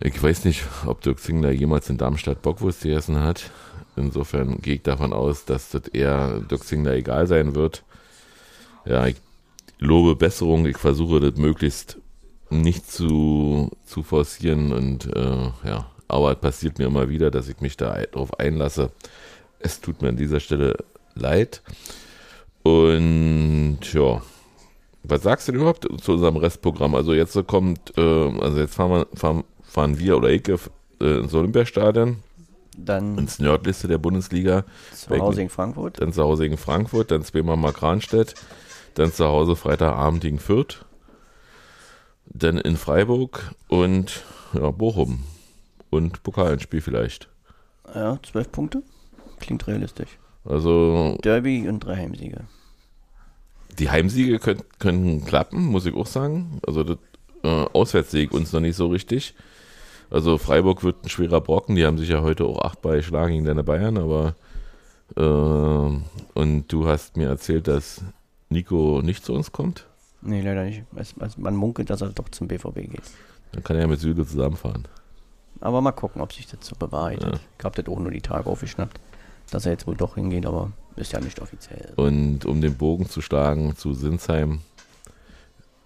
Ich 0.00 0.20
weiß 0.20 0.44
nicht, 0.44 0.64
ob 0.86 1.00
Dirk 1.02 1.20
Zingler 1.20 1.50
jemals 1.52 1.88
in 1.88 1.98
Darmstadt 1.98 2.42
Bockwurst 2.42 2.82
gegessen 2.82 3.20
hat. 3.20 3.50
Insofern 3.96 4.58
gehe 4.60 4.74
ich 4.76 4.82
davon 4.82 5.12
aus, 5.12 5.44
dass 5.44 5.70
das 5.70 5.86
eher 5.88 6.40
Dirk 6.40 6.64
Zingler 6.64 6.94
egal 6.94 7.26
sein 7.26 7.54
wird. 7.54 7.84
Ja, 8.84 9.06
ich 9.06 9.16
lobe 9.78 10.16
Besserung. 10.16 10.66
Ich 10.66 10.76
versuche 10.78 11.20
das 11.20 11.36
möglichst 11.38 11.98
nicht 12.50 12.90
zu, 12.90 13.70
zu 13.84 14.02
forcieren 14.02 14.72
und 14.72 15.06
äh, 15.16 15.50
ja, 15.64 15.90
aber 16.08 16.32
es 16.32 16.38
passiert 16.38 16.78
mir 16.78 16.86
immer 16.86 17.08
wieder, 17.08 17.30
dass 17.30 17.48
ich 17.48 17.60
mich 17.60 17.76
da 17.76 17.94
drauf 18.12 18.38
einlasse. 18.38 18.90
Es 19.58 19.80
tut 19.80 20.02
mir 20.02 20.08
an 20.08 20.16
dieser 20.16 20.40
Stelle 20.40 20.76
leid. 21.14 21.62
Und 22.62 23.78
ja, 23.92 24.22
was 25.02 25.22
sagst 25.22 25.48
du 25.48 25.52
denn 25.52 25.60
überhaupt 25.60 25.86
zu 26.00 26.12
unserem 26.12 26.36
Restprogramm? 26.36 26.94
Also 26.94 27.12
jetzt 27.12 27.38
kommt, 27.46 27.96
äh, 27.96 28.40
also 28.40 28.58
jetzt 28.58 28.74
fahren 28.74 28.90
wir, 28.90 29.06
fahren, 29.14 29.44
fahren 29.62 29.98
wir 29.98 30.16
oder 30.16 30.30
ich 30.30 30.48
äh, 30.48 31.18
ins 31.18 31.34
Olympiastadion, 31.34 32.18
Dann 32.76 33.18
ins 33.18 33.38
Nordliste 33.38 33.86
der 33.86 33.98
Bundesliga, 33.98 34.64
zu 34.94 35.10
Hause 35.18 35.42
in 35.42 35.50
Frankfurt. 35.50 36.00
dann 36.00 36.12
zu 36.12 36.22
Hause 36.22 36.44
gegen 36.44 36.56
Frankfurt, 36.56 37.10
dann 37.10 37.22
zweimal 37.22 37.56
mal 37.56 37.72
Kranstedt, 37.72 38.34
dann 38.94 39.12
zu 39.12 39.26
Hause 39.26 39.56
Freitagabend 39.56 40.22
gegen 40.22 40.38
Fürth, 40.38 40.86
dann 42.26 42.56
in 42.58 42.76
Freiburg 42.76 43.52
und 43.68 44.22
ja, 44.54 44.70
Bochum 44.70 45.24
und 45.94 46.22
Pokalspiel 46.22 46.80
vielleicht. 46.80 47.28
Ja, 47.94 48.18
zwölf 48.22 48.50
Punkte. 48.50 48.82
Klingt 49.40 49.66
realistisch. 49.66 50.18
Also 50.44 51.16
Derby 51.22 51.68
und 51.68 51.80
drei 51.80 51.96
Heimsiege. 51.96 52.44
die 53.78 53.90
Heimsiege 53.90 54.38
können, 54.38 54.62
können 54.78 55.24
klappen, 55.24 55.66
muss 55.66 55.86
ich 55.86 55.94
auch 55.94 56.06
sagen. 56.06 56.60
Also 56.66 56.84
das 56.84 56.98
äh, 57.42 57.48
Auswärtssieg 57.72 58.32
uns 58.32 58.52
noch 58.52 58.60
nicht 58.60 58.76
so 58.76 58.88
richtig. 58.88 59.34
Also 60.10 60.38
Freiburg 60.38 60.84
wird 60.84 61.04
ein 61.04 61.08
schwerer 61.08 61.40
Brocken, 61.40 61.76
die 61.76 61.86
haben 61.86 61.98
sich 61.98 62.10
ja 62.10 62.20
heute 62.22 62.44
auch 62.44 62.60
acht 62.62 62.82
bei 62.82 62.96
geschlagen 62.96 63.32
gegen 63.32 63.44
deine 63.46 63.64
Bayern, 63.64 63.96
aber 63.98 64.34
äh, 65.16 65.20
und 65.20 66.64
du 66.68 66.86
hast 66.86 67.16
mir 67.16 67.28
erzählt, 67.28 67.66
dass 67.68 68.02
Nico 68.48 69.00
nicht 69.02 69.24
zu 69.24 69.32
uns 69.32 69.50
kommt. 69.50 69.86
Nee, 70.22 70.42
leider 70.42 70.64
nicht. 70.64 70.84
Es, 70.94 71.14
es, 71.20 71.36
man 71.36 71.56
munkelt, 71.56 71.90
dass 71.90 72.00
er 72.02 72.10
doch 72.10 72.28
zum 72.28 72.48
BVB 72.48 72.74
geht. 72.74 73.02
Dann 73.52 73.64
kann 73.64 73.76
er 73.76 73.82
ja 73.82 73.88
mit 73.88 74.00
Süle 74.00 74.26
zusammenfahren. 74.26 74.86
Aber 75.64 75.80
mal 75.80 75.92
gucken, 75.92 76.20
ob 76.20 76.30
sich 76.30 76.46
das 76.46 76.58
so 76.60 76.76
bewahrheitet. 76.76 77.32
Ja. 77.34 77.40
Ich 77.58 77.64
habe 77.64 77.82
das 77.82 77.90
auch 77.92 77.98
nur 77.98 78.10
die 78.10 78.20
Tage 78.20 78.46
aufgeschnappt, 78.46 79.00
dass 79.50 79.64
er 79.64 79.72
jetzt 79.72 79.86
wohl 79.86 79.96
doch 79.96 80.14
hingeht, 80.14 80.44
aber 80.44 80.70
ist 80.96 81.12
ja 81.12 81.20
nicht 81.20 81.40
offiziell. 81.40 81.90
Und 81.96 82.44
um 82.44 82.60
den 82.60 82.76
Bogen 82.76 83.08
zu 83.08 83.22
schlagen 83.22 83.74
zu 83.74 83.94
Sinsheim, 83.94 84.60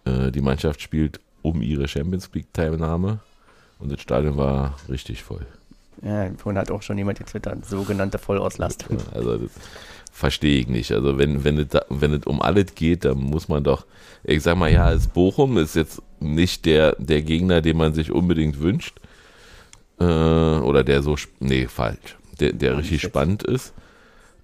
äh, 0.04 0.32
die 0.32 0.40
Mannschaft 0.40 0.82
spielt 0.82 1.20
um 1.42 1.62
ihre 1.62 1.86
Champions 1.86 2.28
League-Teilnahme 2.34 3.20
und 3.78 3.92
das 3.92 4.00
Stadion 4.00 4.36
war 4.36 4.74
richtig 4.88 5.22
voll. 5.22 5.46
Ja, 6.02 6.28
vorhin 6.36 6.58
hat 6.58 6.72
auch 6.72 6.82
schon 6.82 6.98
jemand 6.98 7.18
getwittert, 7.18 7.64
sogenannte 7.64 8.18
Vollauslastung. 8.18 8.98
Also 9.14 9.38
das 9.38 9.50
verstehe 10.12 10.58
ich 10.58 10.66
nicht. 10.66 10.90
Also 10.90 11.18
wenn, 11.18 11.44
wenn, 11.44 11.56
es 11.56 11.68
wenn 11.88 12.14
es 12.14 12.26
um 12.26 12.42
alles 12.42 12.74
geht, 12.74 13.04
dann 13.04 13.18
muss 13.18 13.48
man 13.48 13.62
doch, 13.62 13.86
ich 14.24 14.42
sag 14.42 14.56
mal, 14.56 14.72
ja, 14.72 14.92
es 14.92 15.06
Bochum 15.06 15.56
ist 15.56 15.76
jetzt 15.76 16.02
nicht 16.18 16.66
der, 16.66 16.96
der 16.98 17.22
Gegner, 17.22 17.60
den 17.60 17.76
man 17.76 17.94
sich 17.94 18.10
unbedingt 18.10 18.58
wünscht. 18.58 19.00
Äh, 20.00 20.04
oder 20.04 20.84
der 20.84 21.02
so, 21.02 21.16
nee, 21.40 21.66
falsch. 21.66 22.16
Der, 22.40 22.52
der 22.52 22.78
richtig 22.78 23.02
spannend 23.02 23.42
ist. 23.42 23.72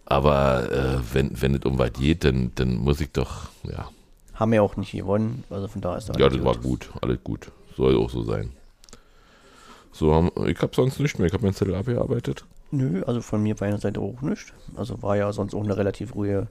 Aber 0.06 0.70
äh, 0.70 1.14
wenn, 1.14 1.40
wenn 1.40 1.54
es 1.54 1.64
um 1.64 1.78
was 1.78 1.92
geht, 1.92 2.24
dann, 2.24 2.52
dann 2.56 2.76
muss 2.76 3.00
ich 3.00 3.10
doch, 3.12 3.48
ja. 3.62 3.88
Haben 4.34 4.52
wir 4.52 4.62
auch 4.62 4.76
nicht 4.76 4.92
gewonnen, 4.92 5.44
also 5.48 5.68
von 5.68 5.80
da 5.80 5.96
ist 5.96 6.08
da 6.08 6.18
Ja, 6.18 6.28
das 6.28 6.42
war 6.44 6.56
gut. 6.56 6.90
Alles 7.00 7.18
gut. 7.22 7.52
Soll 7.76 7.96
auch 7.96 8.10
so 8.10 8.22
sein. 8.22 8.50
So, 9.92 10.12
haben, 10.12 10.30
ich 10.46 10.60
habe 10.60 10.74
sonst 10.74 10.98
nicht 10.98 11.18
mehr. 11.18 11.28
Ich 11.28 11.32
habe 11.32 11.44
mein 11.44 11.54
Zettel 11.54 11.74
abgearbeitet. 11.74 12.44
Nö, 12.72 13.04
also 13.04 13.20
von 13.20 13.42
mir 13.42 13.54
meiner 13.60 13.78
Seite 13.78 14.00
auch 14.00 14.20
nicht. 14.22 14.52
Also 14.74 15.00
war 15.02 15.16
ja 15.16 15.32
sonst 15.32 15.54
auch 15.54 15.62
eine 15.62 15.76
relativ 15.76 16.16
ruhige 16.16 16.48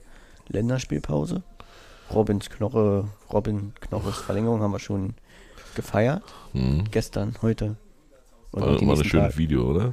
Länderspielpause. 0.48 1.42
Robins 2.12 2.48
Knoche, 2.48 3.06
Robin 3.30 3.72
Knoches 3.80 4.16
Verlängerung 4.16 4.62
haben 4.62 4.72
wir 4.72 4.78
schon 4.78 5.14
gefeiert. 5.74 6.22
Hm. 6.52 6.84
Gestern, 6.90 7.34
heute. 7.42 7.76
Und 8.54 8.62
War, 8.62 8.68
war 8.68 8.98
ein 8.98 9.04
schönes 9.04 9.10
Tage. 9.32 9.38
Video, 9.38 9.70
oder? 9.70 9.92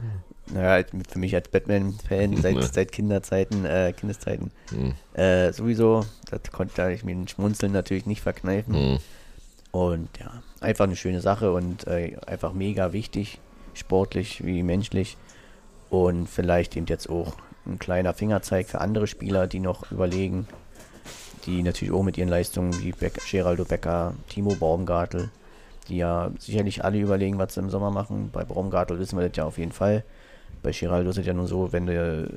Naja, 0.54 0.86
für 1.10 1.20
mich 1.20 1.34
als 1.34 1.48
Batman-Fan 1.50 2.38
seit, 2.38 2.62
seit 2.74 2.92
Kinderzeiten, 2.92 3.66
äh, 3.66 3.94
Kindeszeiten, 3.98 4.52
Hm. 4.70 4.94
äh, 5.14 5.52
sowieso, 5.52 6.06
das 6.30 6.52
konnte 6.52 6.92
ich 6.92 7.04
mir 7.04 7.16
den 7.16 7.28
Schmunzeln 7.28 7.72
natürlich 7.72 8.06
nicht 8.06 8.22
verkneifen. 8.22 8.76
Hm. 8.76 8.98
Und 9.72 10.10
ja, 10.20 10.44
einfach 10.60 10.84
eine 10.86 10.96
schöne 10.98 11.22
Sache 11.22 11.54
und 11.54 11.88
äh, 11.88 12.18
einfach 12.28 12.54
mega 12.54 12.92
wichtig, 12.94 13.40
sportlich 13.74 14.46
wie 14.46 14.62
menschlich. 14.62 15.18
Und 15.90 16.28
vielleicht 16.28 16.76
eben 16.76 16.86
jetzt 16.88 17.10
auch 17.10 17.34
ein 17.66 17.80
kleiner 17.80 18.14
Fingerzeig 18.14 18.68
für 18.68 18.82
andere 18.82 19.08
Spieler, 19.08 19.48
die 19.48 19.60
noch 19.60 19.92
überlegen, 19.92 20.48
die 21.46 21.64
natürlich 21.64 21.94
auch 21.94 22.04
mit 22.04 22.18
ihren 22.18 22.30
Leistungen 22.30 22.78
wie 22.84 22.92
Beck, 22.92 23.20
Geraldo 23.30 23.66
Becker, 23.66 24.14
Timo 24.30 24.56
Baumgartel, 24.56 25.30
die 25.88 25.98
ja 25.98 26.32
sicherlich 26.40 26.84
alle 26.84 27.00
überlegen, 27.00 27.38
was 27.38 27.54
sie 27.54 27.60
im 27.60 27.70
Sommer 27.70 27.92
machen. 27.92 28.30
Bei 28.32 28.44
Baumgartel 28.44 29.00
wissen 29.00 29.18
wir 29.18 29.28
das 29.28 29.38
ja 29.38 29.46
auf 29.46 29.58
jeden 29.58 29.72
Fall. 29.72 30.04
Bei 30.64 30.72
Geraldo 30.72 31.10
ist 31.10 31.18
es 31.18 31.26
ja 31.26 31.34
nur 31.34 31.48
so, 31.48 31.72
wenn 31.72 31.88
der, 31.88 32.28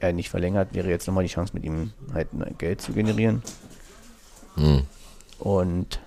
er 0.00 0.12
nicht 0.12 0.30
verlängert, 0.30 0.74
wäre 0.74 0.88
jetzt 0.88 1.06
nochmal 1.06 1.24
die 1.24 1.30
Chance, 1.30 1.54
mit 1.54 1.64
ihm 1.64 1.92
halt 2.12 2.28
Geld 2.58 2.80
zu 2.80 2.92
generieren. 2.92 3.42
Hm. 4.56 4.82
Und 5.38 6.00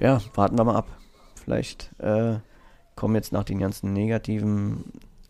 ja, 0.00 0.20
warten 0.34 0.56
wir 0.56 0.64
mal 0.64 0.76
ab. 0.76 0.88
Vielleicht 1.44 1.90
äh, 2.00 2.36
kommen 2.96 3.14
jetzt 3.14 3.32
nach 3.32 3.44
den 3.44 3.58
ganzen 3.58 3.92
negativen 3.92 4.84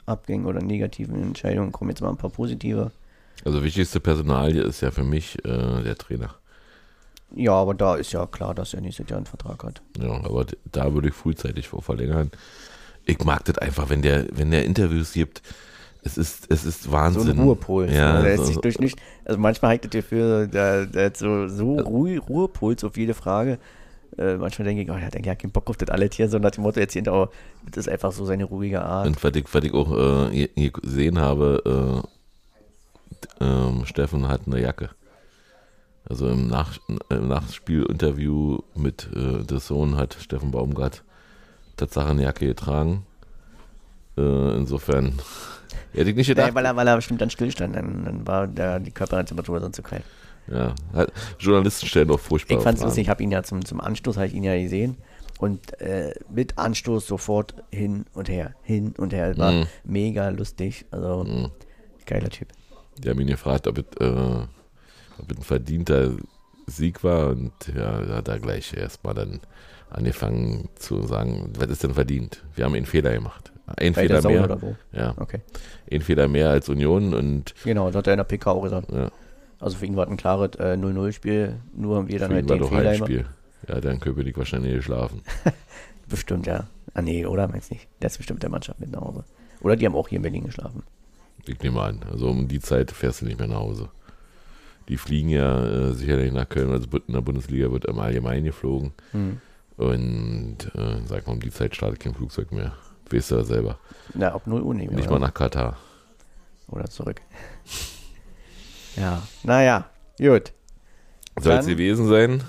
Abgängen 0.07 0.47
oder 0.47 0.61
negativen 0.61 1.21
Entscheidungen, 1.21 1.73
kommen 1.73 1.91
jetzt 1.91 2.01
mal 2.01 2.11
ein 2.11 2.17
paar 2.17 2.31
positive. 2.31 2.93
Also 3.45 3.65
wichtigste 3.65 4.01
Personalie 4.01 4.63
ist 4.63 4.81
ja 4.81 4.91
für 4.91 5.03
mich 5.03 5.45
äh, 5.45 5.83
der 5.83 5.97
Trainer. 5.97 6.35
Ja, 7.37 7.53
aber 7.53 7.75
da 7.75 7.97
ist 7.97 8.13
ja 8.13 8.27
klar, 8.27 8.55
dass 8.55 8.75
er 8.75 8.81
nächstes 8.81 9.09
Jahr 9.09 9.17
einen 9.19 9.27
Vertrag 9.27 9.63
hat. 9.65 9.83
Ja, 9.99 10.13
aber 10.13 10.47
da 10.71 10.93
würde 10.95 11.09
ich 11.09 11.15
frühzeitig 11.15 11.69
vor 11.69 11.83
verlängern. 11.83 12.31
Ich 13.05 13.23
mag 13.25 13.45
das 13.45 13.59
einfach, 13.59 13.91
wenn 13.91 14.03
der, 14.03 14.27
wenn 14.33 14.51
der 14.51 14.65
Interviews 14.65 15.13
gibt. 15.13 15.43
Es 16.03 16.19
ist, 16.19 16.51
es 16.51 16.65
ist 16.65 16.85
So 16.85 16.93
Wahnsinn. 16.93 17.31
ein 17.31 17.39
Ruhepol. 17.41 17.91
Ja, 17.91 18.21
der 18.23 18.39
so, 18.39 18.61
durch 18.61 18.79
nicht, 18.79 18.99
also 19.25 19.41
manchmal 19.41 19.71
haltet 19.71 19.95
ihr 19.95 20.03
für, 20.03 20.47
der, 20.47 20.87
der 20.87 21.07
hat 21.07 21.17
so, 21.17 21.49
so 21.49 21.77
Ruhe, 21.79 22.19
Ruhepuls 22.19 22.85
auf 22.85 22.97
jede 22.97 23.15
Frage. 23.15 23.59
Äh, 24.19 24.37
manchmal 24.37 24.67
denke 24.67 24.83
ich, 24.83 24.91
oh, 24.91 24.95
der 24.95 25.07
hat 25.07 25.15
eigentlich 25.17 25.25
gar 25.25 25.35
keinen 25.37 25.51
Bock 25.51 25.69
auf 25.71 25.77
das 25.77 25.89
alles 25.89 26.15
hier, 26.15 26.29
so 26.29 26.39
nach 26.39 26.53
dem 26.53 26.63
Motto, 26.63 26.79
jetzt 26.79 26.93
hier, 26.93 27.03
oh, 27.13 27.29
das 27.71 27.87
ist 27.87 27.89
einfach 27.93 28.13
so 28.13 28.25
seine 28.27 28.45
ruhige 28.45 28.83
Art. 28.83 29.07
Und 29.07 29.25
was 29.25 29.35
ich, 29.35 29.45
was 29.53 29.65
ich 29.65 29.73
auch 29.73 30.31
äh, 30.31 30.71
gesehen 30.71 31.19
habe, 31.19 32.03
äh, 33.41 33.45
ähm, 33.45 33.85
Steffen 33.87 34.29
hat 34.29 34.43
eine 34.47 34.61
Jacke. 34.61 34.91
Also 36.09 36.29
im, 36.29 36.49
Nach 36.49 36.79
im 37.09 37.29
Nachspielinterview 37.29 38.59
mit 38.75 39.09
äh, 39.15 39.43
The 39.49 39.59
Sohn 39.59 39.97
hat 39.97 40.17
Steffen 40.21 40.51
Baumgart 40.51 41.03
Tatsache 41.77 42.11
eine 42.11 42.23
Jacke 42.23 42.47
getragen. 42.47 43.07
Äh, 44.17 44.57
insofern 44.57 45.15
hätte 45.93 46.11
ich 46.11 46.17
nicht 46.17 46.29
Nee, 46.29 46.35
gedacht. 46.35 46.55
weil, 46.55 46.65
er, 46.67 46.77
weil 46.77 46.87
er 46.87 46.97
bestimmt 46.97 47.21
dann 47.21 47.31
stillstand, 47.31 47.75
dann, 47.75 48.05
dann 48.05 48.27
war 48.27 48.47
der, 48.47 48.81
die 48.81 48.91
Körpertemperatur 48.91 49.61
sonst 49.61 49.77
zu 49.77 49.83
kalt. 49.83 50.05
Ja, 50.47 50.75
hat, 50.93 51.11
Journalisten 51.39 51.87
stellen 51.87 52.09
doch 52.09 52.21
furchtbar 52.21 52.59
Ich 52.59 52.63
fand's 52.63 52.83
lustig, 52.83 53.05
ich 53.05 53.09
habe 53.09 53.23
ihn 53.23 53.31
ja 53.31 53.43
zum, 53.43 53.65
zum 53.65 53.81
Anstoß, 53.81 54.17
habe 54.17 54.27
ich 54.27 54.35
ihn 54.35 54.45
ja 54.45 54.61
gesehen. 54.61 54.97
Und 55.39 55.81
äh, 55.81 56.15
mit 56.31 56.59
Anstoß 56.59 57.07
sofort 57.07 57.55
hin 57.73 58.05
und 58.13 58.29
her, 58.29 58.55
hin 58.63 58.95
und 58.99 59.13
her. 59.13 59.37
War 59.39 59.53
Mhm. 59.53 59.67
mega 59.85 60.29
lustig. 60.29 60.85
Also, 60.91 61.25
Mhm. 61.25 61.51
geiler 62.07 62.29
Typ. 62.31 62.49
Die 62.99 63.09
haben 63.11 63.21
ihn 63.21 63.27
gefragt, 63.27 63.67
ob 63.67 63.79
es, 63.79 63.85
äh, 64.01 64.05
ob 64.07 64.43
es 64.47 64.49
ein 65.19 65.43
verdienter 65.43 66.13
Sieg 66.67 67.05
war 67.05 67.29
und 67.31 67.53
ja, 67.75 68.01
da 68.03 68.17
hat 68.17 68.29
er 68.29 68.39
gleich 68.39 68.73
erstmal 68.75 69.15
dann 69.15 69.41
angefangen 69.91 70.69
zu 70.77 71.03
sagen, 71.03 71.53
was 71.59 71.69
ist 71.69 71.83
denn 71.85 71.95
verdient? 71.95 72.43
Wir 72.55 72.65
haben 72.65 72.75
einen 72.75 72.87
Fehler 72.87 73.13
gemacht. 73.13 73.53
Ein 73.67 73.93
Bei 73.95 74.03
Fehler 74.03 74.23
mehr. 74.23 74.45
oder 74.45 74.61
wo? 74.63 74.77
Ja, 74.93 75.15
Okay. 75.19 75.41
ein 75.91 76.01
Fehler 76.03 76.29
mehr 76.29 76.51
als 76.51 76.69
Union 76.69 77.15
und 77.15 77.55
Genau, 77.65 77.87
das 77.87 77.97
hat 77.97 78.07
er 78.09 78.15
in 78.15 78.19
der 78.19 78.25
PK 78.25 78.51
auch 78.51 78.63
gesagt. 78.63 78.91
ja, 78.93 79.11
Also 79.61 79.77
für 79.79 79.87
ihn 79.87 79.97
war 79.97 80.05
es 80.05 80.11
ein 80.11 80.17
klares 80.17 80.57
äh, 80.57 80.75
0-0-Spiel, 80.77 81.57
nur 81.75 81.97
haben 81.97 82.09
wir 82.09 82.19
dann 82.19 82.31
für 82.31 82.39
ihn 82.39 82.41
halt 82.41 82.49
war 82.51 82.57
den 82.57 82.61
doch 82.63 82.69
Fehler 82.71 82.93
gemacht. 82.93 83.11
Heimspiel. 83.11 83.27
Ja, 83.69 83.81
dann 83.81 84.01
Köpenick 84.01 84.37
wahrscheinlich 84.37 84.75
geschlafen. 84.75 85.23
Bestimmt, 86.09 86.47
ja. 86.47 86.67
Ah 86.93 87.01
nee, 87.03 87.25
oder? 87.25 87.49
Meinst 87.49 87.71
nicht. 87.71 87.89
Der 88.03 88.09
ist 88.09 88.19
bestimmt 88.19 88.43
der 88.43 88.51
Mannschaft 88.51 88.79
mit 88.79 88.91
nach 88.91 89.01
Hause. 89.01 89.25
Oder 89.63 89.77
die 89.77 89.87
haben 89.87 89.95
auch 89.95 90.09
hier 90.09 90.17
in 90.17 90.23
Berlin 90.23 90.45
geschlafen. 90.45 90.83
Ich 91.47 91.59
nehme 91.63 91.81
an. 91.81 92.01
Also 92.11 92.29
um 92.29 92.47
die 92.47 92.61
Zeit 92.61 92.91
fährst 92.91 93.23
du 93.23 93.25
nicht 93.25 93.39
mehr 93.39 93.49
nach 93.49 93.57
Hause. 93.61 93.89
Die 94.89 94.97
fliegen 94.99 95.29
ja 95.31 95.65
äh, 95.65 95.93
sicherlich 95.95 96.33
nach 96.33 96.49
Köln, 96.49 96.71
also 96.71 96.87
in 97.07 97.15
der 97.15 97.21
Bundesliga 97.21 97.71
wird 97.73 97.87
im 97.87 97.99
Allgemeinen 97.99 98.45
geflogen. 98.45 98.93
Hm. 99.13 99.41
Und 99.77 100.59
äh, 100.77 100.97
sag 101.07 101.27
mal, 101.27 101.33
um 101.33 101.41
die 101.41 101.51
Zeit 101.51 101.75
startet 101.75 102.01
kein 102.01 102.15
Flugzeug 102.15 102.53
mehr. 102.53 102.73
Weißt 103.11 103.31
du 103.31 103.37
ja 103.37 103.45
selber. 103.45 103.79
Na, 104.15 104.33
ab 104.33 104.47
0 104.47 104.63
Uhr 104.63 104.75
nicht 104.75 104.89
mehr. 104.89 104.97
Nicht 104.99 105.11
mal 105.11 105.19
nach 105.19 105.35
Katar. 105.35 105.77
Oder 106.69 106.85
zurück. 106.89 107.21
ja, 108.97 109.23
naja, 109.43 109.89
gut. 110.19 110.53
Soll 111.41 111.55
es 111.55 111.67
gewesen 111.67 112.07
sein. 112.09 112.43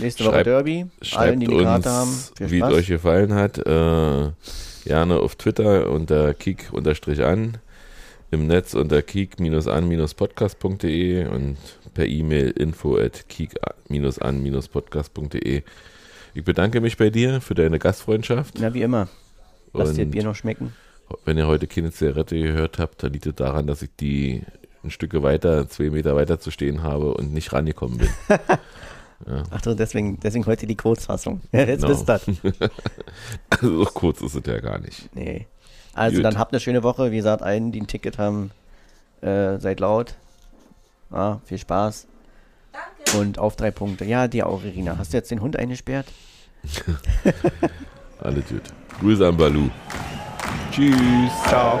Nächste 0.00 0.24
Woche 0.24 0.34
Schreibt- 0.34 0.46
Derby. 0.46 0.80
Allen, 0.80 0.90
Schreibt 1.02 1.42
die 1.42 1.46
die 1.46 1.62
Karte 1.62 1.90
haben. 1.90 2.10
wie 2.38 2.58
es 2.60 2.64
euch 2.72 2.86
gefallen 2.88 3.34
hat. 3.34 3.58
Äh, 3.58 4.30
gerne 4.84 5.16
auf 5.20 5.36
Twitter 5.36 5.90
unter 5.90 6.34
kick-an, 6.34 7.58
im 8.30 8.46
Netz 8.46 8.74
unter 8.74 9.00
kick-an-podcast.de 9.02 11.26
und 11.28 11.56
per 11.94 12.06
E-Mail 12.06 12.50
info 12.50 12.96
at 12.98 13.26
kick-an-podcast.de. 13.28 15.62
Ich 16.34 16.44
bedanke 16.44 16.80
mich 16.80 16.96
bei 16.96 17.10
dir 17.10 17.40
für 17.40 17.54
deine 17.54 17.78
Gastfreundschaft. 17.78 18.56
Na, 18.60 18.72
wie 18.74 18.82
immer. 18.82 19.08
Lasst 19.72 19.98
ihr 19.98 20.04
Und 20.04 20.10
Bier 20.12 20.24
noch 20.24 20.34
schmecken. 20.36 20.72
wenn 21.24 21.38
ihr 21.38 21.46
heute 21.46 21.66
keine 21.66 21.90
Zigarette 21.90 22.38
gehört 22.38 22.78
habt, 22.78 23.02
dann 23.02 23.12
liegt 23.12 23.26
es 23.26 23.34
daran, 23.34 23.66
dass 23.66 23.82
ich 23.82 23.90
die 23.98 24.42
ein 24.84 24.90
Stück 24.90 25.20
weiter, 25.22 25.68
zwei 25.68 25.90
Meter 25.90 26.14
weiter 26.14 26.38
zu 26.38 26.50
stehen 26.50 26.82
habe 26.82 27.14
und 27.14 27.32
nicht 27.32 27.52
rangekommen 27.52 27.98
bin. 27.98 28.08
Ach 29.50 29.60
so, 29.64 29.74
deswegen, 29.74 30.20
deswegen 30.20 30.46
heute 30.46 30.66
die 30.66 30.76
Kurzfassung. 30.76 31.40
Jetzt 31.50 31.82
Genau. 31.82 31.88
wisst 31.88 32.08
ihr 32.08 32.52
das. 32.60 32.70
Also 33.50 33.84
so 33.84 33.90
kurz 33.90 34.20
ist 34.20 34.34
es 34.36 34.42
ja 34.46 34.60
gar 34.60 34.78
nicht. 34.78 35.08
Nee. 35.16 35.46
Also 35.98 36.16
Gut. 36.16 36.24
dann 36.24 36.38
habt 36.38 36.52
eine 36.52 36.60
schöne 36.60 36.82
Woche. 36.82 37.10
Wie 37.10 37.16
gesagt, 37.16 37.42
allen, 37.42 37.72
die 37.72 37.80
ein 37.80 37.86
Ticket 37.86 38.18
haben, 38.18 38.50
äh, 39.20 39.58
seid 39.58 39.80
laut. 39.80 40.14
Ja, 41.10 41.40
viel 41.44 41.58
Spaß. 41.58 42.06
Danke. 42.72 43.18
Und 43.18 43.38
auf 43.38 43.56
drei 43.56 43.70
Punkte. 43.70 44.04
Ja, 44.04 44.28
dir 44.28 44.46
auch, 44.46 44.62
Irina. 44.62 44.96
Hast 44.98 45.12
du 45.12 45.16
jetzt 45.16 45.30
den 45.30 45.40
Hund 45.40 45.56
eingesperrt? 45.56 46.06
Alles 48.20 48.46
gut. 48.48 48.62
Grüße 49.00 49.26
an 49.26 49.36
Balu. 49.36 49.70
Tschüss. 50.70 51.32
Ciao. 51.48 51.80